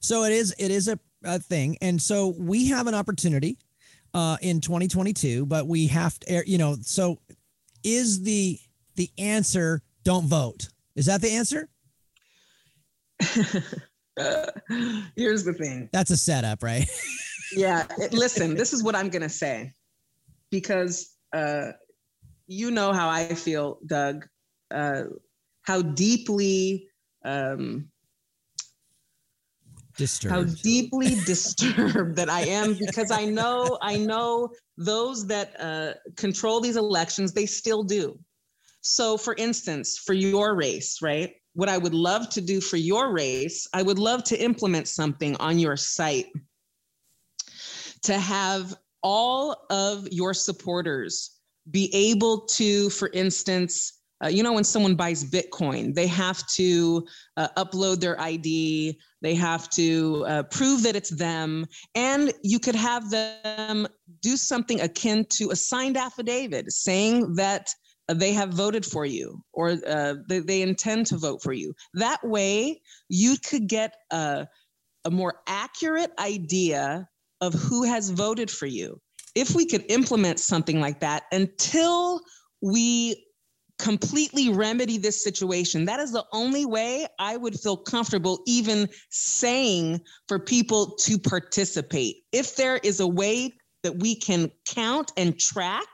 So 0.00 0.24
it 0.24 0.32
is 0.32 0.54
it 0.58 0.70
is 0.70 0.88
a, 0.88 0.98
a 1.24 1.38
thing. 1.38 1.78
And 1.80 2.02
so 2.02 2.34
we 2.36 2.68
have 2.68 2.86
an 2.88 2.94
opportunity 2.94 3.58
uh, 4.12 4.36
in 4.42 4.60
2022, 4.60 5.46
but 5.46 5.66
we 5.66 5.86
have 5.86 6.18
to, 6.20 6.42
you 6.46 6.58
know, 6.58 6.76
so 6.82 7.20
is 7.84 8.22
the 8.22 8.58
the 8.96 9.10
answer 9.18 9.82
don't 10.02 10.26
vote? 10.26 10.68
Is 10.96 11.06
that 11.06 11.20
the 11.20 11.30
answer? 11.30 11.68
here's 15.16 15.44
the 15.44 15.54
thing. 15.54 15.88
That's 15.92 16.10
a 16.10 16.16
setup, 16.16 16.62
right? 16.62 16.88
yeah. 17.52 17.86
Listen, 18.12 18.54
this 18.54 18.72
is 18.72 18.82
what 18.82 18.94
I'm 18.94 19.08
going 19.08 19.22
to 19.22 19.28
say 19.28 19.72
because 20.50 21.16
uh, 21.32 21.72
you 22.46 22.70
know 22.70 22.92
how 22.92 23.08
I 23.08 23.34
feel, 23.34 23.78
Doug, 23.86 24.26
uh, 24.70 25.04
how 25.62 25.82
deeply. 25.82 26.88
Um, 27.24 27.88
disturbed. 29.96 30.34
How 30.34 30.44
deeply 30.62 31.14
disturbed 31.26 32.16
that 32.16 32.28
I 32.28 32.42
am 32.42 32.76
because 32.78 33.10
I 33.10 33.24
know 33.24 33.78
I 33.80 33.96
know 33.96 34.50
those 34.76 35.26
that 35.28 35.58
uh, 35.60 35.94
control 36.16 36.60
these 36.60 36.76
elections 36.76 37.32
they 37.32 37.46
still 37.46 37.82
do. 37.82 38.18
So, 38.80 39.16
for 39.16 39.34
instance, 39.38 39.98
for 39.98 40.12
your 40.12 40.54
race, 40.54 41.00
right? 41.00 41.32
What 41.54 41.68
I 41.68 41.78
would 41.78 41.94
love 41.94 42.28
to 42.30 42.40
do 42.40 42.60
for 42.60 42.76
your 42.76 43.12
race, 43.12 43.66
I 43.72 43.82
would 43.82 43.98
love 43.98 44.24
to 44.24 44.36
implement 44.36 44.88
something 44.88 45.36
on 45.36 45.58
your 45.58 45.76
site 45.76 46.26
to 48.02 48.18
have 48.18 48.74
all 49.02 49.66
of 49.70 50.06
your 50.10 50.34
supporters 50.34 51.38
be 51.70 51.90
able 51.94 52.40
to, 52.40 52.90
for 52.90 53.08
instance, 53.12 54.00
uh, 54.22 54.28
you 54.28 54.42
know, 54.42 54.52
when 54.52 54.64
someone 54.64 54.94
buys 54.94 55.24
Bitcoin, 55.24 55.94
they 55.94 56.06
have 56.06 56.46
to 56.46 57.06
uh, 57.36 57.48
upload 57.56 58.00
their 58.00 58.18
ID, 58.20 58.98
they 59.22 59.34
have 59.34 59.68
to 59.70 60.24
uh, 60.26 60.42
prove 60.44 60.82
that 60.82 60.96
it's 60.96 61.10
them, 61.10 61.66
and 61.94 62.32
you 62.42 62.58
could 62.58 62.74
have 62.74 63.10
them 63.10 63.86
do 64.22 64.36
something 64.36 64.80
akin 64.80 65.26
to 65.30 65.50
a 65.50 65.56
signed 65.56 65.96
affidavit 65.96 66.72
saying 66.72 67.34
that 67.34 67.68
they 68.08 68.32
have 68.32 68.50
voted 68.50 68.84
for 68.84 69.06
you 69.06 69.42
or 69.52 69.78
uh, 69.86 70.14
they, 70.28 70.40
they, 70.40 70.62
intend 70.62 71.06
to 71.06 71.16
vote 71.16 71.42
for 71.42 71.52
you. 71.52 71.74
That 71.94 72.22
way, 72.22 72.82
you 73.08 73.36
could 73.38 73.66
get 73.66 73.94
a, 74.10 74.46
a 75.04 75.10
more 75.10 75.36
accurate 75.46 76.12
idea 76.18 77.08
of 77.40 77.54
who 77.54 77.84
has 77.84 78.10
voted 78.10 78.50
for 78.50 78.66
you. 78.66 79.00
If 79.34 79.54
we 79.54 79.66
could 79.66 79.84
implement 79.88 80.38
something 80.38 80.80
like 80.80 81.00
that 81.00 81.24
until 81.32 82.20
we 82.60 83.24
completely 83.78 84.50
remedy 84.50 84.98
this 84.98 85.22
situation. 85.22 85.84
That 85.84 86.00
is 86.00 86.12
the 86.12 86.24
only 86.32 86.64
way 86.64 87.06
I 87.18 87.36
would 87.36 87.58
feel 87.58 87.76
comfortable 87.76 88.40
even 88.46 88.88
saying 89.10 90.00
for 90.28 90.38
people 90.38 90.96
to 91.00 91.18
participate. 91.18 92.18
If 92.32 92.56
there 92.56 92.76
is 92.76 93.00
a 93.00 93.06
way 93.06 93.52
that 93.82 93.98
we 93.98 94.14
can 94.14 94.50
count 94.66 95.12
and 95.16 95.38
track 95.38 95.88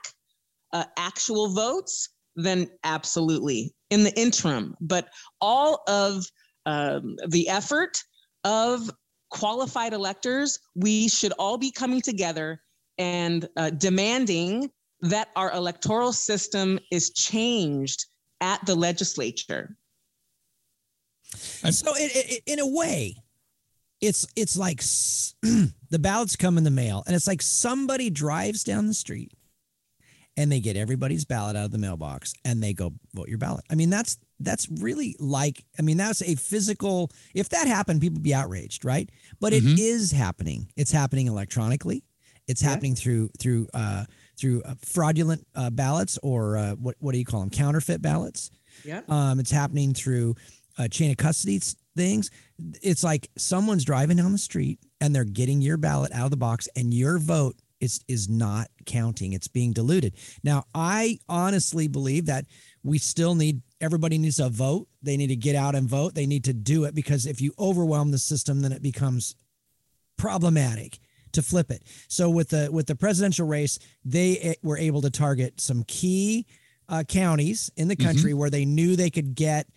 uh, 0.73 0.85
actual 0.97 1.49
votes, 1.49 2.09
then 2.35 2.69
absolutely 2.83 3.73
in 3.89 4.03
the 4.03 4.17
interim. 4.19 4.75
But 4.79 5.09
all 5.39 5.83
of 5.87 6.25
um, 6.65 7.17
the 7.27 7.49
effort 7.49 8.03
of 8.43 8.89
qualified 9.29 9.93
electors, 9.93 10.59
we 10.75 11.07
should 11.07 11.33
all 11.39 11.57
be 11.57 11.71
coming 11.71 12.01
together 12.01 12.61
and 12.97 13.47
uh, 13.57 13.71
demanding 13.71 14.69
that 15.01 15.29
our 15.35 15.51
electoral 15.51 16.13
system 16.13 16.79
is 16.91 17.11
changed 17.11 18.05
at 18.39 18.63
the 18.65 18.75
legislature. 18.75 19.75
So, 21.33 21.93
it, 21.95 22.11
it, 22.13 22.43
in 22.45 22.59
a 22.59 22.67
way, 22.67 23.15
it's 24.01 24.27
it's 24.35 24.57
like 24.57 24.81
the 25.89 25.99
ballots 25.99 26.35
come 26.35 26.57
in 26.57 26.63
the 26.63 26.71
mail, 26.71 27.03
and 27.05 27.15
it's 27.15 27.27
like 27.27 27.41
somebody 27.41 28.09
drives 28.09 28.63
down 28.63 28.87
the 28.87 28.93
street, 28.93 29.31
and 30.37 30.51
they 30.51 30.59
get 30.59 30.75
everybody's 30.77 31.25
ballot 31.25 31.55
out 31.55 31.65
of 31.65 31.71
the 31.71 31.77
mailbox, 31.77 32.33
and 32.45 32.61
they 32.63 32.73
go 32.73 32.93
vote 33.13 33.27
your 33.29 33.37
ballot. 33.37 33.65
I 33.69 33.75
mean, 33.75 33.89
that's 33.89 34.17
that's 34.39 34.67
really 34.69 35.15
like 35.19 35.63
I 35.77 35.81
mean, 35.81 35.97
that's 35.97 36.21
a 36.21 36.35
physical. 36.35 37.11
If 37.35 37.49
that 37.49 37.67
happened, 37.67 38.01
people 38.01 38.15
would 38.15 38.23
be 38.23 38.33
outraged, 38.33 38.85
right? 38.85 39.09
But 39.39 39.53
it 39.53 39.63
Mhm. 39.63 39.77
is 39.77 40.11
happening. 40.11 40.71
It's 40.75 40.91
happening 40.91 41.27
electronically. 41.27 42.03
It's 42.47 42.61
happening 42.61 42.95
through 42.95 43.29
through 43.39 43.67
uh, 43.73 44.05
through 44.37 44.63
uh, 44.63 44.73
fraudulent 44.83 45.45
uh, 45.55 45.69
ballots 45.69 46.17
or 46.23 46.57
uh, 46.57 46.71
what 46.75 46.95
what 46.99 47.11
do 47.13 47.19
you 47.19 47.25
call 47.25 47.41
them? 47.41 47.49
Counterfeit 47.51 48.01
ballots. 48.01 48.49
Yeah. 48.83 49.01
Um, 49.09 49.39
it's 49.39 49.51
happening 49.51 49.93
through 49.93 50.35
uh, 50.77 50.87
chain 50.87 51.11
of 51.11 51.17
custody 51.17 51.59
things. 51.95 52.31
It's 52.81 53.03
like 53.03 53.29
someone's 53.37 53.83
driving 53.85 54.17
down 54.17 54.31
the 54.31 54.37
street 54.37 54.79
and 54.99 55.13
they're 55.13 55.23
getting 55.25 55.61
your 55.61 55.77
ballot 55.77 56.11
out 56.13 56.25
of 56.25 56.31
the 56.31 56.37
box, 56.37 56.67
and 56.75 56.93
your 56.93 57.19
vote 57.19 57.55
is 57.81 57.99
is 58.07 58.29
not 58.29 58.69
counting. 58.85 59.33
It's 59.33 59.47
being 59.47 59.73
diluted. 59.73 60.13
Now, 60.43 60.65
I 60.73 61.19
honestly 61.27 61.87
believe 61.87 62.27
that 62.27 62.45
we 62.83 62.97
still 62.97 63.35
need 63.35 63.61
everybody 63.81 64.17
needs 64.17 64.37
to 64.37 64.49
vote. 64.49 64.87
They 65.01 65.17
need 65.17 65.27
to 65.27 65.35
get 65.35 65.55
out 65.55 65.75
and 65.75 65.89
vote. 65.89 66.13
They 66.15 66.25
need 66.27 66.45
to 66.45 66.53
do 66.53 66.85
it 66.85 66.95
because 66.95 67.25
if 67.25 67.41
you 67.41 67.51
overwhelm 67.59 68.11
the 68.11 68.17
system, 68.19 68.61
then 68.61 68.71
it 68.71 68.81
becomes 68.81 69.35
problematic 70.17 70.99
to 71.33 71.41
flip 71.41 71.71
it. 71.71 71.83
So 72.07 72.29
with 72.29 72.49
the 72.49 72.69
with 72.71 72.87
the 72.87 72.95
presidential 72.95 73.47
race, 73.47 73.79
they 74.05 74.37
eh, 74.37 74.53
were 74.63 74.77
able 74.77 75.01
to 75.01 75.09
target 75.09 75.59
some 75.59 75.83
key 75.87 76.45
uh, 76.89 77.03
counties 77.07 77.71
in 77.77 77.87
the 77.87 77.95
country 77.95 78.33
where 78.33 78.49
they 78.49 78.65
knew 78.65 78.95
they 78.95 79.09
could 79.09 79.33
get 79.35 79.67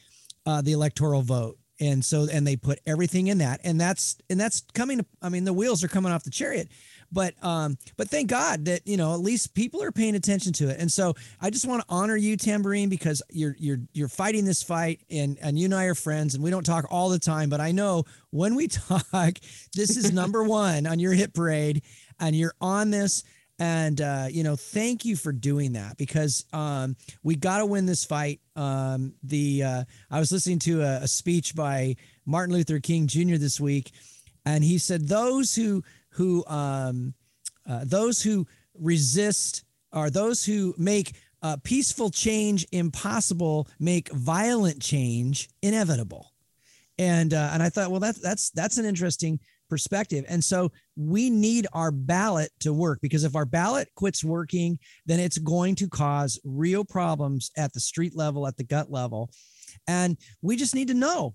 uh, 0.46 0.60
the 0.62 0.72
electoral 0.72 1.22
vote, 1.22 1.56
and 1.80 2.04
so 2.04 2.26
and 2.30 2.46
they 2.46 2.56
put 2.56 2.80
everything 2.86 3.28
in 3.28 3.38
that, 3.38 3.60
and 3.64 3.80
that's 3.80 4.16
and 4.28 4.38
that's 4.38 4.62
coming. 4.74 4.98
to- 4.98 5.06
I 5.22 5.28
mean, 5.28 5.44
the 5.44 5.52
wheels 5.52 5.84
are 5.84 5.88
coming 5.88 6.12
off 6.12 6.24
the 6.24 6.30
chariot. 6.30 6.68
But 7.12 7.34
um, 7.42 7.78
but 7.96 8.08
thank 8.08 8.28
God 8.28 8.64
that 8.66 8.86
you 8.86 8.96
know 8.96 9.14
at 9.14 9.20
least 9.20 9.54
people 9.54 9.82
are 9.82 9.92
paying 9.92 10.14
attention 10.14 10.52
to 10.54 10.68
it, 10.68 10.78
and 10.78 10.90
so 10.90 11.14
I 11.40 11.50
just 11.50 11.66
want 11.66 11.82
to 11.82 11.86
honor 11.88 12.16
you, 12.16 12.36
Tamborine, 12.36 12.88
because 12.88 13.22
you're 13.30 13.56
you're 13.58 13.78
you're 13.92 14.08
fighting 14.08 14.44
this 14.44 14.62
fight, 14.62 15.00
and 15.10 15.38
and 15.40 15.58
you 15.58 15.66
and 15.66 15.74
I 15.74 15.84
are 15.84 15.94
friends, 15.94 16.34
and 16.34 16.42
we 16.42 16.50
don't 16.50 16.64
talk 16.64 16.86
all 16.90 17.08
the 17.08 17.18
time, 17.18 17.48
but 17.50 17.60
I 17.60 17.72
know 17.72 18.04
when 18.30 18.54
we 18.54 18.68
talk, 18.68 19.38
this 19.74 19.96
is 19.96 20.12
number 20.12 20.42
one 20.44 20.86
on 20.86 20.98
your 20.98 21.12
hit 21.12 21.34
parade, 21.34 21.82
and 22.18 22.34
you're 22.34 22.54
on 22.60 22.90
this, 22.90 23.22
and 23.58 24.00
uh, 24.00 24.26
you 24.30 24.42
know 24.42 24.56
thank 24.56 25.04
you 25.04 25.16
for 25.16 25.32
doing 25.32 25.74
that 25.74 25.96
because 25.96 26.44
um, 26.52 26.96
we 27.22 27.36
got 27.36 27.58
to 27.58 27.66
win 27.66 27.86
this 27.86 28.04
fight. 28.04 28.40
Um, 28.56 29.14
the 29.22 29.62
uh, 29.62 29.84
I 30.10 30.18
was 30.18 30.32
listening 30.32 30.58
to 30.60 30.82
a, 30.82 31.02
a 31.02 31.08
speech 31.08 31.54
by 31.54 31.96
Martin 32.26 32.54
Luther 32.54 32.80
King 32.80 33.06
Jr. 33.06 33.36
this 33.36 33.60
week, 33.60 33.92
and 34.44 34.64
he 34.64 34.78
said 34.78 35.08
those 35.08 35.54
who 35.54 35.82
who 36.14 36.44
um, 36.46 37.14
uh, 37.68 37.84
those 37.84 38.22
who 38.22 38.46
resist 38.74 39.64
are 39.92 40.10
those 40.10 40.44
who 40.44 40.74
make 40.78 41.14
uh, 41.42 41.56
peaceful 41.62 42.10
change 42.10 42.66
impossible 42.72 43.68
make 43.78 44.10
violent 44.12 44.80
change 44.80 45.48
inevitable 45.62 46.34
and 46.98 47.34
uh, 47.34 47.50
and 47.52 47.62
I 47.62 47.68
thought, 47.68 47.90
well, 47.90 48.00
that's 48.00 48.20
that's 48.20 48.50
that's 48.50 48.78
an 48.78 48.84
interesting 48.84 49.40
perspective. 49.68 50.24
And 50.28 50.42
so 50.42 50.70
we 50.96 51.30
need 51.30 51.66
our 51.72 51.90
ballot 51.90 52.50
to 52.60 52.72
work 52.72 53.00
because 53.02 53.24
if 53.24 53.34
our 53.34 53.46
ballot 53.46 53.88
quits 53.96 54.22
working, 54.22 54.78
then 55.06 55.18
it's 55.18 55.38
going 55.38 55.74
to 55.76 55.88
cause 55.88 56.38
real 56.44 56.84
problems 56.84 57.50
at 57.56 57.72
the 57.72 57.80
street 57.80 58.14
level, 58.14 58.46
at 58.46 58.56
the 58.56 58.64
gut 58.64 58.90
level, 58.90 59.30
and 59.88 60.16
we 60.42 60.56
just 60.56 60.74
need 60.74 60.88
to 60.88 60.94
know. 60.94 61.34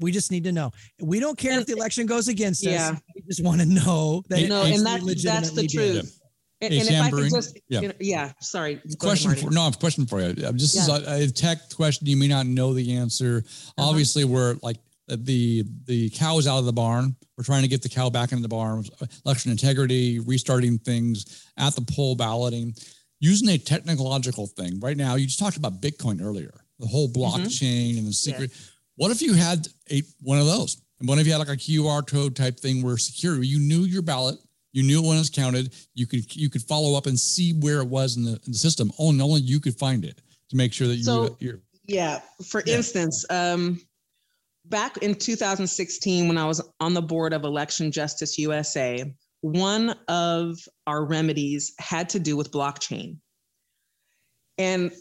We 0.00 0.12
just 0.12 0.30
need 0.30 0.44
to 0.44 0.52
know. 0.52 0.72
We 1.00 1.20
don't 1.20 1.36
care 1.38 1.58
if 1.60 1.66
the 1.66 1.74
election 1.74 2.06
goes 2.06 2.28
against 2.28 2.64
Yeah. 2.64 2.90
us. 2.92 3.00
We 3.14 3.22
just 3.28 3.42
want 3.44 3.60
to 3.60 3.66
know 3.66 4.22
that 4.28 4.48
no, 4.48 4.62
it 4.64 4.74
and 4.76 4.86
that, 4.86 4.96
actually 4.96 5.14
that's 5.14 5.50
the 5.50 5.56
legitimately 5.62 5.66
did. 5.66 6.00
truth. 6.00 6.16
And, 6.62 6.74
and 6.74 6.82
if 6.82 6.88
I 6.90 6.92
Tamborine. 7.10 7.22
could 7.22 7.30
just, 7.32 7.58
Yeah. 7.68 7.80
you 7.80 7.88
know, 7.88 7.94
yeah, 8.00 8.32
sorry. 8.40 8.74
Go 8.74 8.80
ahead, 8.84 8.98
question 8.98 9.34
for 9.34 9.50
no, 9.50 9.62
I 9.62 9.64
have 9.64 9.76
a 9.76 9.78
question 9.78 10.06
for 10.06 10.20
you. 10.20 10.26
Uh, 10.44 10.52
This 10.52 10.74
is 10.74 10.88
a, 10.88 11.22
a 11.24 11.26
tech 11.28 11.70
question. 11.74 12.06
You 12.06 12.16
may 12.18 12.28
not 12.28 12.46
know 12.46 12.74
the 12.74 12.96
answer. 12.96 13.44
Uh-huh. 13.46 13.88
Obviously, 13.88 14.24
we're 14.24 14.56
like 14.62 14.76
uh, 15.10 15.16
the 15.20 15.64
the 15.86 16.10
cow 16.10 16.38
is 16.38 16.46
out 16.46 16.58
of 16.58 16.66
the 16.66 16.72
barn. 16.72 17.16
We're 17.38 17.44
trying 17.44 17.62
to 17.62 17.68
get 17.68 17.80
the 17.82 17.88
cow 17.88 18.10
back 18.10 18.32
into 18.32 18.42
the 18.42 18.48
barn. 18.48 18.84
Election 19.24 19.50
integrity, 19.52 20.18
restarting 20.18 20.76
things 20.78 21.46
at 21.56 21.74
the 21.74 21.80
poll, 21.80 22.14
balloting, 22.14 22.74
using 23.20 23.48
a 23.48 23.56
technological 23.58 24.46
thing. 24.46 24.78
Right 24.80 24.98
now, 24.98 25.14
you 25.14 25.24
just 25.26 25.38
talked 25.38 25.56
about 25.56 25.80
Bitcoin 25.80 26.22
earlier, 26.22 26.52
the 26.78 26.86
whole 26.86 27.08
Mm-hmm. 27.08 27.22
blockchain 27.42 27.96
and 27.98 28.06
the 28.06 28.12
secret. 28.12 28.50
What 29.00 29.10
if 29.10 29.22
you 29.22 29.32
had 29.32 29.66
a 29.90 30.02
one 30.20 30.38
of 30.38 30.44
those? 30.44 30.82
And 30.98 31.08
what 31.08 31.18
if 31.18 31.24
you 31.26 31.32
had 31.32 31.38
like 31.38 31.48
a 31.48 31.52
QR 31.52 32.06
code 32.06 32.36
type 32.36 32.60
thing 32.60 32.82
where 32.82 32.98
secure? 32.98 33.42
You 33.42 33.58
knew 33.58 33.84
your 33.84 34.02
ballot. 34.02 34.36
You 34.74 34.82
knew 34.82 35.00
when 35.00 35.16
it 35.16 35.20
was 35.20 35.30
counted. 35.30 35.74
You 35.94 36.06
could 36.06 36.36
you 36.36 36.50
could 36.50 36.60
follow 36.60 36.98
up 36.98 37.06
and 37.06 37.18
see 37.18 37.54
where 37.54 37.80
it 37.80 37.88
was 37.88 38.18
in 38.18 38.24
the, 38.24 38.32
in 38.32 38.52
the 38.52 38.58
system. 38.58 38.92
Only 38.98 39.24
only 39.24 39.40
you 39.40 39.58
could 39.58 39.74
find 39.74 40.04
it 40.04 40.20
to 40.50 40.56
make 40.56 40.74
sure 40.74 40.86
that 40.86 40.96
you 40.96 41.04
So- 41.04 41.34
you're 41.40 41.62
Yeah. 41.86 42.20
For 42.44 42.62
Yeah. 42.66 42.76
instance, 42.76 43.24
um, 43.30 43.80
back 44.66 44.98
in 44.98 45.14
2016, 45.14 46.28
when 46.28 46.36
I 46.36 46.44
was 46.44 46.60
on 46.78 46.92
the 46.92 47.00
board 47.00 47.32
of 47.32 47.44
Election 47.44 47.90
Justice 47.90 48.36
USA, 48.36 49.10
one 49.40 49.96
of 50.08 50.58
our 50.86 51.06
remedies 51.06 51.72
had 51.78 52.10
to 52.10 52.20
do 52.20 52.36
with 52.36 52.50
blockchain. 52.50 53.16
And 54.58 54.92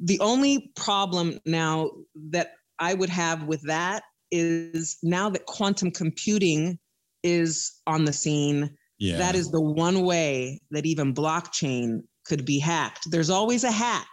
the 0.00 0.20
only 0.20 0.70
problem 0.76 1.40
now 1.44 1.90
that 2.30 2.52
I 2.78 2.94
would 2.94 3.10
have 3.10 3.44
with 3.44 3.62
that 3.62 4.02
is 4.30 4.98
now 5.02 5.30
that 5.30 5.46
quantum 5.46 5.90
computing 5.90 6.78
is 7.22 7.80
on 7.86 8.04
the 8.04 8.12
scene, 8.12 8.70
yeah. 8.98 9.16
that 9.18 9.34
is 9.34 9.50
the 9.50 9.60
one 9.60 10.02
way 10.04 10.60
that 10.70 10.86
even 10.86 11.14
blockchain 11.14 12.00
could 12.24 12.44
be 12.44 12.58
hacked. 12.58 13.10
There's 13.10 13.30
always 13.30 13.64
a 13.64 13.70
hack. 13.70 14.08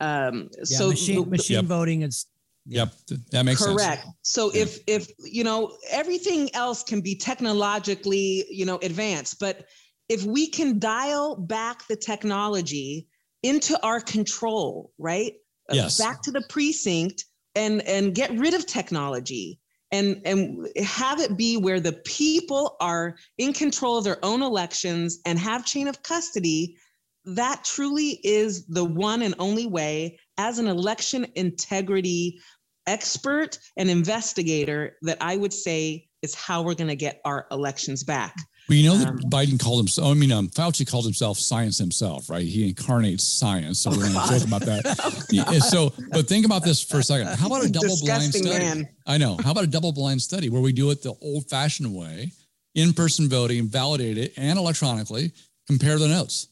Um, 0.00 0.48
Yeah, 0.68 0.78
so 0.78 0.88
machine, 0.88 1.24
the- 1.24 1.30
machine 1.30 1.54
Yep. 1.56 1.64
voting 1.64 2.02
is 2.02 2.26
yep 2.68 2.92
that 3.30 3.44
makes 3.44 3.62
correct 3.62 3.80
sense. 3.80 4.00
Correct. 4.02 4.06
So 4.22 4.52
Yeah. 4.52 4.62
if 4.62 4.78
if 4.88 5.06
you 5.20 5.44
know 5.44 5.76
everything 5.88 6.52
else 6.54 6.82
can 6.82 7.00
be 7.00 7.14
technologically 7.14 8.44
you 8.50 8.66
know 8.66 8.78
advanced 8.82 9.38
but 9.38 9.66
if 10.08 10.24
we 10.24 10.48
can 10.48 10.78
dial 10.80 11.36
back 11.36 11.86
the 11.88 11.96
technology 11.96 13.06
into 13.44 13.80
our 13.84 14.00
control 14.00 14.92
right 14.98 15.34
Yes. 15.72 15.96
back 15.98 16.22
to 16.22 16.32
the 16.32 16.42
precinct 16.48 17.24
and 17.56 17.82
and 17.82 18.14
get 18.14 18.30
rid 18.38 18.54
of 18.54 18.66
technology 18.66 19.58
and 19.90 20.22
and 20.24 20.68
have 20.84 21.20
it 21.20 21.36
be 21.36 21.56
where 21.56 21.80
the 21.80 21.94
people 22.04 22.76
are 22.80 23.16
in 23.38 23.52
control 23.52 23.98
of 23.98 24.04
their 24.04 24.24
own 24.24 24.42
elections 24.42 25.18
and 25.24 25.38
have 25.38 25.64
chain 25.64 25.88
of 25.88 26.02
custody 26.02 26.76
that 27.24 27.64
truly 27.64 28.20
is 28.22 28.66
the 28.66 28.84
one 28.84 29.22
and 29.22 29.34
only 29.40 29.66
way 29.66 30.18
as 30.38 30.60
an 30.60 30.68
election 30.68 31.26
integrity 31.34 32.38
expert 32.86 33.58
and 33.76 33.90
investigator 33.90 34.96
that 35.02 35.18
I 35.20 35.36
would 35.36 35.52
say 35.52 36.08
is 36.22 36.34
how 36.34 36.62
we're 36.62 36.74
going 36.74 36.88
to 36.88 36.96
get 36.96 37.20
our 37.24 37.46
elections 37.50 38.04
back. 38.04 38.34
But 38.68 38.76
you 38.76 38.88
know 38.88 38.98
that 38.98 39.08
Um, 39.08 39.18
Biden 39.30 39.60
called 39.60 39.78
himself. 39.78 40.08
I 40.10 40.14
mean, 40.14 40.32
um, 40.32 40.48
Fauci 40.48 40.84
called 40.86 41.04
himself 41.04 41.38
science 41.38 41.78
himself, 41.78 42.28
right? 42.28 42.44
He 42.44 42.68
incarnates 42.68 43.22
science. 43.22 43.78
So 43.78 43.90
we're 43.90 43.98
going 43.98 44.12
to 44.12 44.28
joke 44.38 44.44
about 44.46 44.62
that. 44.62 45.26
Yeah, 45.30 45.58
so, 45.60 45.92
but 46.10 46.26
think 46.28 46.44
about 46.46 46.64
this 46.64 46.82
for 46.82 46.98
a 46.98 47.02
second. 47.02 47.28
How 47.28 47.46
about 47.46 47.64
a 47.64 47.68
double 47.78 47.96
blind 48.00 48.34
study? 48.34 48.48
man. 48.58 48.88
I 49.06 49.18
know. 49.18 49.36
How 49.42 49.52
about 49.52 49.64
a 49.64 49.68
double 49.68 49.92
blind 49.92 50.20
study 50.22 50.48
where 50.50 50.60
we 50.62 50.72
do 50.72 50.90
it 50.90 51.02
the 51.02 51.14
old-fashioned 51.22 51.94
way, 51.94 52.32
in-person 52.74 53.28
voting, 53.28 53.66
validate 53.68 54.18
it, 54.18 54.32
and 54.36 54.58
electronically 54.58 55.32
compare 55.68 55.98
the 55.98 56.08
notes. 56.08 56.48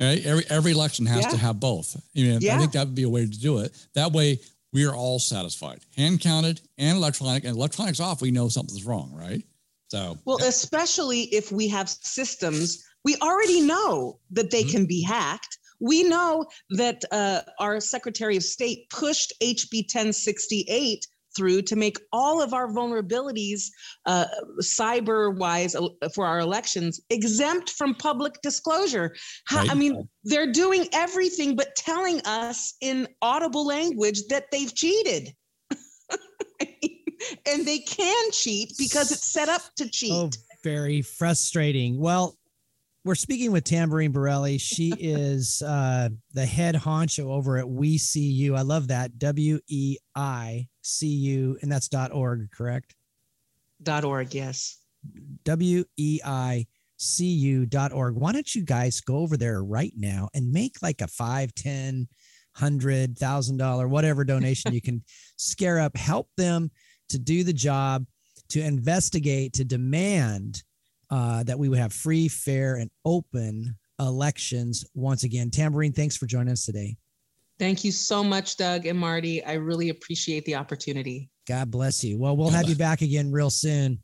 Right? 0.00 0.24
Every 0.26 0.44
every 0.50 0.72
election 0.72 1.06
has 1.06 1.20
Yeah. 1.22 1.30
to 1.30 1.36
have 1.36 1.60
both. 1.60 1.96
You 2.12 2.32
know, 2.40 2.54
I 2.54 2.58
think 2.58 2.72
that 2.72 2.86
would 2.86 2.94
be 2.96 3.04
a 3.04 3.08
way 3.08 3.22
to 3.24 3.38
do 3.38 3.58
it. 3.58 3.72
That 3.94 4.12
way, 4.12 4.40
we 4.72 4.84
are 4.84 4.94
all 4.94 5.18
satisfied. 5.20 5.78
Hand 5.96 6.20
counted 6.20 6.60
and 6.78 6.96
electronic, 6.96 7.44
and 7.44 7.54
electronics 7.56 8.00
off. 8.00 8.20
We 8.20 8.32
know 8.32 8.48
something's 8.48 8.84
wrong, 8.84 9.12
right? 9.14 9.42
So, 9.92 10.16
Well, 10.24 10.38
especially 10.38 11.24
if 11.34 11.52
we 11.52 11.68
have 11.68 11.86
systems, 11.90 12.82
we 13.04 13.14
already 13.16 13.60
know 13.60 14.20
that 14.30 14.50
they 14.50 14.64
Mhm. 14.64 14.70
can 14.70 14.86
be 14.86 15.02
hacked. 15.02 15.58
We 15.80 16.02
know 16.02 16.46
that 16.70 17.04
uh, 17.10 17.42
our 17.58 17.78
Secretary 17.78 18.38
of 18.38 18.42
State 18.42 18.88
pushed 18.88 19.34
HB 19.42 19.82
1068 19.82 21.06
through 21.36 21.60
to 21.62 21.76
make 21.76 21.98
all 22.10 22.40
of 22.40 22.54
our 22.54 22.68
vulnerabilities 22.72 23.64
uh, 24.06 24.24
cyber 24.62 25.36
wise 25.36 25.74
uh, 25.74 25.88
for 26.14 26.24
our 26.24 26.40
elections 26.40 26.98
exempt 27.10 27.68
from 27.68 27.94
public 27.94 28.40
disclosure. 28.42 29.14
How, 29.44 29.58
Right. 29.58 29.72
I 29.72 29.74
mean, 29.74 30.08
they're 30.24 30.52
doing 30.52 30.88
everything 30.92 31.54
but 31.54 31.76
telling 31.76 32.22
us 32.22 32.76
in 32.80 33.08
audible 33.20 33.66
language 33.66 34.22
that 34.28 34.46
they've 34.50 34.74
cheated. 34.74 35.34
And 37.46 37.66
they 37.66 37.78
can 37.78 38.30
cheat 38.32 38.74
because 38.78 39.12
it's 39.12 39.26
set 39.26 39.48
up 39.48 39.62
to 39.76 39.88
cheat. 39.88 40.12
Oh, 40.12 40.30
very 40.62 41.02
frustrating. 41.02 41.98
Well, 41.98 42.36
we're 43.04 43.14
speaking 43.16 43.50
with 43.50 43.64
Tamborine 43.64 44.12
Borrelli. 44.12 44.60
She 44.60 44.92
is 44.98 45.62
uh, 45.62 46.10
the 46.32 46.46
head 46.46 46.74
honcho 46.74 47.24
over 47.24 47.58
at 47.58 47.68
We 47.68 47.98
See 47.98 48.20
You. 48.20 48.54
I 48.54 48.62
love 48.62 48.88
that. 48.88 49.18
W 49.18 49.58
E 49.68 49.96
I 50.14 50.68
C 50.82 51.06
U, 51.06 51.58
and 51.62 51.70
that's 51.70 51.88
dot 51.88 52.12
org, 52.12 52.50
correct? 52.52 52.94
Dot 53.82 54.04
org, 54.04 54.34
yes. 54.34 54.78
W 55.44 55.84
E 55.96 56.20
I 56.24 56.66
C 56.96 57.26
U 57.26 57.66
dot 57.66 57.92
org. 57.92 58.14
Why 58.14 58.32
don't 58.32 58.54
you 58.54 58.62
guys 58.62 59.00
go 59.00 59.16
over 59.16 59.36
there 59.36 59.62
right 59.62 59.92
now 59.96 60.28
and 60.34 60.52
make 60.52 60.76
like 60.82 61.00
a 61.00 61.08
five, 61.08 61.52
ten, 61.54 62.06
hundred, 62.54 63.18
thousand 63.18 63.56
dollar, 63.56 63.88
whatever 63.88 64.24
donation 64.24 64.72
you 64.72 64.80
can 64.80 65.02
scare 65.36 65.80
up, 65.80 65.96
help 65.96 66.28
them 66.36 66.70
to 67.12 67.18
do 67.18 67.44
the 67.44 67.52
job, 67.52 68.04
to 68.50 68.60
investigate, 68.60 69.52
to 69.54 69.64
demand 69.64 70.62
uh, 71.10 71.42
that 71.44 71.58
we 71.58 71.68
would 71.68 71.78
have 71.78 71.92
free, 71.92 72.28
fair, 72.28 72.76
and 72.76 72.90
open 73.04 73.76
elections 74.00 74.84
once 74.94 75.24
again. 75.24 75.50
Tamborine, 75.50 75.94
thanks 75.94 76.16
for 76.16 76.26
joining 76.26 76.52
us 76.52 76.64
today. 76.64 76.96
Thank 77.58 77.84
you 77.84 77.92
so 77.92 78.24
much, 78.24 78.56
Doug 78.56 78.86
and 78.86 78.98
Marty. 78.98 79.44
I 79.44 79.54
really 79.54 79.90
appreciate 79.90 80.44
the 80.44 80.56
opportunity. 80.56 81.30
God 81.46 81.70
bless 81.70 82.02
you. 82.02 82.18
Well, 82.18 82.36
we'll 82.36 82.50
have 82.50 82.68
you 82.68 82.74
back 82.74 83.02
again 83.02 83.30
real 83.30 83.50
soon. 83.50 84.00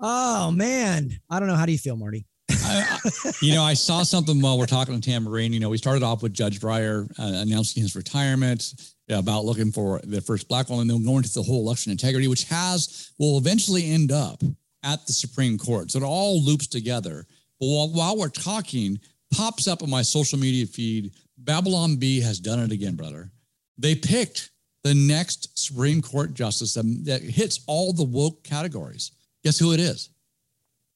Oh 0.00 0.50
man, 0.50 1.10
I 1.30 1.38
don't 1.38 1.48
know. 1.48 1.54
How 1.54 1.64
do 1.66 1.72
you 1.72 1.78
feel, 1.78 1.96
Marty? 1.96 2.26
I, 2.50 2.98
I- 3.04 3.32
you 3.40 3.54
know, 3.54 3.62
I 3.62 3.74
saw 3.74 4.02
something 4.02 4.40
while 4.40 4.58
we're 4.58 4.66
talking 4.66 5.00
to 5.00 5.10
Tamborine. 5.10 5.52
You 5.52 5.60
know, 5.60 5.70
we 5.70 5.78
started 5.78 6.02
off 6.02 6.22
with 6.22 6.34
Judge 6.34 6.60
Breyer 6.60 7.08
uh, 7.18 7.40
announcing 7.42 7.82
his 7.82 7.94
retirement 7.94 8.72
yeah, 8.74 8.84
about 9.08 9.44
looking 9.44 9.72
for 9.72 10.00
the 10.04 10.20
first 10.20 10.48
black 10.48 10.68
woman, 10.68 10.82
and 10.82 10.90
then 10.90 11.04
going 11.04 11.22
to 11.22 11.34
the 11.34 11.42
whole 11.42 11.60
election 11.60 11.92
integrity, 11.92 12.28
which 12.28 12.44
has 12.44 13.12
will 13.18 13.38
eventually 13.38 13.90
end 13.90 14.12
up 14.12 14.42
at 14.82 15.06
the 15.06 15.12
Supreme 15.12 15.58
Court. 15.58 15.90
So 15.90 15.98
it 15.98 16.04
all 16.04 16.40
loops 16.40 16.66
together. 16.66 17.26
But 17.60 17.66
while, 17.66 17.88
while 17.88 18.18
we're 18.18 18.28
talking, 18.28 18.98
pops 19.32 19.68
up 19.68 19.82
on 19.82 19.90
my 19.90 20.02
social 20.02 20.38
media 20.38 20.66
feed. 20.66 21.12
Babylon 21.38 21.96
Bee 21.96 22.20
has 22.20 22.38
done 22.38 22.60
it 22.60 22.72
again, 22.72 22.94
brother. 22.94 23.30
They 23.78 23.94
picked 23.94 24.50
the 24.84 24.94
next 24.94 25.58
Supreme 25.58 26.02
Court 26.02 26.34
justice 26.34 26.74
that, 26.74 26.84
that 27.04 27.22
hits 27.22 27.60
all 27.66 27.92
the 27.92 28.04
woke 28.04 28.44
categories. 28.44 29.12
Guess 29.42 29.58
who 29.58 29.72
it 29.72 29.80
is? 29.80 30.10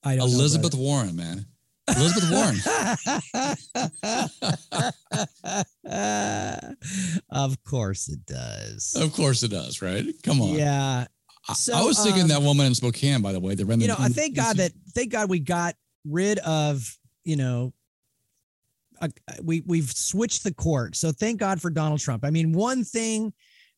I 0.04 0.16
don't 0.16 0.30
know, 0.30 0.34
Elizabeth 0.34 0.74
Warren, 0.74 1.16
man. 1.16 1.46
Elizabeth 1.96 2.30
Warren. 2.30 2.58
of 7.30 7.62
course 7.64 8.08
it 8.08 8.24
does. 8.26 8.96
Of 8.98 9.12
course 9.12 9.42
it 9.42 9.50
does, 9.50 9.82
right? 9.82 10.04
Come 10.22 10.40
on. 10.40 10.54
Yeah. 10.54 11.06
I- 11.48 11.52
So, 11.54 11.72
I 11.74 11.82
was 11.82 11.98
thinking 12.02 12.22
um, 12.22 12.28
that 12.28 12.42
woman 12.42 12.66
in 12.66 12.74
Spokane, 12.74 13.22
by 13.22 13.32
the 13.32 13.40
way, 13.40 13.54
they 13.54 13.64
ran 13.64 13.78
the. 13.78 13.84
You 13.86 13.88
know, 13.88 13.96
I 13.98 14.08
thank 14.08 14.36
God 14.36 14.56
that 14.58 14.72
thank 14.94 15.12
God 15.12 15.30
we 15.30 15.38
got 15.40 15.74
rid 16.04 16.38
of, 16.40 16.86
you 17.24 17.36
know, 17.36 17.72
uh, 19.00 19.08
we 19.42 19.62
we've 19.66 19.90
switched 19.90 20.44
the 20.44 20.52
court. 20.52 20.94
So 20.96 21.10
thank 21.12 21.40
God 21.40 21.60
for 21.62 21.70
Donald 21.70 22.00
Trump. 22.00 22.24
I 22.24 22.30
mean, 22.30 22.52
one 22.52 22.84
thing 22.84 23.32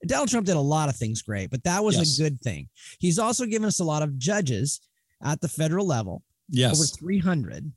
Donald 0.07 0.31
Trump 0.31 0.47
did 0.47 0.57
a 0.57 0.61
lot 0.61 0.89
of 0.89 0.97
things 0.97 1.23
great, 1.23 1.51
but 1.51 1.63
that 1.65 1.85
was 1.85 1.97
Yes. 1.97 2.19
a 2.19 2.23
good 2.23 2.41
thing. 2.41 2.69
He's 2.99 3.19
also 3.19 3.45
given 3.47 3.67
us 3.69 3.79
a 3.81 3.85
lot 3.85 4.03
of 4.03 4.19
judges 4.19 4.81
at 5.23 5.41
the 5.41 5.49
federal 5.49 5.87
level. 5.87 6.23
Yes. 6.49 6.75
Over 6.81 6.87
300. 6.87 7.71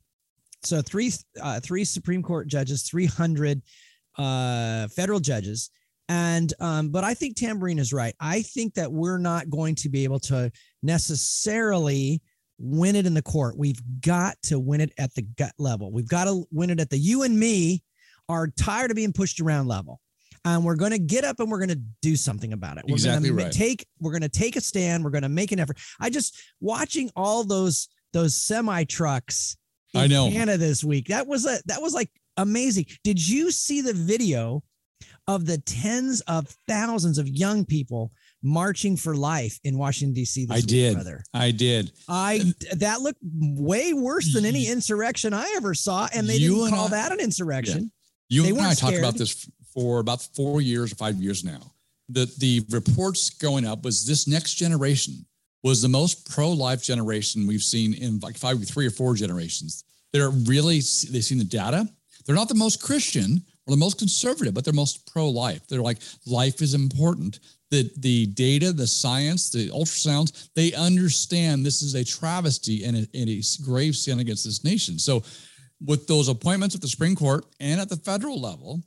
So 0.66 0.82
three 0.82 1.12
uh, 1.40 1.60
three 1.60 1.84
Supreme 1.84 2.22
Court 2.22 2.48
judges, 2.48 2.82
300 2.82 3.62
uh, 4.18 4.88
federal 4.88 5.20
judges. 5.20 5.70
And 6.08 6.52
um, 6.60 6.90
but 6.90 7.02
I 7.04 7.14
think 7.14 7.36
Tamborine 7.36 7.78
is 7.78 7.92
right. 7.92 8.14
I 8.20 8.42
think 8.42 8.74
that 8.74 8.92
we're 8.92 9.18
not 9.18 9.48
going 9.48 9.74
to 9.76 9.88
be 9.88 10.04
able 10.04 10.20
to 10.20 10.52
necessarily 10.82 12.20
win 12.58 12.94
it 12.94 13.06
in 13.06 13.14
the 13.14 13.22
court. 13.22 13.56
We've 13.56 13.80
got 14.00 14.36
to 14.44 14.58
win 14.58 14.80
it 14.80 14.92
at 14.98 15.14
the 15.14 15.22
gut 15.22 15.52
level. 15.58 15.90
We've 15.90 16.08
got 16.08 16.24
to 16.24 16.44
win 16.52 16.70
it 16.70 16.78
at 16.80 16.90
the 16.90 16.98
you 16.98 17.22
and 17.22 17.38
me 17.38 17.82
are 18.28 18.48
tired 18.48 18.90
of 18.90 18.96
being 18.96 19.12
pushed 19.12 19.40
around 19.40 19.66
level. 19.66 20.00
And 20.46 20.62
we're 20.62 20.76
going 20.76 20.90
to 20.90 20.98
get 20.98 21.24
up 21.24 21.40
and 21.40 21.50
we're 21.50 21.58
going 21.58 21.70
to 21.70 21.80
do 22.02 22.16
something 22.16 22.52
about 22.52 22.76
it. 22.76 22.84
We're 22.86 22.94
Exactly 22.94 23.30
going 23.30 23.38
to 23.38 23.44
right. 23.44 23.52
take 23.52 23.86
we're 23.98 24.12
going 24.12 24.22
to 24.22 24.28
take 24.28 24.56
a 24.56 24.60
stand. 24.60 25.02
We're 25.02 25.10
going 25.10 25.22
to 25.22 25.30
make 25.30 25.52
an 25.52 25.58
effort. 25.58 25.78
I 25.98 26.10
just 26.10 26.38
watching 26.60 27.10
all 27.16 27.44
those 27.44 27.88
those 28.12 28.34
semi 28.34 28.84
trucks 28.84 29.56
I 29.94 30.06
know. 30.06 30.30
Canada 30.30 30.58
this 30.58 30.82
week. 30.84 31.08
That 31.08 31.26
was 31.26 31.46
a 31.46 31.58
that 31.66 31.80
was 31.82 31.94
like 31.94 32.10
amazing. 32.36 32.86
Did 33.02 33.26
you 33.26 33.50
see 33.50 33.80
the 33.80 33.92
video 33.94 34.62
of 35.26 35.46
the 35.46 35.58
tens 35.58 36.20
of 36.22 36.48
thousands 36.68 37.16
of 37.18 37.26
young 37.28 37.64
people 37.64 38.12
marching 38.42 38.94
for 38.96 39.16
life 39.16 39.58
in 39.64 39.78
Washington 39.78 40.12
D.C. 40.12 40.44
This 40.44 40.52
I 40.52 40.56
week, 40.56 40.66
did. 40.66 40.94
brother? 40.94 41.24
I 41.32 41.50
did. 41.50 41.92
I 42.08 42.52
that 42.76 43.00
looked 43.00 43.20
way 43.22 43.92
worse 43.94 44.34
than 44.34 44.44
any 44.44 44.66
insurrection 44.68 45.32
I 45.32 45.52
ever 45.56 45.74
saw, 45.74 46.08
and 46.14 46.28
they 46.28 46.36
You 46.36 46.56
didn't 46.56 46.70
call 46.70 46.86
I- 46.86 46.90
that 46.90 47.12
an 47.12 47.20
insurrection. 47.20 47.90
You 48.28 48.42
They 48.42 48.48
and 48.50 48.58
I 48.58 48.66
weren't 48.66 48.78
talked 48.78 48.96
about 48.98 49.16
this 49.16 49.48
for 49.72 49.98
about 50.00 50.22
four 50.34 50.60
years 50.60 50.92
or 50.92 50.96
five 50.96 51.16
years 51.16 51.42
now. 51.44 51.60
The 52.10 52.30
the 52.38 52.66
reports 52.70 53.30
going 53.30 53.64
up 53.66 53.82
was 53.84 54.04
this 54.06 54.26
next 54.28 54.54
generation 54.54 55.24
was 55.64 55.80
the 55.80 55.88
most 55.88 56.30
pro-life 56.30 56.82
generation 56.82 57.46
we've 57.46 57.62
seen 57.62 57.94
in 57.94 58.20
like 58.20 58.36
five, 58.36 58.62
three 58.64 58.86
or 58.86 58.90
four 58.90 59.14
generations. 59.14 59.82
They're 60.12 60.30
really 60.30 60.76
they've 60.76 61.24
seen 61.24 61.38
the 61.38 61.44
data. 61.44 61.88
They're 62.24 62.36
not 62.36 62.48
the 62.48 62.54
most 62.54 62.80
Christian 62.80 63.42
or 63.66 63.70
the 63.72 63.80
most 63.80 63.98
conservative, 63.98 64.54
but 64.54 64.64
they're 64.64 64.74
most 64.74 65.10
pro-life. 65.10 65.66
They're 65.66 65.80
like 65.80 65.98
life 66.26 66.62
is 66.62 66.74
important. 66.74 67.40
The 67.70 67.90
the 67.96 68.26
data, 68.26 68.72
the 68.72 68.86
science, 68.86 69.50
the 69.50 69.70
ultrasounds, 69.70 70.50
they 70.54 70.74
understand 70.74 71.64
this 71.64 71.82
is 71.82 71.94
a 71.94 72.04
travesty 72.04 72.84
and 72.84 72.98
a, 72.98 73.08
and 73.14 73.28
a 73.30 73.42
grave 73.64 73.96
sin 73.96 74.20
against 74.20 74.44
this 74.44 74.62
nation. 74.62 74.98
So 74.98 75.24
with 75.84 76.06
those 76.06 76.28
appointments 76.28 76.74
at 76.74 76.82
the 76.82 76.88
Supreme 76.88 77.16
Court 77.16 77.46
and 77.58 77.80
at 77.80 77.88
the 77.88 77.96
federal 77.96 78.40
level 78.40 78.82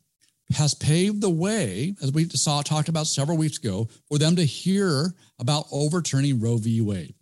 has 0.56 0.74
paved 0.74 1.22
the 1.22 1.30
way, 1.30 1.94
as 2.02 2.12
we 2.12 2.26
saw 2.30 2.62
talked 2.62 2.90
about 2.90 3.08
several 3.08 3.38
weeks 3.38 3.58
ago, 3.58 3.88
for 4.08 4.18
them 4.18 4.36
to 4.38 4.46
hear 4.46 5.14
about 5.40 5.66
overturning 5.72 6.40
Roe 6.40 6.58
v. 6.58 6.82
Wade. 6.82 7.14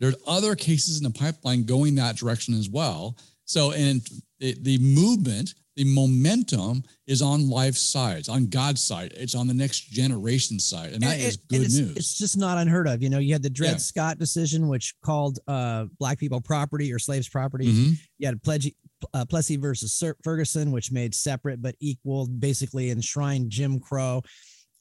There's 0.00 0.16
other 0.26 0.54
cases 0.54 0.98
in 0.98 1.04
the 1.04 1.10
pipeline 1.18 1.64
going 1.64 1.94
that 1.94 2.16
direction 2.16 2.52
as 2.54 2.68
well. 2.68 3.16
So, 3.46 3.72
and 3.72 4.02
the, 4.38 4.54
the 4.60 4.78
movement, 4.78 5.54
the 5.76 5.84
momentum 5.84 6.82
is 7.06 7.22
on 7.22 7.48
life's 7.48 7.80
side, 7.80 8.18
it's 8.18 8.28
on 8.28 8.46
God's 8.48 8.82
side, 8.82 9.12
it's 9.16 9.34
on 9.34 9.46
the 9.46 9.54
next 9.54 9.90
generation 9.90 10.58
side, 10.58 10.92
and 10.92 11.02
that 11.02 11.14
And- 11.14 11.22
is 11.22 11.36
good 11.36 11.62
it's, 11.62 11.74
news. 11.78 11.96
It's 11.96 12.18
just 12.18 12.36
not 12.36 12.58
unheard 12.58 12.86
of. 12.86 13.02
You 13.02 13.08
know, 13.08 13.18
you 13.18 13.32
had 13.32 13.42
the 13.42 13.50
Dred 13.50 13.72
Yeah. 13.72 13.76
Scott 13.78 14.18
decision, 14.18 14.68
which 14.68 14.94
called 15.02 15.38
uh, 15.48 15.86
black 15.98 16.18
people 16.18 16.40
property 16.40 16.92
or 16.92 16.98
slaves 16.98 17.28
property. 17.28 17.66
Mhm. 17.66 17.98
You 18.18 18.26
had 18.26 18.34
a 18.34 18.38
Pledge, 18.38 18.70
uh, 19.12 19.24
Plessy 19.24 19.56
versus 19.56 19.92
Sir- 19.92 20.16
Ferguson, 20.22 20.70
which 20.70 20.92
made 20.92 21.14
separate 21.14 21.60
but 21.60 21.74
equal, 21.80 22.26
basically 22.26 22.90
enshrined 22.90 23.50
Jim 23.50 23.80
Crow. 23.80 24.22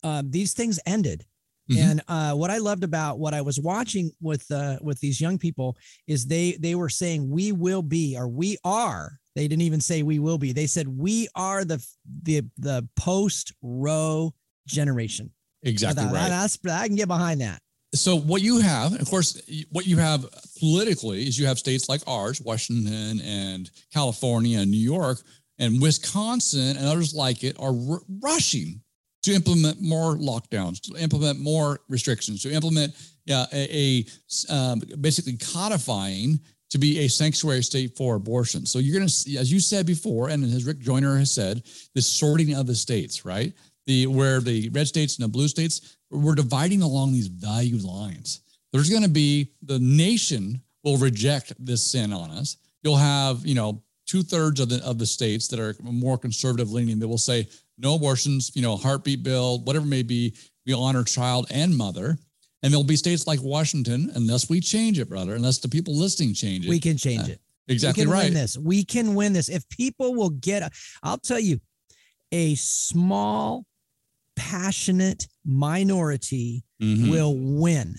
Uh, 0.04 0.24
these 0.26 0.54
things 0.54 0.80
ended. 0.86 1.26
Mhm. 1.72 1.78
And 1.78 2.02
uh, 2.10 2.34
what 2.34 2.52
I 2.52 2.58
loved 2.58 2.84
about 2.84 3.20
what 3.20 3.34
I 3.34 3.42
was 3.42 3.60
watching 3.60 4.12
with 4.20 4.50
uh, 4.52 4.78
with 4.82 5.00
these 5.00 5.22
young 5.22 5.38
people 5.38 5.78
is 6.08 6.26
they 6.26 6.58
they 6.60 6.76
were 6.76 6.90
saying 6.90 7.30
we 7.30 7.52
will 7.54 7.82
be 7.82 8.18
or 8.18 8.28
we 8.28 8.58
are. 8.66 9.18
They 9.36 9.48
didn't 9.48 9.64
even 9.64 9.80
say 9.82 10.04
we 10.04 10.20
will 10.20 10.38
be. 10.38 10.52
They 10.52 10.68
said 10.68 10.88
we 10.88 11.30
are 11.36 11.64
the 11.64 11.84
the 12.24 12.44
the 12.58 12.88
post 12.98 13.54
Roe 13.62 14.34
generation. 14.68 15.32
Exactly 15.64 16.04
I 16.04 16.08
thought, 16.08 16.14
right. 16.14 16.30
That's 16.30 16.60
I 16.70 16.88
can 16.88 16.98
get 16.98 17.08
behind 17.08 17.40
that. 17.42 17.62
So 17.94 18.18
what 18.18 18.42
you 18.42 18.60
have, 18.60 19.00
of 19.00 19.10
course, 19.10 19.42
what 19.72 19.86
you 19.86 19.98
have 19.98 20.26
politically 20.60 21.28
is 21.28 21.38
you 21.38 21.46
have 21.46 21.60
states 21.60 21.88
like 21.88 22.02
ours, 22.08 22.42
Washington 22.42 23.22
and 23.22 23.70
California 23.94 24.60
and 24.60 24.72
New 24.72 24.78
York 24.78 25.20
and 25.60 25.82
Wisconsin 25.82 26.76
and 26.78 26.88
others 26.88 27.14
like 27.14 27.44
it 27.44 27.56
are 27.60 27.76
r- 27.90 28.02
rushing 28.22 28.82
to 29.22 29.34
implement 29.34 29.82
more 29.82 30.16
lockdowns, 30.18 30.82
to 30.82 31.02
implement 31.02 31.40
more 31.40 31.80
restrictions, 31.88 32.42
to 32.42 32.52
implement 32.52 32.94
yeah, 33.26 33.46
a, 33.54 34.06
a 34.50 34.54
um, 34.54 34.82
basically 35.00 35.38
codifying 35.38 36.40
to 36.70 36.80
be 36.80 37.02
a 37.02 37.08
sanctuary 37.08 37.62
state 37.62 37.96
for 37.96 38.16
abortion. 38.16 38.66
So 38.66 38.80
you're 38.80 38.96
going 38.98 39.08
to 39.08 39.14
see, 39.14 39.38
as 39.38 39.52
you 39.52 39.60
said 39.60 39.86
before, 39.86 40.30
and 40.30 40.44
as 40.44 40.66
Rick 40.66 40.80
Joyner 40.80 41.18
has 41.18 41.32
said, 41.32 41.62
the 41.94 42.02
sorting 42.02 42.56
of 42.56 42.66
the 42.66 42.76
states, 42.76 43.24
right? 43.24 43.54
The 43.86 44.08
where 44.08 44.40
the 44.40 44.70
red 44.70 44.88
states 44.88 45.18
and 45.18 45.24
the 45.26 45.30
blue 45.30 45.48
states, 45.48 45.98
we're 46.10 46.36
dividing 46.36 46.82
along 46.82 47.12
these 47.12 47.28
value 47.28 47.78
lines. 47.78 48.42
There's 48.72 48.90
going 48.90 49.04
to 49.04 49.10
be 49.10 49.52
the 49.62 49.80
nation 49.80 50.62
will 50.84 50.98
reject 50.98 51.54
this 51.60 51.82
sin 51.82 52.14
on 52.14 52.32
us. 52.32 52.58
You'll 52.82 52.98
have, 52.98 53.46
you 53.46 53.56
know, 53.56 53.84
two 54.06 54.24
thirds 54.24 54.60
of 54.60 54.70
the 54.70 54.84
of 54.84 55.00
the 55.00 55.06
states 55.06 55.48
that 55.50 55.60
are 55.60 55.76
more 55.82 56.18
conservative 56.18 56.72
leaning 56.72 57.00
that 57.00 57.08
will 57.08 57.18
say 57.18 57.48
no 57.78 57.96
abortions, 57.96 58.52
you 58.56 58.62
know, 58.62 58.76
heartbeat 58.78 59.24
bill, 59.24 59.60
whatever 59.60 59.86
it 59.86 59.90
may 59.90 60.04
be, 60.04 60.34
we 60.66 60.74
honor 60.74 61.04
child 61.04 61.48
and 61.50 61.76
mother. 61.76 62.18
And 62.62 62.72
there'll 62.72 62.86
be 62.86 62.96
states 62.96 63.28
like 63.28 63.40
Washington, 63.42 64.12
unless 64.16 64.50
we 64.50 64.62
change 64.62 64.98
it, 64.98 65.10
brother, 65.10 65.36
unless 65.36 65.58
the 65.58 65.68
people 65.68 65.94
listening 65.96 66.34
change 66.34 66.66
it. 66.66 66.70
We 66.70 66.80
can 66.80 66.96
change 66.96 67.28
it. 67.28 67.42
Exactly 67.68 68.04
we 68.04 68.06
can 68.06 68.14
right. 68.14 68.24
Win 68.26 68.34
this. 68.34 68.58
We 68.58 68.86
can 68.86 69.16
win 69.16 69.34
this. 69.34 69.50
If 69.50 69.68
people 69.68 70.16
will 70.16 70.30
get, 70.30 70.72
I'll 71.02 71.18
tell 71.18 71.40
you, 71.40 71.60
a 72.32 72.56
small, 72.56 73.66
passionate 74.36 75.28
minority 75.46 76.64
Mhm. 76.82 77.10
will 77.10 77.36
win 77.38 77.96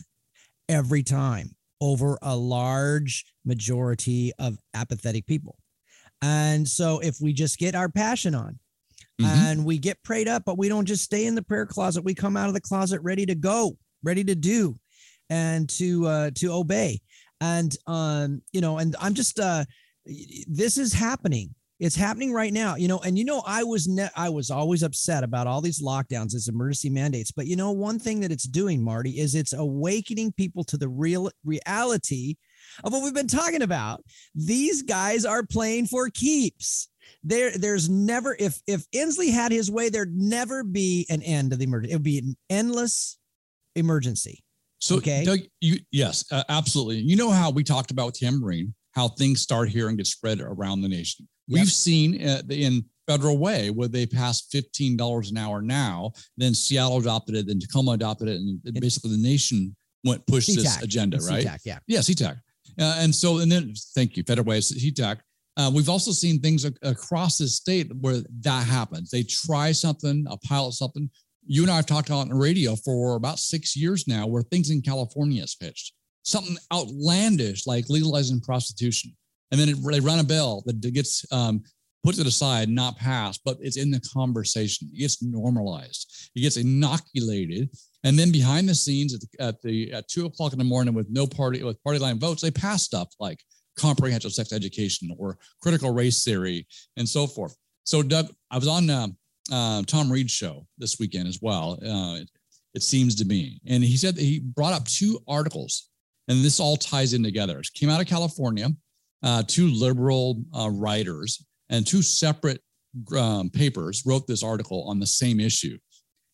every 0.69 1.03
time 1.03 1.55
over 1.81 2.19
a 2.23 2.37
large 2.37 3.25
majority 3.45 4.33
of 4.39 4.59
apathetic 4.75 5.27
people. 5.27 5.59
And 6.23 6.67
so 6.67 7.01
if 7.01 7.21
we 7.21 7.33
just 7.33 7.59
get 7.59 7.75
our 7.75 7.89
passion 7.91 8.35
on 8.35 8.59
Mhm. 9.21 9.25
and 9.27 9.65
we 9.65 9.79
get 9.79 10.03
prayed 10.03 10.27
up, 10.29 10.45
but 10.45 10.57
we 10.59 10.69
don't 10.69 10.87
just 10.87 11.05
stay 11.05 11.27
in 11.27 11.35
the 11.35 11.43
prayer 11.43 11.67
closet, 11.67 12.03
we 12.03 12.15
come 12.15 12.37
out 12.37 12.49
of 12.49 12.55
the 12.55 12.61
closet 12.61 13.01
ready 13.03 13.27
to 13.27 13.35
go, 13.35 13.77
ready 14.03 14.25
to 14.25 14.35
do 14.35 14.79
and 15.31 15.69
to 15.71 16.07
uh 16.07 16.31
to 16.37 16.53
obey. 16.53 17.01
And 17.41 17.77
um, 17.87 18.43
you 18.53 18.61
know, 18.61 18.79
and 18.79 18.97
I'm 19.01 19.15
just 19.15 19.39
uh 19.39 19.65
this 20.47 20.79
is 20.79 20.93
happening. 20.95 21.55
It's 21.81 21.97
happening 21.97 22.33
right 22.33 22.53
now, 22.53 22.77
you 22.77 22.87
know. 22.87 23.01
And 23.01 23.19
you 23.19 23.25
know, 23.25 23.43
I 23.47 23.65
was 23.65 23.89
ne- 23.89 24.11
I 24.17 24.29
was 24.29 24.51
always 24.51 24.83
upset 24.83 25.25
about 25.25 25.47
all 25.47 25.61
these 25.61 25.83
lockdowns, 25.83 26.33
these 26.33 26.49
emergency 26.49 26.89
mandates. 26.89 27.33
But 27.33 27.47
you 27.47 27.57
know, 27.57 27.73
one 27.73 27.99
thing 27.99 28.21
that 28.21 28.31
it's 28.31 28.45
doing, 28.45 28.83
Marty, 28.83 29.19
is 29.19 29.35
it's 29.35 29.53
awakening 29.53 30.33
people 30.33 30.63
to 30.65 30.77
the 30.77 30.89
real 30.89 31.31
reality 31.45 32.37
of 32.85 32.93
what 32.93 33.03
we've 33.03 33.15
been 33.15 33.27
talking 33.27 33.63
about. 33.63 34.03
These 34.35 34.83
guys 34.83 35.25
are 35.25 35.45
playing 35.45 35.87
for 35.87 36.09
keeps. 36.11 36.89
There, 37.23 37.51
there's 37.59 37.89
never 37.89 38.37
if 38.39 38.61
if 38.67 38.89
Inslee 38.93 39.33
had 39.33 39.51
his 39.51 39.71
way, 39.71 39.89
there'd 39.89 40.15
never 40.17 40.63
be 40.63 41.07
an 41.11 41.23
end 41.23 41.51
to 41.51 41.57
the 41.57 41.65
emergency. 41.65 41.93
It 41.93 41.97
would 41.97 42.03
be 42.03 42.19
an 42.19 42.37
endless 42.49 43.19
emergency. 43.75 44.45
So, 44.79 44.97
Okay. 44.97 45.25
Doug, 45.25 45.41
you 45.61 45.79
yes, 45.91 46.25
uh, 46.31 46.45
absolutely. 46.49 46.99
You 46.99 47.17
know 47.17 47.31
how 47.31 47.51
we 47.51 47.65
talked 47.65 47.91
about 47.91 48.07
with 48.07 48.21
Tamborine, 48.21 48.75
how 48.95 49.09
things 49.09 49.41
start 49.41 49.69
here 49.69 49.89
and 49.89 49.97
get 49.97 50.07
spread 50.07 50.41
around 50.41 50.83
the 50.83 50.89
nation. 50.89 51.29
Yep. 51.49 51.61
We've 51.61 51.73
seen 51.73 52.15
in 52.15 52.85
Federal 53.07 53.39
Way 53.39 53.71
where 53.71 53.89
they 53.89 54.07
passed 54.07 54.51
fifteen 54.51 54.97
dollars 54.97 55.31
an 55.31 55.37
hour 55.37 55.61
now. 55.61 56.13
Then 56.37 56.55
Seattle 56.55 56.99
adopted 56.99 57.35
it, 57.35 57.47
then 57.47 57.61
Tacoma 57.61 57.93
adopted 57.93 58.29
it, 58.29 58.37
and 58.37 58.61
basically 58.81 59.11
the 59.11 59.23
nation 59.23 59.77
went 60.05 60.27
pushed 60.27 60.55
this 60.55 60.83
agenda, 60.83 61.17
It's 61.17 61.29
right? 61.29 61.45
SeaTac, 61.45 61.61
yeah. 61.65 61.79
Yeah, 61.87 62.01
SeaTac. 62.01 62.37
Uh, 62.79 62.97
and 62.99 63.15
so, 63.15 63.39
and 63.39 63.51
then 63.51 63.73
thank 63.95 64.17
you, 64.17 64.23
Federal 64.23 64.47
Way, 64.47 64.59
SeaTac. 64.59 65.19
Uh, 65.57 65.71
we've 65.73 65.89
also 65.89 66.11
seen 66.11 66.41
things 66.41 66.65
ac- 66.65 66.77
across 66.83 67.39
the 67.39 67.47
state 67.47 67.91
where 68.01 68.23
that 68.41 68.67
happens. 68.67 69.11
They 69.11 69.23
try 69.23 69.71
something, 69.73 70.27
a 70.29 70.37
pilot 70.39 70.73
something. 70.73 71.09
You 71.47 71.63
and 71.63 71.71
I 71.71 71.77
have 71.77 71.87
talked 71.87 72.11
on 72.11 72.29
the 72.29 72.35
radio 72.35 72.75
for 72.75 73.17
about 73.17 73.39
six 73.39 73.77
years 73.77 74.09
now, 74.09 74.27
where 74.27 74.43
things 74.43 74.71
in 74.71 74.83
California 74.83 75.43
is 75.43 75.55
pitched. 75.55 75.93
Something 76.25 76.57
outlandish 76.73 77.67
like 77.67 77.89
legalizing 77.89 78.41
prostitution, 78.41 79.15
and 79.51 79.61
then 79.61 79.69
it, 79.69 79.77
they 79.91 80.01
run 80.01 80.19
a 80.19 80.25
bill 80.25 80.63
that 80.67 80.81
gets 80.93 81.25
um, 81.33 81.63
put 82.03 82.15
to 82.17 82.25
the 82.25 82.31
side, 82.31 82.69
not 82.69 82.97
passed, 82.97 83.41
but 83.45 83.57
it's 83.61 83.77
in 83.77 83.91
the 83.91 84.01
conversation. 84.13 84.91
It 84.93 84.99
gets 84.99 85.23
normalized. 85.23 86.31
It 86.35 86.41
gets 86.41 86.57
inoculated, 86.57 87.71
and 88.05 88.19
then 88.19 88.33
behind 88.33 88.69
the 88.69 88.75
scenes 88.75 89.15
at 89.15 89.21
the, 89.21 89.45
at 89.45 89.63
the 89.63 89.93
at 89.93 90.09
two 90.09 90.27
o'clock 90.27 90.53
in 90.53 90.59
the 90.59 90.65
morning 90.65 90.95
with 90.95 91.09
no 91.11 91.27
party 91.27 91.63
with 91.63 91.83
party 91.85 91.99
line 91.99 92.19
votes, 92.19 92.43
they 92.43 92.51
pass 92.51 92.83
stuff 92.83 93.09
like 93.21 93.41
comprehensive 93.77 94.33
sex 94.33 94.53
education 94.53 95.15
or 95.19 95.39
critical 95.63 95.93
race 95.93 96.25
theory 96.25 96.67
and 96.97 97.09
so 97.09 97.27
forth. 97.27 97.57
So, 97.85 98.03
Doug, 98.03 98.29
I 98.51 98.57
was 98.57 98.69
on 98.69 98.89
uh, 98.89 99.09
uh, 99.53 99.83
Tom 99.83 100.11
Reed's 100.11 100.33
show 100.33 100.67
this 100.79 100.99
weekend 100.99 101.29
as 101.29 101.41
well. 101.43 101.73
Uh, 101.83 102.21
it, 102.21 102.31
it 102.75 102.83
seems 102.83 103.15
to 103.17 103.25
me, 103.25 103.61
and 103.67 103.85
he 103.85 103.97
said 103.97 104.17
that 104.17 104.23
he 104.23 104.41
brought 104.41 104.73
up 104.73 104.87
two 104.87 105.21
articles, 105.29 105.91
and 106.29 106.45
this 106.45 106.61
all 106.61 106.77
ties 106.77 107.13
in 107.13 107.23
together. 107.23 107.59
It 107.59 107.69
came 107.75 107.91
out 107.91 108.01
of 108.01 108.07
California, 108.07 108.69
uh, 109.23 109.43
two 109.47 109.69
liberal 109.69 110.43
uh, 110.57 110.71
writers 110.71 111.45
and 111.71 111.87
two 111.87 112.03
separate 112.03 112.61
um, 113.17 113.51
papers 113.51 114.03
wrote 114.07 114.27
this 114.27 114.43
article 114.43 114.85
on 114.89 115.01
the 115.01 115.07
same 115.07 115.41
issue, 115.41 115.79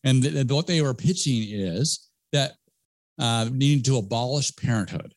and 0.03 0.21
th- 0.21 0.47
what 0.47 0.67
they 0.67 0.81
were 0.81 0.93
pitching 0.93 1.43
is 1.49 2.09
that 2.31 2.53
uh, 3.19 3.49
needing 3.51 3.83
to 3.83 3.97
abolish 3.97 4.55
parenthood. 4.55 5.13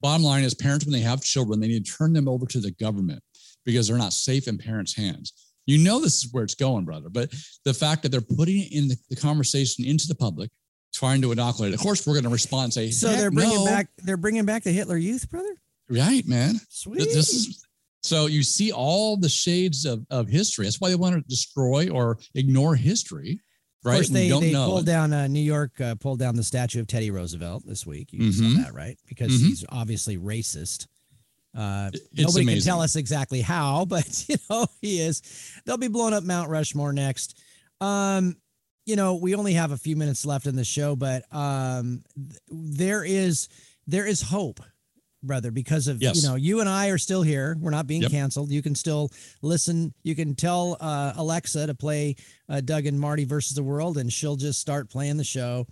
Bottom 0.00 0.22
line 0.22 0.44
is, 0.44 0.54
parents 0.54 0.84
when 0.84 0.92
they 0.92 1.00
have 1.00 1.22
children, 1.22 1.58
they 1.58 1.68
need 1.68 1.86
to 1.86 1.92
turn 1.92 2.12
them 2.12 2.28
over 2.28 2.46
to 2.46 2.60
the 2.60 2.70
government 2.72 3.22
because 3.64 3.88
they're 3.88 3.98
not 3.98 4.12
safe 4.12 4.46
in 4.46 4.58
parents' 4.58 4.94
hands. 4.94 5.32
You 5.66 5.78
know 5.78 6.00
this 6.00 6.22
is 6.22 6.32
where 6.32 6.44
it's 6.44 6.54
going, 6.54 6.84
brother. 6.84 7.08
But 7.10 7.32
the 7.64 7.74
fact 7.74 8.02
that 8.02 8.10
they're 8.10 8.20
putting 8.20 8.60
it 8.60 8.72
in 8.72 8.88
the, 8.88 8.96
the 9.10 9.16
conversation 9.16 9.84
into 9.84 10.06
the 10.06 10.14
public, 10.14 10.50
trying 10.92 11.20
to 11.22 11.32
inoculate. 11.32 11.74
Of 11.74 11.80
course, 11.80 12.06
we're 12.06 12.14
going 12.14 12.24
to 12.24 12.30
respond 12.30 12.72
say, 12.72 12.90
So 12.90 13.14
they're 13.14 13.30
bringing 13.30 13.56
no." 13.58 13.64
back 13.66 13.88
they're 14.04 14.16
bringing 14.16 14.44
back 14.44 14.62
the 14.64 14.72
Hitler 14.72 14.96
Youth, 14.96 15.28
brother. 15.30 15.54
right, 15.90 16.26
man. 16.26 16.60
Sweet. 16.68 16.98
This 16.98 17.32
is 17.32 17.62
so 18.02 18.26
you 18.26 18.42
see 18.44 18.70
all 18.72 19.16
the 19.16 19.28
shades 19.28 19.84
of, 19.84 20.06
of 20.10 20.28
history. 20.28 20.64
That's 20.66 20.80
why 20.80 20.88
they 20.90 20.94
want 20.94 21.16
to 21.16 21.22
destroy 21.28 21.88
or 21.90 22.18
ignore 22.36 22.76
history, 22.76 23.40
Of 23.82 23.84
right? 23.90 23.94
course, 23.96 24.08
they, 24.10 24.28
don't 24.28 24.42
they 24.42 24.52
know. 24.52 24.66
pulled 24.66 24.86
down 24.86 25.12
uh, 25.12 25.26
New 25.26 25.40
York, 25.40 25.80
uh, 25.80 25.96
pulled 25.96 26.20
down 26.20 26.36
the 26.36 26.44
statue 26.44 26.78
of 26.80 26.86
Teddy 26.86 27.10
Roosevelt 27.10 27.64
this 27.66 27.84
week. 27.84 28.12
You 28.12 28.30
Mhm. 28.30 28.54
saw 28.56 28.62
that, 28.62 28.74
right? 28.74 28.96
Because 29.08 29.32
Mhm. 29.32 29.46
he's 29.48 29.64
obviously 29.70 30.18
racist. 30.18 30.86
Uh, 31.52 31.90
nobody 32.16 32.44
can 32.44 32.60
tell 32.60 32.80
us 32.82 32.94
exactly 32.96 33.40
how, 33.40 33.84
but 33.88 34.24
you 34.28 34.36
know 34.48 34.66
he 34.82 35.00
is. 35.00 35.20
They'll 35.64 35.76
be 35.78 35.88
blowing 35.88 36.14
up 36.14 36.22
Mount 36.22 36.48
Rushmore 36.48 36.92
next. 36.92 37.38
Um, 37.80 38.36
you 38.86 38.96
know, 38.96 39.16
we 39.16 39.34
only 39.34 39.52
have 39.54 39.72
a 39.72 39.76
few 39.76 39.96
minutes 39.96 40.24
left 40.24 40.46
in 40.46 40.56
the 40.56 40.64
show, 40.64 40.96
but 40.96 41.24
um, 41.34 42.02
th- 42.16 42.40
there 42.48 43.04
is 43.04 43.48
there 43.88 44.06
is 44.06 44.22
hope, 44.22 44.60
brother, 45.22 45.50
because 45.50 45.88
of 45.88 46.00
Yes. 46.00 46.22
you 46.22 46.28
know 46.28 46.36
you 46.36 46.60
and 46.60 46.68
I 46.68 46.88
are 46.88 46.98
still 46.98 47.22
here. 47.22 47.56
We're 47.60 47.70
not 47.72 47.86
being 47.86 48.02
Yep. 48.02 48.10
canceled. 48.12 48.50
You 48.50 48.62
can 48.62 48.74
still 48.74 49.10
listen. 49.42 49.92
You 50.04 50.14
can 50.14 50.34
tell 50.36 50.76
uh, 50.80 51.12
Alexa 51.16 51.66
to 51.66 51.74
play 51.74 52.16
uh, 52.48 52.60
Doug 52.60 52.86
and 52.86 52.98
Marty 52.98 53.24
versus 53.24 53.54
the 53.56 53.62
world, 53.64 53.98
and 53.98 54.12
she'll 54.12 54.36
just 54.36 54.60
start 54.60 54.88
playing 54.88 55.16
the 55.16 55.24
show. 55.24 55.66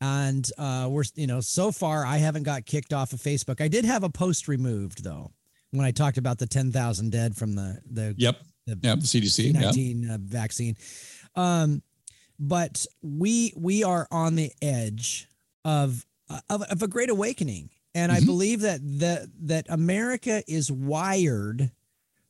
And 0.00 0.48
uh, 0.58 0.88
we're 0.90 1.04
you 1.14 1.26
know 1.26 1.40
so 1.40 1.70
far 1.70 2.04
I 2.04 2.16
haven't 2.16 2.42
got 2.44 2.66
kicked 2.66 2.92
off 2.92 3.12
of 3.12 3.20
Facebook. 3.20 3.60
I 3.60 3.68
did 3.68 3.84
have 3.84 4.02
a 4.04 4.10
post 4.10 4.48
removed 4.48 5.04
though 5.04 5.32
when 5.70 5.84
I 5.86 5.90
talked 5.90 6.16
about 6.18 6.38
the 6.38 6.46
ten 6.46 6.72
thousand 6.72 7.10
dead 7.12 7.36
from 7.36 7.54
the 7.54 7.78
the 7.90 8.14
Yep. 8.16 8.38
the 8.66 8.78
Yep. 8.82 9.00
The 9.00 9.06
CDC. 9.06 9.52
19 9.52 10.10
uh, 10.10 10.18
vaccine. 10.20 10.76
Um, 11.36 11.82
but 12.38 12.86
we 13.02 13.52
we 13.56 13.84
are 13.84 14.06
on 14.10 14.34
the 14.36 14.52
edge 14.62 15.28
of 15.64 16.06
of, 16.48 16.62
of 16.62 16.82
a 16.82 16.88
great 16.88 17.10
awakening, 17.10 17.70
and 17.94 18.10
I 18.10 18.20
Mhm. 18.20 18.26
believe 18.26 18.60
that 18.62 18.80
that 19.00 19.28
that 19.46 19.66
America 19.68 20.42
is 20.48 20.70
wired 20.70 21.70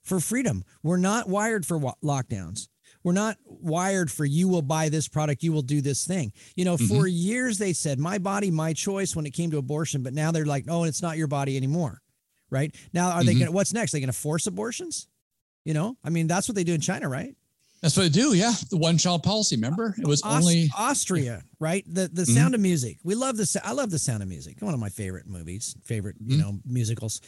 for 0.02 0.20
freedom. 0.20 0.64
We're 0.82 0.96
not 0.98 1.28
wired 1.28 1.64
for 1.66 1.78
wa- 1.78 1.94
lockdowns. 2.02 2.68
We're 3.02 3.12
not 3.12 3.36
wired 3.44 4.10
for 4.10 4.24
you 4.24 4.48
will 4.48 4.62
buy 4.62 4.88
this 4.88 5.08
product, 5.08 5.42
you 5.42 5.52
will 5.52 5.62
do 5.62 5.80
this 5.80 6.06
thing. 6.06 6.32
You 6.56 6.64
know, 6.64 6.76
for 6.76 7.06
years 7.06 7.58
they 7.58 7.72
said 7.72 7.98
my 7.98 8.18
body, 8.18 8.50
my 8.50 8.72
choice 8.72 9.14
when 9.14 9.26
it 9.26 9.32
came 9.34 9.50
to 9.50 9.58
abortion, 9.58 10.02
but 10.02 10.14
now 10.14 10.30
they're 10.32 10.46
like, 10.46 10.64
oh, 10.68 10.84
it's 10.84 11.02
not 11.02 11.16
your 11.18 11.26
body 11.26 11.56
anymore. 11.56 12.00
Right 12.50 12.74
now, 12.92 13.10
are 13.10 13.24
they 13.24 13.32
Mhm. 13.34 13.38
going? 13.40 13.46
to 13.46 13.52
What's 13.52 13.72
next? 13.72 13.92
They 13.92 14.00
going 14.00 14.06
to 14.08 14.12
force 14.12 14.46
abortions? 14.46 15.06
You 15.64 15.74
know, 15.74 15.96
I 16.04 16.10
mean, 16.10 16.26
that's 16.26 16.46
what 16.48 16.54
they 16.54 16.64
do 16.64 16.74
in 16.74 16.80
China, 16.80 17.08
right? 17.08 17.34
That's 17.84 17.98
what 17.98 18.04
they 18.04 18.08
do. 18.08 18.32
Yeah. 18.32 18.54
The 18.70 18.78
one 18.78 18.96
child 18.96 19.22
policy. 19.22 19.56
Remember, 19.56 19.94
it 19.98 20.06
was 20.06 20.22
Aus- 20.22 20.40
only 20.42 20.70
Austria, 20.74 21.44
right? 21.60 21.84
The 21.86 22.08
the 22.10 22.22
Mhm. 22.22 22.34
Sound 22.34 22.54
of 22.54 22.62
Music. 22.62 22.96
We 23.04 23.14
love 23.14 23.36
the. 23.36 23.60
I 23.62 23.72
love 23.72 23.90
the 23.90 23.98
Sound 23.98 24.22
of 24.22 24.28
Music. 24.30 24.56
One 24.62 24.72
of 24.72 24.80
my 24.80 24.88
favorite 24.88 25.26
movies, 25.26 25.76
favorite 25.84 26.16
you 26.26 26.38
Mhm. 26.38 26.40
know 26.40 26.60
musicals. 26.64 27.20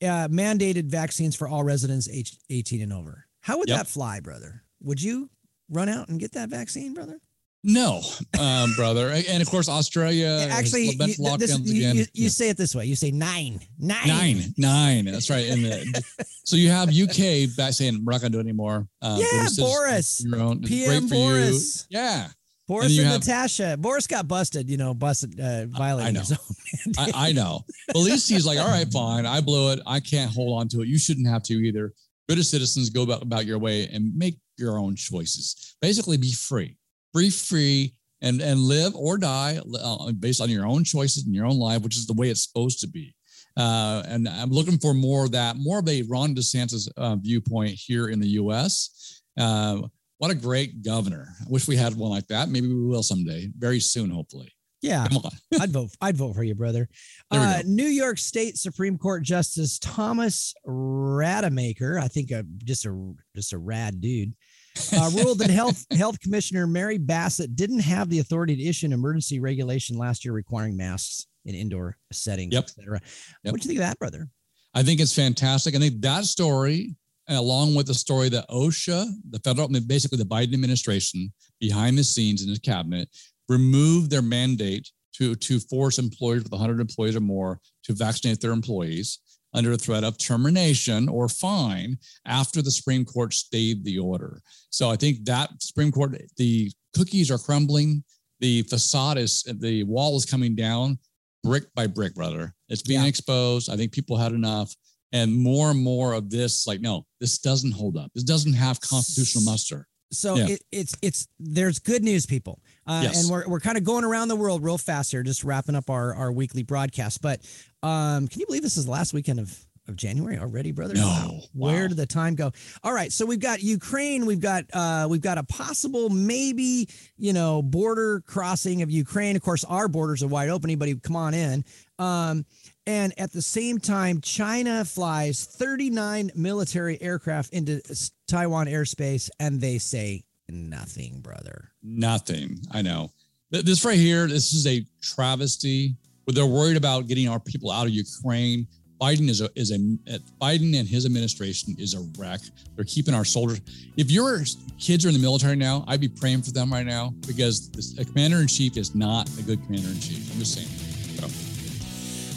Uh, 0.00 0.28
mandated 0.28 0.84
vaccines 0.84 1.34
for 1.34 1.48
all 1.48 1.64
residents 1.64 2.08
age 2.08 2.38
18 2.48 2.80
and 2.80 2.92
over. 2.92 3.26
How 3.40 3.58
would 3.58 3.68
Yep. 3.68 3.78
that 3.78 3.88
fly, 3.88 4.20
brother? 4.20 4.62
Would 4.82 5.02
you 5.02 5.30
run 5.68 5.88
out 5.88 6.08
and 6.08 6.20
get 6.20 6.30
that 6.32 6.48
vaccine, 6.48 6.94
brother? 6.94 7.18
No, 7.64 8.02
um, 8.38 8.72
brother. 8.76 9.08
And 9.10 9.42
of 9.42 9.48
course, 9.50 9.68
Australia 9.68 10.46
Actually, 10.50 10.90
you, 10.90 10.98
this, 10.98 11.18
you, 11.18 11.78
again. 11.78 11.96
you, 11.96 12.02
you 12.12 12.24
Yeah. 12.24 12.28
say 12.28 12.48
it 12.50 12.56
this 12.56 12.74
way. 12.74 12.84
You 12.84 12.94
say 12.94 13.10
nine, 13.10 13.58
nine, 13.78 14.06
Nine, 14.06 14.54
nine. 14.56 15.04
That's 15.06 15.30
right. 15.30 15.48
And 15.48 15.64
the, 15.64 16.04
so 16.44 16.56
you 16.56 16.68
have 16.70 16.90
UK 16.90 17.56
back 17.56 17.72
saying 17.72 18.02
we're 18.04 18.12
not 18.12 18.20
going 18.20 18.30
to 18.32 18.36
do 18.36 18.38
it 18.38 18.42
anymore. 18.42 18.86
Uh, 19.02 19.18
Yeah, 19.20 19.48
Boris. 19.56 20.22
Your 20.24 20.40
own. 20.40 20.62
PM 20.62 20.88
great 20.88 21.02
for 21.08 21.14
Boris. 21.14 21.86
you. 21.88 21.98
Yeah. 21.98 22.28
Boris 22.68 22.90
And 22.92 22.98
and, 23.00 23.08
have- 23.08 23.20
Natasha. 23.20 23.76
Boris 23.78 24.06
got 24.06 24.28
busted. 24.28 24.70
You 24.70 24.76
know, 24.76 24.94
busted 24.94 25.38
uh, 25.40 25.66
violating 25.66 26.14
know. 26.14 26.20
his 26.20 26.32
own. 26.32 26.92
I, 26.98 27.28
I 27.28 27.32
know. 27.32 27.60
But 27.88 27.96
at 27.96 28.02
least 28.02 28.28
he's 28.28 28.46
like, 28.46 28.58
all 28.58 28.68
right, 28.68 28.90
fine. 28.92 29.26
I 29.26 29.40
blew 29.40 29.72
it. 29.72 29.80
I 29.86 30.00
can't 30.00 30.30
hold 30.32 30.58
on 30.60 30.68
to 30.68 30.80
it. 30.82 30.88
You 30.88 30.98
shouldn't 30.98 31.26
have 31.28 31.42
to 31.44 31.54
either. 31.54 31.92
British 32.26 32.48
citizens 32.48 32.88
go 32.88 33.02
about, 33.02 33.22
about 33.22 33.44
your 33.44 33.58
way 33.58 33.86
and 33.88 34.14
make 34.16 34.38
your 34.56 34.78
own 34.78 34.96
choices. 34.96 35.76
Basically, 35.82 36.16
be 36.16 36.32
free, 36.32 36.74
be 37.14 37.30
free, 37.30 37.94
and 38.20 38.40
and 38.40 38.60
live 38.60 38.94
or 38.94 39.18
die 39.18 39.60
uh, 39.80 40.12
based 40.12 40.40
on 40.40 40.50
your 40.50 40.66
own 40.66 40.84
choices 40.84 41.24
and 41.26 41.34
your 41.34 41.46
own 41.46 41.58
life, 41.58 41.82
which 41.82 41.96
is 41.96 42.06
the 42.06 42.14
way 42.14 42.30
it's 42.30 42.44
supposed 42.44 42.80
to 42.80 42.88
be. 42.88 43.14
Uh, 43.56 44.02
and 44.08 44.28
I'm 44.28 44.50
looking 44.50 44.78
for 44.78 44.94
more 44.94 45.24
of 45.24 45.32
that, 45.32 45.56
more 45.56 45.78
of 45.78 45.88
a 45.88 46.02
Ron 46.02 46.34
DeSantis 46.34 46.88
uh, 46.96 47.16
viewpoint 47.16 47.70
here 47.70 48.08
in 48.08 48.18
the 48.18 48.28
U.S. 48.28 49.22
Uh, 49.38 49.82
what 50.18 50.30
a 50.30 50.34
great 50.34 50.82
governor! 50.82 51.28
I 51.40 51.44
wish 51.48 51.68
we 51.68 51.76
had 51.76 51.94
one 51.94 52.10
like 52.10 52.26
that. 52.28 52.48
Maybe 52.48 52.68
we 52.68 52.86
will 52.86 53.02
someday, 53.02 53.48
very 53.56 53.80
soon, 53.80 54.10
hopefully. 54.10 54.52
Yeah, 54.84 55.08
Come 55.08 55.18
on. 55.24 55.30
I'd 55.60 55.70
vote. 55.70 55.90
I'd 56.02 56.16
vote 56.16 56.34
for 56.34 56.44
you, 56.44 56.54
brother. 56.54 56.88
Uh. 57.30 57.62
New 57.64 57.86
York 57.86 58.18
State 58.18 58.58
Supreme 58.58 58.98
Court 58.98 59.22
Justice 59.22 59.78
Thomas 59.78 60.52
Rademaker, 60.66 61.98
I 61.98 62.08
think 62.08 62.30
a, 62.30 62.44
just 62.64 62.84
a 62.84 63.14
just 63.34 63.54
a 63.54 63.58
rad 63.58 64.02
dude, 64.02 64.34
uh, 64.92 65.10
ruled 65.14 65.38
that 65.38 65.50
Health 65.50 65.84
Health 65.96 66.20
Commissioner 66.20 66.66
Mary 66.66 66.98
Bassett 66.98 67.54
didn't 67.54 67.80
have 67.80 68.08
the 68.10 68.18
authority 68.18 68.56
to 68.56 68.62
issue 68.62 68.86
an 68.86 68.92
emergency 68.92 69.40
regulation 69.40 69.96
last 69.96 70.24
year 70.24 70.34
requiring 70.34 70.76
masks 70.76 71.26
in 71.44 71.54
indoor 71.54 71.96
settings, 72.12 72.52
Yep. 72.52 72.64
et 72.64 72.70
cetera. 72.70 73.00
Yep. 73.44 73.52
What 73.52 73.60
do 73.60 73.68
you 73.68 73.68
think 73.68 73.80
of 73.80 73.86
that, 73.86 73.98
brother? 73.98 74.28
I 74.74 74.82
think 74.82 75.00
it's 75.00 75.14
fantastic. 75.14 75.74
I 75.74 75.78
think 75.78 76.00
that 76.00 76.24
story, 76.24 76.96
along 77.28 77.74
with 77.74 77.86
the 77.86 77.94
story 77.94 78.28
that 78.30 78.48
OSHA, 78.48 79.06
the 79.30 79.38
federal, 79.40 79.68
basically 79.86 80.18
the 80.18 80.24
Biden 80.24 80.54
administration, 80.54 81.32
behind 81.60 81.96
the 81.96 82.04
scenes 82.04 82.42
in 82.42 82.48
his 82.48 82.58
cabinet, 82.58 83.08
removed 83.48 84.10
their 84.10 84.22
mandate 84.22 84.90
to 85.16 85.36
to 85.36 85.60
force 85.60 85.98
employers 85.98 86.42
with 86.42 86.52
100 86.52 86.80
employees 86.80 87.14
or 87.14 87.20
more 87.20 87.60
to 87.84 87.92
vaccinate 87.92 88.40
their 88.40 88.50
employees 88.50 89.20
under 89.54 89.70
the 89.70 89.78
threat 89.78 90.04
of 90.04 90.18
termination 90.18 91.08
or 91.08 91.28
fine 91.28 91.96
after 92.26 92.60
the 92.60 92.70
Supreme 92.70 93.04
Court 93.04 93.32
stayed 93.32 93.84
the 93.84 93.98
order. 93.98 94.42
So 94.70 94.90
I 94.90 94.96
think 94.96 95.24
that 95.24 95.50
Supreme 95.62 95.92
Court, 95.92 96.20
the 96.36 96.70
cookies 96.96 97.30
are 97.30 97.38
crumbling, 97.38 98.04
the 98.40 98.62
facade 98.64 99.16
is, 99.16 99.42
the 99.60 99.84
wall 99.84 100.16
is 100.16 100.26
coming 100.26 100.54
down 100.54 100.98
brick 101.44 101.64
by 101.74 101.86
brick, 101.86 102.14
brother. 102.14 102.54
It's 102.68 102.82
being 102.82 103.02
Yeah. 103.02 103.06
exposed. 103.06 103.70
I 103.70 103.76
think 103.76 103.92
people 103.92 104.16
had 104.16 104.32
enough. 104.32 104.74
And 105.12 105.36
more 105.36 105.70
and 105.70 105.80
more 105.80 106.12
of 106.14 106.30
this, 106.30 106.66
like, 106.66 106.80
no, 106.80 107.06
this 107.20 107.38
doesn't 107.38 107.70
hold 107.72 107.96
up. 107.96 108.10
This 108.14 108.24
doesn't 108.24 108.54
have 108.54 108.80
constitutional 108.80 109.44
muster. 109.44 109.86
So 110.16 110.36
Yeah. 110.36 110.46
it, 110.48 110.62
it's 110.72 110.96
it's 111.02 111.28
there's 111.38 111.78
good 111.78 112.02
news, 112.02 112.26
people, 112.26 112.60
uh, 112.86 113.00
Yes. 113.04 113.22
and 113.22 113.30
we're 113.30 113.46
we're 113.48 113.60
kind 113.60 113.76
of 113.76 113.84
going 113.84 114.04
around 114.04 114.28
the 114.28 114.36
world 114.36 114.62
real 114.64 114.78
fast 114.78 115.10
here, 115.10 115.22
just 115.22 115.44
wrapping 115.44 115.74
up 115.74 115.90
our 115.90 116.14
our 116.14 116.32
weekly 116.32 116.62
broadcast. 116.62 117.20
But 117.22 117.40
um, 117.82 118.28
can 118.28 118.40
you 118.40 118.46
believe 118.46 118.62
this 118.62 118.76
is 118.76 118.84
the 118.86 118.90
last 118.90 119.12
weekend 119.12 119.40
of 119.40 119.56
of 119.86 119.96
January 119.96 120.38
already, 120.38 120.72
brother? 120.72 120.94
No. 120.94 121.02
Wow. 121.02 121.40
Where 121.52 121.88
did 121.88 121.98
the 121.98 122.06
time 122.06 122.36
go? 122.36 122.52
All 122.82 122.94
right, 122.94 123.12
so 123.12 123.26
we've 123.26 123.38
got 123.38 123.62
Ukraine, 123.62 124.24
we've 124.24 124.40
got 124.40 124.64
uh, 124.72 125.06
we've 125.10 125.20
got 125.20 125.36
a 125.36 125.42
possible 125.44 126.08
maybe 126.08 126.88
you 127.18 127.32
know 127.34 127.60
border 127.62 128.22
crossing 128.26 128.80
of 128.80 128.90
Ukraine. 128.90 129.36
Of 129.36 129.42
course, 129.42 129.62
our 129.64 129.86
borders 129.88 130.22
are 130.22 130.28
wide 130.28 130.48
open. 130.48 130.70
Anybody 130.70 130.94
come 130.94 131.16
on 131.16 131.34
in. 131.34 131.64
Um, 131.98 132.46
and 132.86 133.18
at 133.18 133.32
the 133.32 133.42
same 133.42 133.78
time, 133.78 134.20
China 134.20 134.84
flies 134.84 135.44
39 135.44 136.32
military 136.34 137.00
aircraft 137.00 137.52
into 137.52 137.80
Taiwan 138.28 138.66
airspace, 138.66 139.30
and 139.40 139.60
they 139.60 139.78
say 139.78 140.24
nothing, 140.48 141.20
brother. 141.20 141.70
Nothing. 141.82 142.58
I 142.70 142.82
know. 142.82 143.10
This 143.50 143.84
right 143.84 143.96
here, 143.98 144.26
this 144.26 144.52
is 144.52 144.66
a 144.66 144.84
travesty. 145.00 145.94
Where 146.24 146.34
they're 146.34 146.46
worried 146.46 146.78
about 146.78 147.06
getting 147.06 147.28
our 147.28 147.38
people 147.38 147.70
out 147.70 147.86
of 147.86 147.92
Ukraine. 147.92 148.66
Biden 149.00 149.28
is 149.28 149.42
a 149.42 149.50
is 149.54 149.70
a 149.70 149.74
eh, 150.10 150.18
Biden 150.40 150.78
and 150.78 150.88
his 150.88 151.04
administration 151.04 151.76
is 151.78 151.94
a 151.94 152.00
wreck. 152.18 152.40
They're 152.76 152.84
keeping 152.86 153.12
our 153.12 153.24
soldiers. 153.24 153.60
If 153.96 154.10
your 154.10 154.40
kids 154.78 155.04
are 155.04 155.08
in 155.08 155.14
the 155.14 155.20
military 155.20 155.56
now, 155.56 155.84
I'd 155.86 156.00
be 156.00 156.08
praying 156.08 156.42
for 156.42 156.52
them 156.52 156.72
right 156.72 156.86
now 156.86 157.12
because 157.26 157.70
a 157.98 158.04
commander 158.04 158.38
in 158.38 158.46
chief 158.46 158.78
is 158.78 158.94
not 158.94 159.28
a 159.38 159.42
good 159.42 159.62
commander 159.64 159.88
in 159.88 160.00
chief. 160.00 160.32
I'm 160.32 160.38
just 160.38 160.54
saying. 160.54 160.83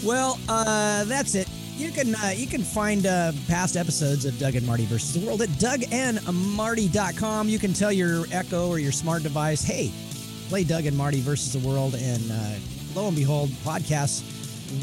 Well, 0.03 0.39
uh, 0.47 1.03
that's 1.05 1.35
it. 1.35 1.49
You 1.77 1.91
can 1.91 2.15
uh, 2.15 2.33
you 2.35 2.47
can 2.47 2.63
find 2.63 3.05
uh, 3.05 3.31
past 3.47 3.77
episodes 3.77 4.25
of 4.25 4.37
Doug 4.39 4.55
and 4.55 4.65
Marty 4.65 4.85
versus 4.85 5.13
the 5.13 5.25
World 5.25 5.43
at 5.43 5.49
DougandMarty.com. 5.49 7.49
You 7.49 7.59
can 7.59 7.73
tell 7.73 7.91
your 7.91 8.25
Echo 8.31 8.67
or 8.67 8.79
your 8.79 8.91
smart 8.91 9.21
device, 9.21 9.63
hey, 9.63 9.91
play 10.49 10.63
Doug 10.63 10.87
and 10.87 10.97
Marty 10.97 11.21
versus 11.21 11.53
the 11.53 11.67
World, 11.67 11.93
and 11.95 12.31
uh, 12.31 12.55
lo 12.95 13.07
and 13.07 13.15
behold, 13.15 13.49
podcasts 13.63 14.23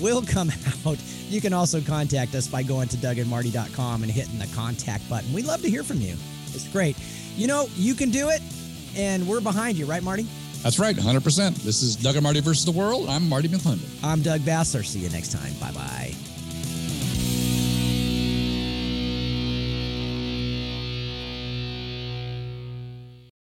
will 0.01 0.23
come 0.23 0.53
out. 0.87 0.99
You 1.29 1.41
can 1.41 1.53
also 1.53 1.81
contact 1.81 2.35
us 2.37 2.47
by 2.47 2.63
going 2.63 2.89
to 2.89 2.97
DougandMarty.com 2.97 4.03
and 4.03 4.13
hitting 4.13 4.39
the 4.39 4.49
contact 4.55 5.09
button. 5.11 5.33
We 5.33 5.43
love 5.43 5.63
to 5.63 5.71
hear 5.71 5.83
from 5.83 6.01
you. 6.01 6.15
It's 6.47 6.69
great. 6.69 6.97
You 7.37 7.49
know, 7.49 7.67
you 7.75 7.95
can 7.95 8.11
do 8.11 8.29
it, 8.29 8.41
and 8.97 9.27
we're 9.27 9.41
behind 9.41 9.77
you, 9.77 9.87
right, 9.87 10.03
Marty? 10.03 10.29
That's 10.65 10.79
right, 10.79 10.97
100%. 10.97 11.57
This 11.57 11.83
is 11.83 11.95
Doug 11.95 12.17
and 12.17 12.23
Marty 12.23 12.41
versus 12.41 12.65
the 12.65 12.73
world. 12.73 13.07
I'm 13.11 13.29
Marty 13.29 13.49
McClendon. 13.49 13.87
I'm 14.03 14.23
Doug 14.23 14.41
Basler. 14.41 14.83
See 14.83 15.01
you 15.01 15.11
next 15.11 15.31
time. 15.31 15.53
Bye 15.61 15.73
bye. 15.73 16.34